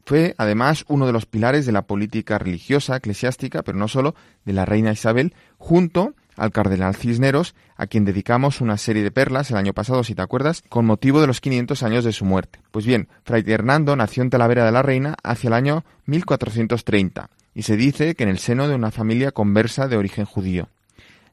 Fue, 0.05 0.35
además, 0.37 0.85
uno 0.89 1.07
de 1.07 1.13
los 1.13 1.27
pilares 1.27 1.65
de 1.65 1.73
la 1.73 1.83
política 1.83 2.39
religiosa, 2.39 2.97
eclesiástica, 2.97 3.63
pero 3.63 3.79
no 3.79 3.89
solo, 3.89 4.15
de 4.45 4.53
la 4.53 4.65
reina 4.65 4.93
Isabel, 4.93 5.35
junto 5.59 6.15
al 6.37 6.51
cardenal 6.51 6.97
Cisneros, 6.97 7.55
a 7.77 7.87
quien 7.87 8.05
dedicamos 8.05 8.61
una 8.61 8.79
serie 8.79 9.03
de 9.03 9.11
perlas 9.11 9.51
el 9.51 9.59
año 9.59 9.75
pasado, 9.75 10.03
si 10.03 10.15
te 10.15 10.23
acuerdas, 10.23 10.65
con 10.69 10.87
motivo 10.87 11.21
de 11.21 11.27
los 11.27 11.41
500 11.41 11.83
años 11.83 12.05
de 12.05 12.13
su 12.13 12.25
muerte. 12.25 12.61
Pues 12.71 12.87
bien, 12.87 13.09
Fray 13.25 13.45
Hernando 13.47 13.95
nació 13.95 14.23
en 14.23 14.31
Talavera 14.31 14.65
de 14.65 14.73
la 14.73 14.83
Reina 14.83 15.17
hacia 15.23 15.49
el 15.49 15.55
año 15.55 15.85
1430, 16.07 17.31
y 17.55 17.63
se 17.63 17.77
dice 17.77 18.15
que 18.15 18.25
en 18.25 18.31
el 18.31 18.39
seno 18.39 18.67
de 18.67 18.75
una 18.75 18.91
familia 18.91 19.31
conversa 19.31 19.89
de 19.89 19.97
origen 19.97 20.25
judío. 20.25 20.69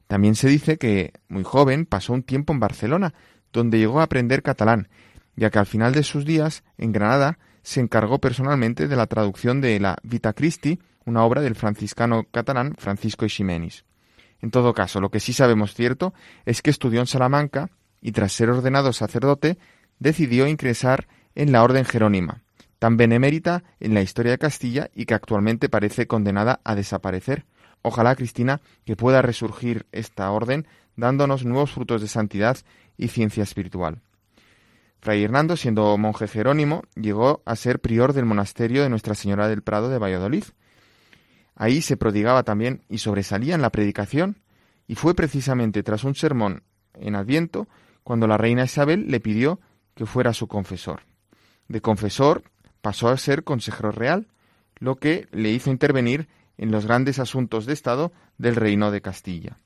También 0.08 0.36
se 0.36 0.48
dice 0.48 0.78
que, 0.78 1.14
muy 1.28 1.44
joven, 1.44 1.86
pasó 1.86 2.14
un 2.14 2.24
tiempo 2.24 2.52
en 2.52 2.60
Barcelona, 2.60 3.14
donde 3.54 3.78
llegó 3.78 4.00
a 4.00 4.04
aprender 4.04 4.44
catalán, 4.44 4.90
ya 5.36 5.50
que 5.50 5.60
al 5.60 5.66
final 5.66 5.94
de 5.94 6.04
sus 6.04 6.26
días, 6.26 6.64
en 6.78 6.92
Granada, 6.92 7.40
se 7.64 7.82
encargó 7.82 8.20
personalmente 8.20 8.88
de 8.88 8.96
la 8.96 9.08
traducción 9.08 9.62
de 9.62 9.80
la 9.80 9.98
Vita 10.04 10.34
Christi, 10.34 10.80
una 11.06 11.24
obra 11.24 11.42
del 11.42 11.56
franciscano 11.56 12.26
catalán 12.32 12.76
Francisco 12.78 13.28
Ximenis. 13.28 13.86
En 14.42 14.52
todo 14.52 14.74
caso, 14.74 15.02
lo 15.02 15.10
que 15.10 15.20
sí 15.20 15.34
sabemos 15.34 15.74
cierto 15.74 16.14
es 16.46 16.62
que 16.62 16.70
estudió 16.70 17.02
en 17.02 17.08
Salamanca 17.08 17.70
y 18.02 18.12
tras 18.12 18.32
ser 18.32 18.50
ordenado 18.50 18.94
sacerdote 18.94 19.58
decidió 20.00 20.48
ingresar 20.48 21.08
en 21.36 21.52
la 21.52 21.64
Orden 21.64 21.86
Jerónima, 21.86 22.42
tan 22.80 22.98
benemérita 22.98 23.64
en 23.80 23.94
la 23.94 24.02
historia 24.02 24.32
de 24.32 24.38
Castilla 24.38 24.90
y 24.96 25.06
que 25.06 25.14
actualmente 25.14 25.70
parece 25.70 26.08
condenada 26.08 26.62
a 26.64 26.76
desaparecer. 26.76 27.46
Ojalá, 27.82 28.16
Cristina, 28.16 28.62
que 28.86 28.96
pueda 28.96 29.22
resurgir 29.22 29.86
esta 29.92 30.32
orden 30.32 30.68
dándonos 30.96 31.46
nuevos 31.46 31.72
frutos 31.72 32.02
de 32.02 32.08
santidad 32.08 32.58
y 32.98 33.10
ciencia 33.10 33.44
espiritual. 33.44 34.02
Fray 35.02 35.24
Hernando, 35.24 35.56
siendo 35.56 35.98
monje 35.98 36.28
jerónimo, 36.28 36.84
llegó 36.96 37.42
a 37.46 37.56
ser 37.56 37.80
prior 37.80 38.14
del 38.14 38.26
monasterio 38.26 38.84
de 38.84 38.90
Nuestra 38.90 39.16
Señora 39.16 39.48
del 39.48 39.62
Prado 39.62 39.90
de 39.90 39.98
Valladolid. 39.98 40.44
Ahí 41.56 41.82
se 41.82 41.98
prodigaba 41.98 42.44
también 42.44 42.84
y 42.90 42.98
sobresalía 42.98 43.56
en 43.56 43.62
la 43.62 43.70
predicación, 43.70 44.42
y 44.88 44.96
fue 44.96 45.16
precisamente 45.16 45.84
tras 45.84 46.04
un 46.04 46.16
sermón 46.16 46.64
en 46.94 47.16
Adviento 47.16 47.68
cuando 48.04 48.28
la 48.28 48.38
reina 48.38 48.64
Isabel 48.64 49.10
le 49.10 49.20
pidió 49.20 49.60
que 49.94 50.06
fuera 50.06 50.34
su 50.34 50.48
confesor. 50.48 51.02
De 51.68 51.82
confesor 51.82 52.44
pasó 52.82 53.10
a 53.10 53.18
ser 53.18 53.44
consejero 53.44 53.92
real, 53.92 54.28
lo 54.80 54.96
que 54.96 55.28
le 55.32 55.52
hizo 55.52 55.70
intervenir 55.70 56.28
en 56.58 56.72
los 56.72 56.86
grandes 56.86 57.20
asuntos 57.20 57.66
de 57.66 57.74
Estado 57.74 58.12
del 58.38 58.56
Reino 58.56 58.92
de 58.92 59.02
Castilla. 59.02 59.60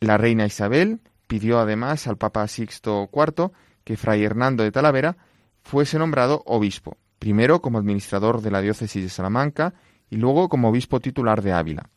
La 0.00 0.16
reina 0.16 0.46
Isabel 0.46 1.00
pidió 1.26 1.58
además 1.58 2.06
al 2.06 2.16
Papa 2.16 2.46
Sixto 2.48 3.08
IV 3.12 3.52
que 3.84 3.96
Fray 3.96 4.24
Hernando 4.24 4.64
de 4.64 4.72
Talavera 4.72 5.16
fuese 5.62 5.98
nombrado 5.98 6.42
obispo, 6.46 6.96
primero 7.18 7.60
como 7.60 7.78
administrador 7.78 8.42
de 8.42 8.50
la 8.50 8.60
diócesis 8.60 9.02
de 9.02 9.08
Salamanca 9.08 9.74
y 10.10 10.16
luego 10.16 10.48
como 10.48 10.68
obispo 10.68 11.00
titular 11.00 11.42
de 11.42 11.52
Ávila. 11.52 11.90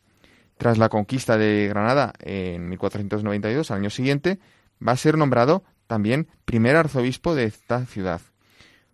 Tras 0.57 0.77
la 0.77 0.89
conquista 0.89 1.37
de 1.37 1.67
Granada 1.67 2.13
en 2.19 2.69
1492, 2.69 3.71
al 3.71 3.77
año 3.77 3.89
siguiente, 3.89 4.39
va 4.85 4.93
a 4.93 4.97
ser 4.97 5.17
nombrado 5.17 5.63
también 5.85 6.27
primer 6.45 6.75
arzobispo 6.75 7.35
de 7.35 7.45
esta 7.45 7.85
ciudad. 7.85 8.21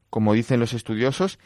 Como 0.09 0.33
dicen 0.33 0.59
los 0.59 0.73
estudiosos, 0.73 1.39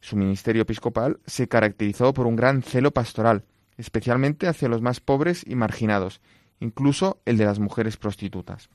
su 0.00 0.16
ministerio 0.16 0.62
episcopal 0.62 1.20
se 1.26 1.48
caracterizó 1.48 2.12
por 2.12 2.26
un 2.26 2.36
gran 2.36 2.62
celo 2.62 2.90
pastoral, 2.92 3.44
especialmente 3.76 4.46
hacia 4.46 4.68
los 4.68 4.82
más 4.82 5.00
pobres 5.00 5.44
y 5.46 5.54
marginados, 5.54 6.20
incluso 6.60 7.20
el 7.24 7.36
de 7.36 7.46
las 7.46 7.58
mujeres 7.58 7.96
prostitutas. 7.96 8.68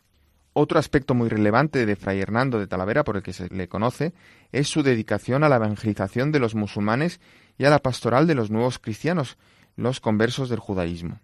Otro 0.59 0.79
aspecto 0.79 1.13
muy 1.13 1.29
relevante 1.29 1.85
de 1.85 1.95
Fray 1.95 2.19
Hernando 2.19 2.57
de 2.57 2.65
Talavera, 2.65 3.03
por 3.03 3.15
el 3.15 3.21
que 3.21 3.31
se 3.31 3.47
le 3.53 3.67
conoce, 3.67 4.15
es 4.51 4.67
su 4.67 4.81
dedicación 4.81 5.43
a 5.43 5.49
la 5.49 5.57
evangelización 5.57 6.31
de 6.31 6.39
los 6.39 6.55
musulmanes 6.55 7.21
y 7.59 7.65
a 7.65 7.69
la 7.69 7.77
pastoral 7.77 8.25
de 8.25 8.33
los 8.33 8.49
nuevos 8.49 8.79
cristianos, 8.79 9.37
los 9.75 9.99
conversos 9.99 10.49
del 10.49 10.57
judaísmo. 10.57 11.19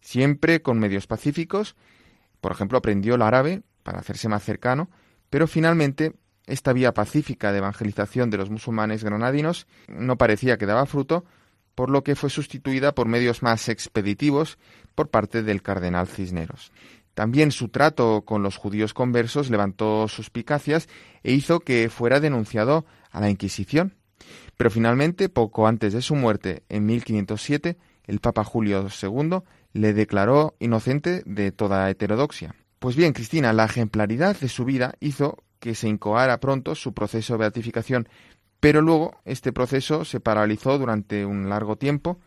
Siempre 0.00 0.62
con 0.62 0.78
medios 0.78 1.08
pacíficos, 1.08 1.74
por 2.40 2.52
ejemplo, 2.52 2.78
aprendió 2.78 3.16
el 3.16 3.22
árabe 3.22 3.62
para 3.82 3.98
hacerse 3.98 4.28
más 4.28 4.44
cercano, 4.44 4.88
pero 5.30 5.48
finalmente 5.48 6.12
esta 6.46 6.72
vía 6.72 6.94
pacífica 6.94 7.50
de 7.50 7.58
evangelización 7.58 8.30
de 8.30 8.36
los 8.36 8.50
musulmanes 8.50 9.02
granadinos 9.02 9.66
no 9.88 10.16
parecía 10.16 10.58
que 10.58 10.66
daba 10.66 10.86
fruto, 10.86 11.24
por 11.74 11.90
lo 11.90 12.04
que 12.04 12.14
fue 12.14 12.30
sustituida 12.30 12.94
por 12.94 13.08
medios 13.08 13.42
más 13.42 13.68
expeditivos 13.68 14.58
por 14.94 15.08
parte 15.08 15.42
del 15.42 15.62
cardenal 15.62 16.06
Cisneros. 16.06 16.72
También 17.14 17.52
su 17.52 17.68
trato 17.68 18.22
con 18.22 18.42
los 18.42 18.56
judíos 18.56 18.94
conversos 18.94 19.50
levantó 19.50 20.08
suspicacias 20.08 20.88
e 21.22 21.32
hizo 21.32 21.60
que 21.60 21.88
fuera 21.90 22.20
denunciado 22.20 22.86
a 23.10 23.20
la 23.20 23.30
Inquisición. 23.30 23.96
Pero 24.56 24.70
finalmente, 24.70 25.28
poco 25.28 25.66
antes 25.66 25.92
de 25.92 26.02
su 26.02 26.14
muerte, 26.14 26.62
en 26.68 26.86
1507, 26.86 27.78
el 28.06 28.20
Papa 28.20 28.44
Julio 28.44 28.86
II 29.02 29.40
le 29.72 29.92
declaró 29.92 30.56
inocente 30.58 31.22
de 31.26 31.52
toda 31.52 31.88
heterodoxia. 31.90 32.54
Pues 32.78 32.96
bien, 32.96 33.12
Cristina, 33.12 33.52
la 33.52 33.66
ejemplaridad 33.66 34.38
de 34.38 34.48
su 34.48 34.64
vida 34.64 34.94
hizo 35.00 35.44
que 35.58 35.74
se 35.74 35.88
incoara 35.88 36.40
pronto 36.40 36.74
su 36.74 36.94
proceso 36.94 37.34
de 37.34 37.40
beatificación, 37.40 38.08
pero 38.60 38.82
luego 38.82 39.20
este 39.24 39.52
proceso 39.52 40.04
se 40.04 40.20
paralizó 40.20 40.78
durante 40.78 41.24
un 41.24 41.48
largo 41.48 41.76
tiempo. 41.76 42.18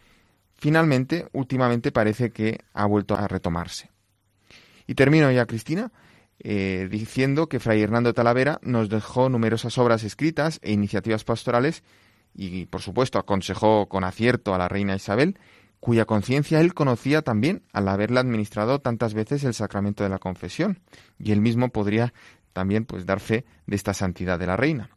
Finalmente, 0.55 1.27
últimamente 1.33 1.91
parece 1.91 2.31
que 2.31 2.59
ha 2.73 2.85
vuelto 2.85 3.15
a 3.15 3.27
retomarse. 3.27 3.92
Y 4.87 4.95
termino 4.95 5.31
ya, 5.31 5.45
Cristina, 5.45 5.91
eh, 6.39 6.87
diciendo 6.89 7.47
que 7.47 7.59
Fray 7.59 7.81
Hernando 7.81 8.13
Talavera 8.13 8.59
nos 8.63 8.89
dejó 8.89 9.29
numerosas 9.29 9.77
obras 9.77 10.03
escritas 10.03 10.59
e 10.61 10.71
iniciativas 10.71 11.23
pastorales 11.23 11.83
y, 12.33 12.65
por 12.65 12.81
supuesto, 12.81 13.19
aconsejó 13.19 13.87
con 13.87 14.03
acierto 14.03 14.53
a 14.53 14.57
la 14.57 14.67
reina 14.67 14.95
Isabel, 14.95 15.37
cuya 15.79 16.05
conciencia 16.05 16.61
él 16.61 16.73
conocía 16.73 17.21
también 17.21 17.63
al 17.73 17.87
haberla 17.87 18.21
administrado 18.21 18.79
tantas 18.79 19.13
veces 19.13 19.43
el 19.43 19.53
sacramento 19.53 20.03
de 20.03 20.09
la 20.09 20.19
confesión, 20.19 20.79
y 21.19 21.31
él 21.31 21.41
mismo 21.41 21.69
podría 21.69 22.13
también 22.53 22.85
pues 22.85 23.05
dar 23.05 23.19
fe 23.19 23.45
de 23.67 23.75
esta 23.75 23.93
santidad 23.93 24.39
de 24.39 24.47
la 24.47 24.57
reina. 24.57 24.89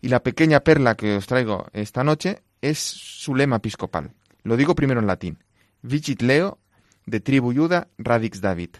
Y 0.00 0.08
la 0.08 0.22
pequeña 0.22 0.60
perla 0.60 0.94
que 0.94 1.16
os 1.16 1.26
traigo 1.26 1.66
esta 1.72 2.04
noche 2.04 2.42
es 2.60 2.78
su 2.78 3.34
lema 3.34 3.56
episcopal. 3.56 4.12
Lo 4.42 4.56
digo 4.56 4.74
primero 4.74 5.00
en 5.00 5.06
latín. 5.06 5.38
Vicit 5.82 6.22
Leo 6.22 6.58
de 7.06 7.20
tribu 7.20 7.52
Juda 7.54 7.88
radix 7.98 8.40
David, 8.40 8.76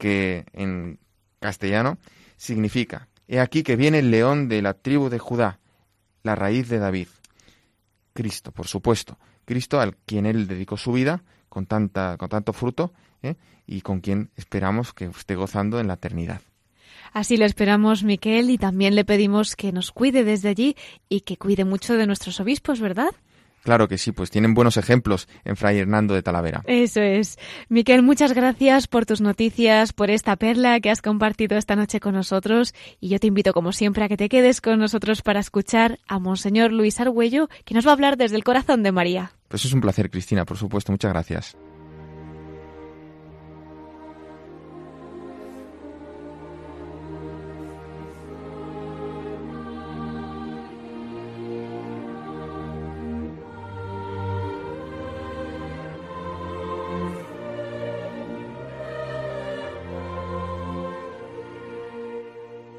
que 0.00 0.46
en 0.52 0.98
castellano 1.38 1.98
significa 2.36 3.06
He 3.32 3.38
aquí 3.38 3.62
que 3.62 3.76
viene 3.76 4.00
el 4.00 4.10
león 4.10 4.48
de 4.48 4.60
la 4.60 4.74
tribu 4.74 5.08
de 5.08 5.20
Judá, 5.20 5.60
la 6.24 6.34
raíz 6.34 6.68
de 6.68 6.80
David. 6.80 7.06
Cristo, 8.12 8.50
por 8.50 8.66
supuesto. 8.66 9.18
Cristo 9.44 9.78
al 9.78 9.96
quien 9.98 10.26
él 10.26 10.48
dedicó 10.48 10.76
su 10.76 10.90
vida 10.90 11.22
con, 11.48 11.66
tanta, 11.66 12.16
con 12.16 12.28
tanto 12.28 12.52
fruto 12.52 12.92
¿eh? 13.22 13.36
y 13.68 13.82
con 13.82 14.00
quien 14.00 14.30
esperamos 14.34 14.92
que 14.92 15.04
esté 15.04 15.36
gozando 15.36 15.78
en 15.78 15.86
la 15.86 15.94
eternidad. 15.94 16.40
Así 17.12 17.36
lo 17.36 17.44
esperamos, 17.44 18.02
Miquel, 18.02 18.50
y 18.50 18.58
también 18.58 18.96
le 18.96 19.04
pedimos 19.04 19.54
que 19.54 19.70
nos 19.70 19.92
cuide 19.92 20.24
desde 20.24 20.48
allí 20.48 20.74
y 21.08 21.20
que 21.20 21.36
cuide 21.36 21.64
mucho 21.64 21.94
de 21.94 22.08
nuestros 22.08 22.40
obispos, 22.40 22.80
¿verdad? 22.80 23.10
Claro 23.62 23.88
que 23.88 23.98
sí, 23.98 24.12
pues 24.12 24.30
tienen 24.30 24.54
buenos 24.54 24.76
ejemplos 24.76 25.28
en 25.44 25.56
Fray 25.56 25.78
Hernando 25.78 26.14
de 26.14 26.22
Talavera. 26.22 26.62
Eso 26.66 27.00
es. 27.00 27.38
Miquel, 27.68 28.02
muchas 28.02 28.32
gracias 28.32 28.86
por 28.86 29.06
tus 29.06 29.20
noticias, 29.20 29.92
por 29.92 30.10
esta 30.10 30.36
perla 30.36 30.80
que 30.80 30.90
has 30.90 31.02
compartido 31.02 31.56
esta 31.56 31.76
noche 31.76 32.00
con 32.00 32.14
nosotros 32.14 32.74
y 33.00 33.08
yo 33.08 33.18
te 33.18 33.26
invito 33.26 33.52
como 33.52 33.72
siempre 33.72 34.04
a 34.04 34.08
que 34.08 34.16
te 34.16 34.28
quedes 34.28 34.60
con 34.60 34.78
nosotros 34.78 35.22
para 35.22 35.40
escuchar 35.40 35.98
a 36.08 36.18
Monseñor 36.18 36.72
Luis 36.72 37.00
Argüello 37.00 37.48
que 37.64 37.74
nos 37.74 37.86
va 37.86 37.90
a 37.90 37.94
hablar 37.94 38.16
desde 38.16 38.36
el 38.36 38.44
corazón 38.44 38.82
de 38.82 38.92
María. 38.92 39.32
Pues 39.48 39.64
es 39.64 39.72
un 39.72 39.80
placer, 39.80 40.10
Cristina, 40.10 40.44
por 40.44 40.56
supuesto. 40.56 40.92
Muchas 40.92 41.12
gracias. 41.12 41.56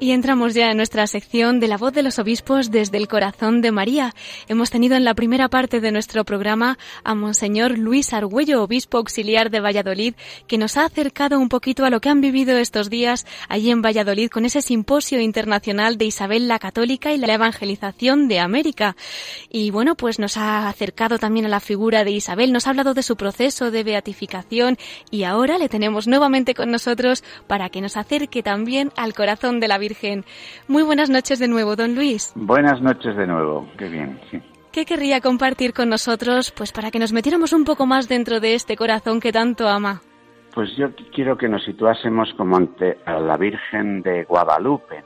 Y 0.02 0.10
entramos 0.10 0.54
ya 0.54 0.72
en 0.72 0.78
nuestra 0.78 1.06
sección 1.06 1.60
de 1.60 1.68
la 1.68 1.76
voz 1.76 1.92
de 1.92 2.02
los 2.02 2.18
obispos 2.18 2.72
desde 2.72 2.98
el 2.98 3.06
corazón 3.06 3.60
de 3.60 3.70
María. 3.70 4.16
Hemos 4.48 4.68
tenido 4.68 4.96
en 4.96 5.04
la 5.04 5.14
primera 5.14 5.48
parte 5.48 5.78
de 5.78 5.92
nuestro 5.92 6.24
programa 6.24 6.76
a 7.04 7.14
Monseñor 7.14 7.78
Luis 7.78 8.12
Argüello, 8.12 8.64
obispo 8.64 8.98
auxiliar 8.98 9.48
de 9.48 9.60
Valladolid, 9.60 10.14
que 10.48 10.58
nos 10.58 10.76
ha 10.76 10.86
acercado 10.86 11.38
un 11.38 11.48
poquito 11.48 11.84
a 11.84 11.90
lo 11.90 12.00
que 12.00 12.08
han 12.08 12.20
vivido 12.20 12.58
estos 12.58 12.90
días 12.90 13.26
allí 13.48 13.70
en 13.70 13.80
Valladolid 13.80 14.28
con 14.28 14.44
ese 14.44 14.60
simposio 14.60 15.20
internacional 15.20 15.98
de 15.98 16.06
Isabel 16.06 16.48
la 16.48 16.58
Católica 16.58 17.12
y 17.12 17.18
la 17.18 17.32
evangelización 17.32 18.26
de 18.26 18.40
América. 18.40 18.96
Y 19.50 19.70
bueno, 19.70 19.94
pues 19.94 20.18
nos 20.18 20.36
ha 20.36 20.68
acercado 20.68 21.20
también 21.20 21.46
a 21.46 21.48
la 21.48 21.60
figura 21.60 22.02
de 22.02 22.10
Isabel, 22.10 22.52
nos 22.52 22.66
ha 22.66 22.70
hablado 22.70 22.94
de 22.94 23.04
su 23.04 23.16
proceso 23.16 23.70
de 23.70 23.84
beatificación 23.84 24.78
y 25.12 25.22
ahora 25.22 25.58
le 25.58 25.68
tenemos 25.68 26.08
nuevamente 26.08 26.54
con 26.54 26.72
nosotros 26.72 27.22
para 27.46 27.68
que 27.68 27.80
nos 27.80 27.96
acerque 27.96 28.42
también 28.42 28.90
al 28.96 29.14
corazón 29.14 29.60
de 29.60 29.68
la 29.68 29.78
Virgen 29.78 29.91
muy 30.68 30.82
buenas 30.82 31.10
noches 31.10 31.38
de 31.38 31.48
nuevo, 31.48 31.76
don 31.76 31.94
Luis. 31.94 32.32
Buenas 32.34 32.80
noches 32.80 33.16
de 33.16 33.26
nuevo, 33.26 33.68
qué 33.76 33.88
bien, 33.88 34.20
sí. 34.30 34.40
¿Qué 34.72 34.86
querría 34.86 35.20
compartir 35.20 35.74
con 35.74 35.90
nosotros, 35.90 36.50
pues 36.50 36.72
para 36.72 36.90
que 36.90 36.98
nos 36.98 37.12
metiéramos 37.12 37.52
un 37.52 37.64
poco 37.64 37.84
más 37.84 38.08
dentro 38.08 38.40
de 38.40 38.54
este 38.54 38.76
corazón 38.76 39.20
que 39.20 39.30
tanto 39.30 39.68
ama? 39.68 40.00
Pues 40.54 40.74
yo 40.76 40.88
quiero 41.14 41.36
que 41.36 41.48
nos 41.48 41.62
situásemos 41.64 42.32
como 42.38 42.56
ante 42.56 42.98
a 43.04 43.20
la 43.20 43.36
Virgen 43.36 44.00
de 44.02 44.24
Guadalupe, 44.24 45.02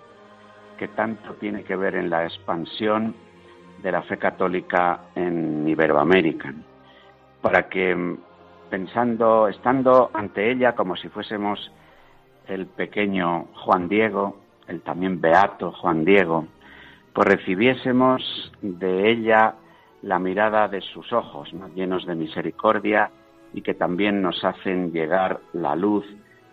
que 0.78 0.88
tanto 0.88 1.34
tiene 1.34 1.64
que 1.64 1.74
ver 1.74 1.96
en 1.96 2.10
la 2.10 2.24
expansión 2.24 3.14
de 3.82 3.92
la 3.92 4.02
fe 4.02 4.18
católica 4.18 5.00
en 5.14 5.66
Iberoamérica, 5.68 6.54
para 7.40 7.68
que 7.68 8.16
pensando, 8.70 9.48
estando 9.48 10.10
ante 10.14 10.50
ella 10.50 10.74
como 10.74 10.96
si 10.96 11.08
fuésemos 11.08 11.72
el 12.48 12.66
pequeño 12.66 13.46
Juan 13.54 13.88
Diego, 13.88 14.36
el 14.68 14.82
también 14.82 15.20
beato 15.20 15.72
Juan 15.72 16.04
Diego, 16.04 16.46
pues 17.12 17.28
recibiésemos 17.28 18.52
de 18.60 19.10
ella 19.10 19.54
la 20.02 20.18
mirada 20.18 20.68
de 20.68 20.80
sus 20.80 21.12
ojos, 21.12 21.50
llenos 21.74 22.06
de 22.06 22.14
misericordia 22.14 23.10
y 23.52 23.62
que 23.62 23.74
también 23.74 24.22
nos 24.22 24.44
hacen 24.44 24.92
llegar 24.92 25.40
la 25.52 25.74
luz 25.74 26.04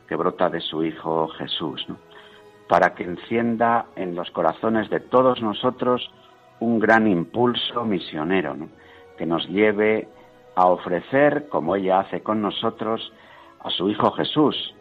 que 0.07 0.15
brota 0.15 0.49
de 0.49 0.61
su 0.61 0.83
Hijo 0.83 1.27
Jesús, 1.29 1.85
para 2.67 2.93
que 2.95 3.03
encienda 3.03 3.87
en 3.95 4.15
los 4.15 4.31
corazones 4.31 4.89
de 4.89 4.99
todos 4.99 5.41
nosotros 5.41 6.09
un 6.59 6.79
gran 6.79 7.07
impulso 7.07 7.83
misionero, 7.83 8.55
que 9.17 9.25
nos 9.25 9.47
lleve 9.49 10.07
a 10.55 10.67
ofrecer, 10.67 11.49
como 11.49 11.75
ella 11.75 11.99
hace 11.99 12.21
con 12.21 12.41
nosotros, 12.41 13.11
a 13.59 13.69
su 13.69 13.89
Hijo 13.89 14.11
Jesús, 14.11 14.73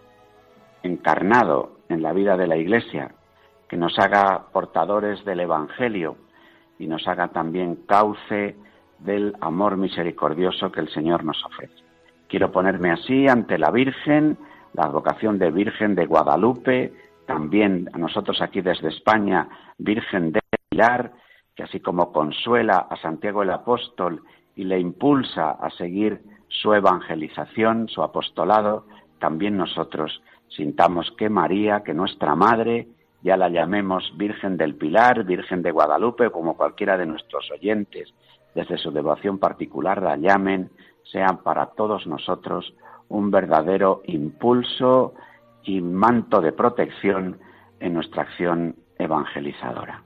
encarnado 0.83 1.73
en 1.89 2.03
la 2.03 2.13
vida 2.13 2.37
de 2.37 2.47
la 2.47 2.57
Iglesia, 2.57 3.13
que 3.73 3.79
nos 3.79 3.99
haga 3.99 4.49
portadores 4.53 5.25
del 5.25 5.41
Evangelio 5.41 6.19
y 6.79 6.87
nos 6.87 7.09
haga 7.09 7.29
también 7.29 7.77
cauce 7.87 8.55
del 8.99 9.35
amor 9.41 9.79
misericordioso 9.79 10.71
que 10.71 10.81
el 10.81 10.91
Señor 10.91 11.25
nos 11.25 11.43
ofrece. 11.43 11.83
Quiero 12.29 12.53
ponerme 12.53 12.91
así 12.91 13.27
ante 13.29 13.57
la 13.57 13.71
Virgen, 13.71 14.37
la 14.75 14.85
advocación 14.85 15.39
de 15.39 15.51
Virgen 15.51 15.95
de 15.95 16.05
Guadalupe, 16.05 16.93
también 17.27 17.89
a 17.95 17.97
nosotros 17.97 18.43
aquí 18.43 18.61
desde 18.61 18.89
España, 18.89 19.49
Virgen 19.79 20.33
de 20.33 20.41
Pilar, 20.69 21.13
que 21.57 21.63
así 21.63 21.81
como 21.81 22.13
consuela 22.13 22.77
a 22.91 22.97
Santiago 22.99 23.43
el 23.43 23.53
Apóstol 23.53 24.23
y 24.55 24.65
le 24.65 24.79
impulsa 24.79 25.53
a 25.53 25.71
seguir 25.71 26.21
su 26.49 26.75
evangelización, 26.75 27.89
su 27.89 28.03
apostolado, 28.03 28.85
también 29.19 29.57
nosotros 29.57 30.21
sintamos 30.49 31.11
que 31.17 31.31
María, 31.31 31.83
que 31.83 31.95
nuestra 31.95 32.35
Madre, 32.35 32.87
ya 33.23 33.37
la 33.37 33.49
llamemos 33.49 34.13
Virgen 34.17 34.57
del 34.57 34.75
Pilar, 34.75 35.25
Virgen 35.25 35.63
de 35.63 35.71
Guadalupe, 35.71 36.31
como 36.31 36.57
cualquiera 36.57 36.97
de 36.97 37.07
nuestros 37.07 37.51
oyentes, 37.51 38.13
desde 38.55 38.79
su 38.79 38.91
devoción 38.91 39.39
particular 39.39 40.03
la 40.03 40.17
llamen, 40.17 40.71
sean 41.05 41.39
para 41.43 41.67
todos 41.67 42.07
nosotros 42.07 42.75
un 43.09 43.31
verdadero 43.31 44.03
impulso 44.07 45.15
y 45.65 45.81
manto 45.81 46.41
de 46.41 46.53
protección 46.53 47.39
en 47.81 47.95
nuestra 47.95 48.23
acción 48.23 48.77
evangelizadora. 48.99 50.03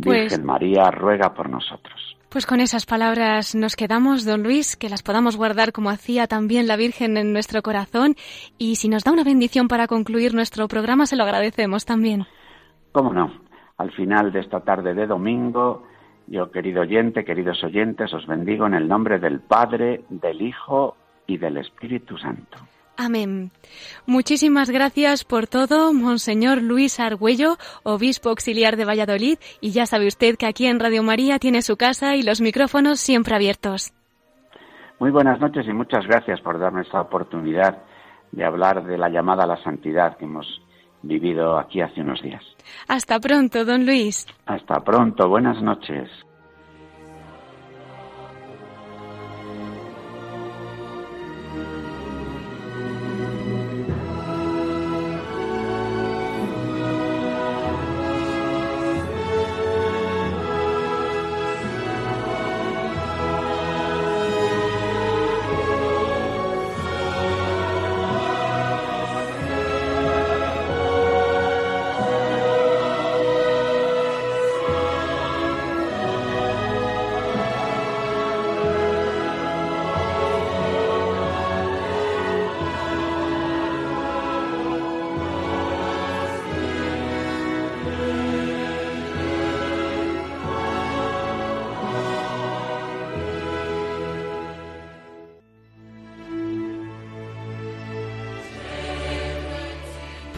Pues 0.00 0.22
Virgen 0.22 0.44
María, 0.44 0.90
ruega 0.90 1.34
por 1.34 1.48
nosotros. 1.48 2.16
Pues 2.28 2.46
con 2.46 2.60
esas 2.60 2.84
palabras 2.84 3.54
nos 3.54 3.76
quedamos, 3.76 4.24
don 4.24 4.42
Luis, 4.42 4.76
que 4.76 4.88
las 4.88 5.04
podamos 5.04 5.36
guardar 5.36 5.72
como 5.72 5.90
hacía 5.90 6.26
también 6.26 6.66
la 6.66 6.76
Virgen 6.76 7.16
en 7.16 7.32
nuestro 7.32 7.62
corazón. 7.62 8.16
Y 8.58 8.74
si 8.76 8.88
nos 8.88 9.04
da 9.04 9.12
una 9.12 9.22
bendición 9.22 9.68
para 9.68 9.86
concluir 9.86 10.34
nuestro 10.34 10.66
programa, 10.66 11.06
se 11.06 11.14
lo 11.14 11.22
agradecemos 11.22 11.84
también. 11.84 12.26
¿Cómo 12.94 13.12
no? 13.12 13.32
Al 13.76 13.90
final 13.90 14.30
de 14.30 14.38
esta 14.38 14.60
tarde 14.60 14.94
de 14.94 15.08
domingo, 15.08 15.82
yo, 16.28 16.52
querido 16.52 16.82
oyente, 16.82 17.24
queridos 17.24 17.64
oyentes, 17.64 18.14
os 18.14 18.24
bendigo 18.28 18.68
en 18.68 18.74
el 18.74 18.86
nombre 18.86 19.18
del 19.18 19.40
Padre, 19.40 20.04
del 20.08 20.40
Hijo 20.40 20.96
y 21.26 21.36
del 21.36 21.56
Espíritu 21.56 22.16
Santo. 22.16 22.56
Amén. 22.96 23.50
Muchísimas 24.06 24.70
gracias 24.70 25.24
por 25.24 25.48
todo, 25.48 25.92
Monseñor 25.92 26.62
Luis 26.62 27.00
Argüello, 27.00 27.56
obispo 27.82 28.28
auxiliar 28.28 28.76
de 28.76 28.84
Valladolid, 28.84 29.38
y 29.60 29.72
ya 29.72 29.86
sabe 29.86 30.06
usted 30.06 30.36
que 30.36 30.46
aquí 30.46 30.66
en 30.66 30.78
Radio 30.78 31.02
María 31.02 31.40
tiene 31.40 31.62
su 31.62 31.76
casa 31.76 32.14
y 32.14 32.22
los 32.22 32.40
micrófonos 32.40 33.00
siempre 33.00 33.34
abiertos. 33.34 33.92
Muy 35.00 35.10
buenas 35.10 35.40
noches 35.40 35.66
y 35.66 35.72
muchas 35.72 36.06
gracias 36.06 36.40
por 36.42 36.60
darme 36.60 36.82
esta 36.82 37.00
oportunidad 37.00 37.82
de 38.30 38.44
hablar 38.44 38.84
de 38.84 38.98
la 38.98 39.08
llamada 39.08 39.42
a 39.42 39.48
la 39.48 39.60
santidad 39.64 40.16
que 40.16 40.26
hemos 40.26 40.46
vivido 41.06 41.58
aquí 41.58 41.80
hace 41.80 42.00
unos 42.00 42.22
días. 42.22 42.42
Hasta 42.88 43.20
pronto, 43.20 43.64
don 43.64 43.86
Luis. 43.86 44.26
Hasta 44.46 44.80
pronto, 44.80 45.28
buenas 45.28 45.60
noches. 45.62 46.08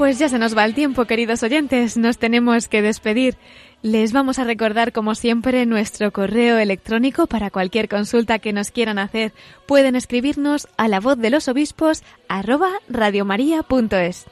Pues 0.07 0.21
ya 0.21 0.29
se 0.29 0.39
nos 0.39 0.57
va 0.57 0.65
el 0.65 0.73
tiempo, 0.73 1.05
queridos 1.07 1.43
oyentes, 1.43 1.97
nos 1.97 2.17
tenemos 2.17 2.69
que 2.69 2.81
despedir. 2.81 3.37
Les 3.83 4.13
vamos 4.13 4.39
a 4.39 4.45
recordar, 4.45 4.93
como 4.93 5.17
siempre, 5.17 5.67
nuestro 5.67 6.13
correo 6.13 6.59
electrónico 6.59 7.27
para 7.27 7.51
cualquier 7.51 7.89
consulta 7.89 8.39
que 8.39 8.53
nos 8.53 8.71
quieran 8.71 9.01
hacer. 9.01 9.33
Pueden 9.67 9.97
escribirnos 9.97 10.69
a 10.77 10.87
la 10.87 11.01
voz 11.01 11.19
de 11.19 11.31
los 11.31 11.49
obispos 11.49 12.05
arroba 12.29 12.71
radiomaria.es. 12.89 14.27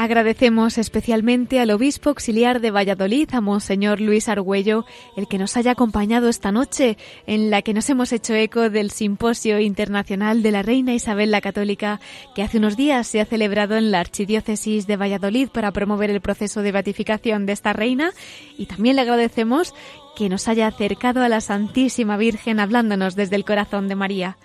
Agradecemos 0.00 0.78
especialmente 0.78 1.58
al 1.58 1.72
obispo 1.72 2.10
auxiliar 2.10 2.60
de 2.60 2.70
Valladolid, 2.70 3.30
a 3.32 3.40
Monseñor 3.40 4.00
Luis 4.00 4.28
Argüello, 4.28 4.86
el 5.16 5.26
que 5.26 5.38
nos 5.38 5.56
haya 5.56 5.72
acompañado 5.72 6.28
esta 6.28 6.52
noche, 6.52 6.96
en 7.26 7.50
la 7.50 7.62
que 7.62 7.74
nos 7.74 7.90
hemos 7.90 8.12
hecho 8.12 8.32
eco 8.32 8.70
del 8.70 8.92
Simposio 8.92 9.58
Internacional 9.58 10.40
de 10.40 10.52
la 10.52 10.62
Reina 10.62 10.94
Isabel 10.94 11.32
la 11.32 11.40
Católica, 11.40 11.98
que 12.36 12.44
hace 12.44 12.58
unos 12.58 12.76
días 12.76 13.08
se 13.08 13.20
ha 13.20 13.24
celebrado 13.24 13.76
en 13.76 13.90
la 13.90 13.98
Archidiócesis 13.98 14.86
de 14.86 14.96
Valladolid 14.96 15.48
para 15.48 15.72
promover 15.72 16.10
el 16.10 16.20
proceso 16.20 16.62
de 16.62 16.70
beatificación 16.70 17.44
de 17.44 17.54
esta 17.54 17.72
reina. 17.72 18.12
Y 18.56 18.66
también 18.66 18.94
le 18.94 19.02
agradecemos 19.02 19.74
que 20.14 20.28
nos 20.28 20.46
haya 20.46 20.68
acercado 20.68 21.24
a 21.24 21.28
la 21.28 21.40
Santísima 21.40 22.16
Virgen 22.16 22.60
hablándonos 22.60 23.16
desde 23.16 23.34
el 23.34 23.44
corazón 23.44 23.88
de 23.88 23.96
María. 23.96 24.36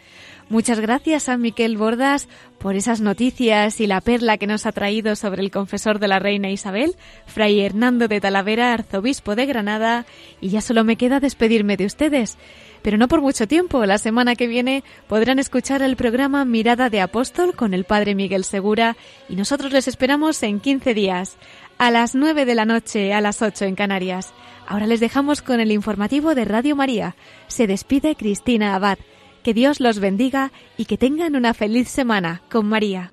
Muchas 0.50 0.80
gracias 0.80 1.30
a 1.30 1.38
Miquel 1.38 1.78
Bordas 1.78 2.28
por 2.60 2.76
esas 2.76 3.02
noticias 3.02 3.80
y 3.80 3.88
la 3.88 4.02
perla 4.02 4.38
que 4.38 4.48
nos 4.48 4.66
ha 4.66 4.72
traído 4.72 5.16
sobre 5.16 5.42
el 5.42 5.52
confesor 5.52 6.00
de 6.00 6.08
la 6.08 6.20
reina 6.20 6.50
Isabel, 6.50 6.96
Fray 7.26 7.62
Hernando 7.62 8.08
de 8.08 8.22
Talavera, 8.22 8.74
arzobispo 8.74 9.36
de 9.36 9.46
Granada, 9.46 10.06
y 10.42 10.50
ya 10.50 10.62
solo 10.62 10.84
me 10.84 10.96
queda 10.96 11.20
despedirme 11.20 11.78
de 11.78 11.86
ustedes. 11.86 12.38
Pero 12.82 12.98
no 12.98 13.08
por 13.08 13.22
mucho 13.22 13.48
tiempo. 13.48 13.86
La 13.86 13.98
semana 13.98 14.36
que 14.36 14.48
viene 14.48 14.84
podrán 15.08 15.40
escuchar 15.40 15.82
el 15.82 15.96
programa 15.96 16.44
Mirada 16.44 16.90
de 16.90 17.00
Apóstol 17.00 17.56
con 17.56 17.74
el 17.74 17.86
Padre 17.86 18.14
Miguel 18.14 18.44
Segura 18.44 18.98
y 19.30 19.36
nosotros 19.36 19.72
les 19.72 19.88
esperamos 19.88 20.44
en 20.44 20.60
15 20.60 20.94
días, 20.94 21.38
a 21.78 21.90
las 21.92 22.14
9 22.14 22.46
de 22.46 22.56
la 22.56 22.66
noche, 22.66 23.14
a 23.14 23.22
las 23.22 23.42
8 23.42 23.66
en 23.66 23.76
Canarias. 23.76 24.34
Ahora 24.68 24.88
les 24.88 25.00
dejamos 25.00 25.42
con 25.42 25.60
el 25.60 25.72
informativo 25.72 26.36
de 26.36 26.46
Radio 26.46 26.76
María. 26.76 27.16
Se 27.48 27.68
despide 27.68 28.16
Cristina 28.16 28.76
Abad. 28.76 28.98
Que 29.44 29.54
Dios 29.54 29.80
los 29.80 30.00
bendiga 30.00 30.52
y 30.78 30.86
que 30.86 30.98
tengan 30.98 31.36
una 31.36 31.54
feliz 31.54 31.90
semana 31.90 32.42
con 32.50 32.66
María. 32.66 33.13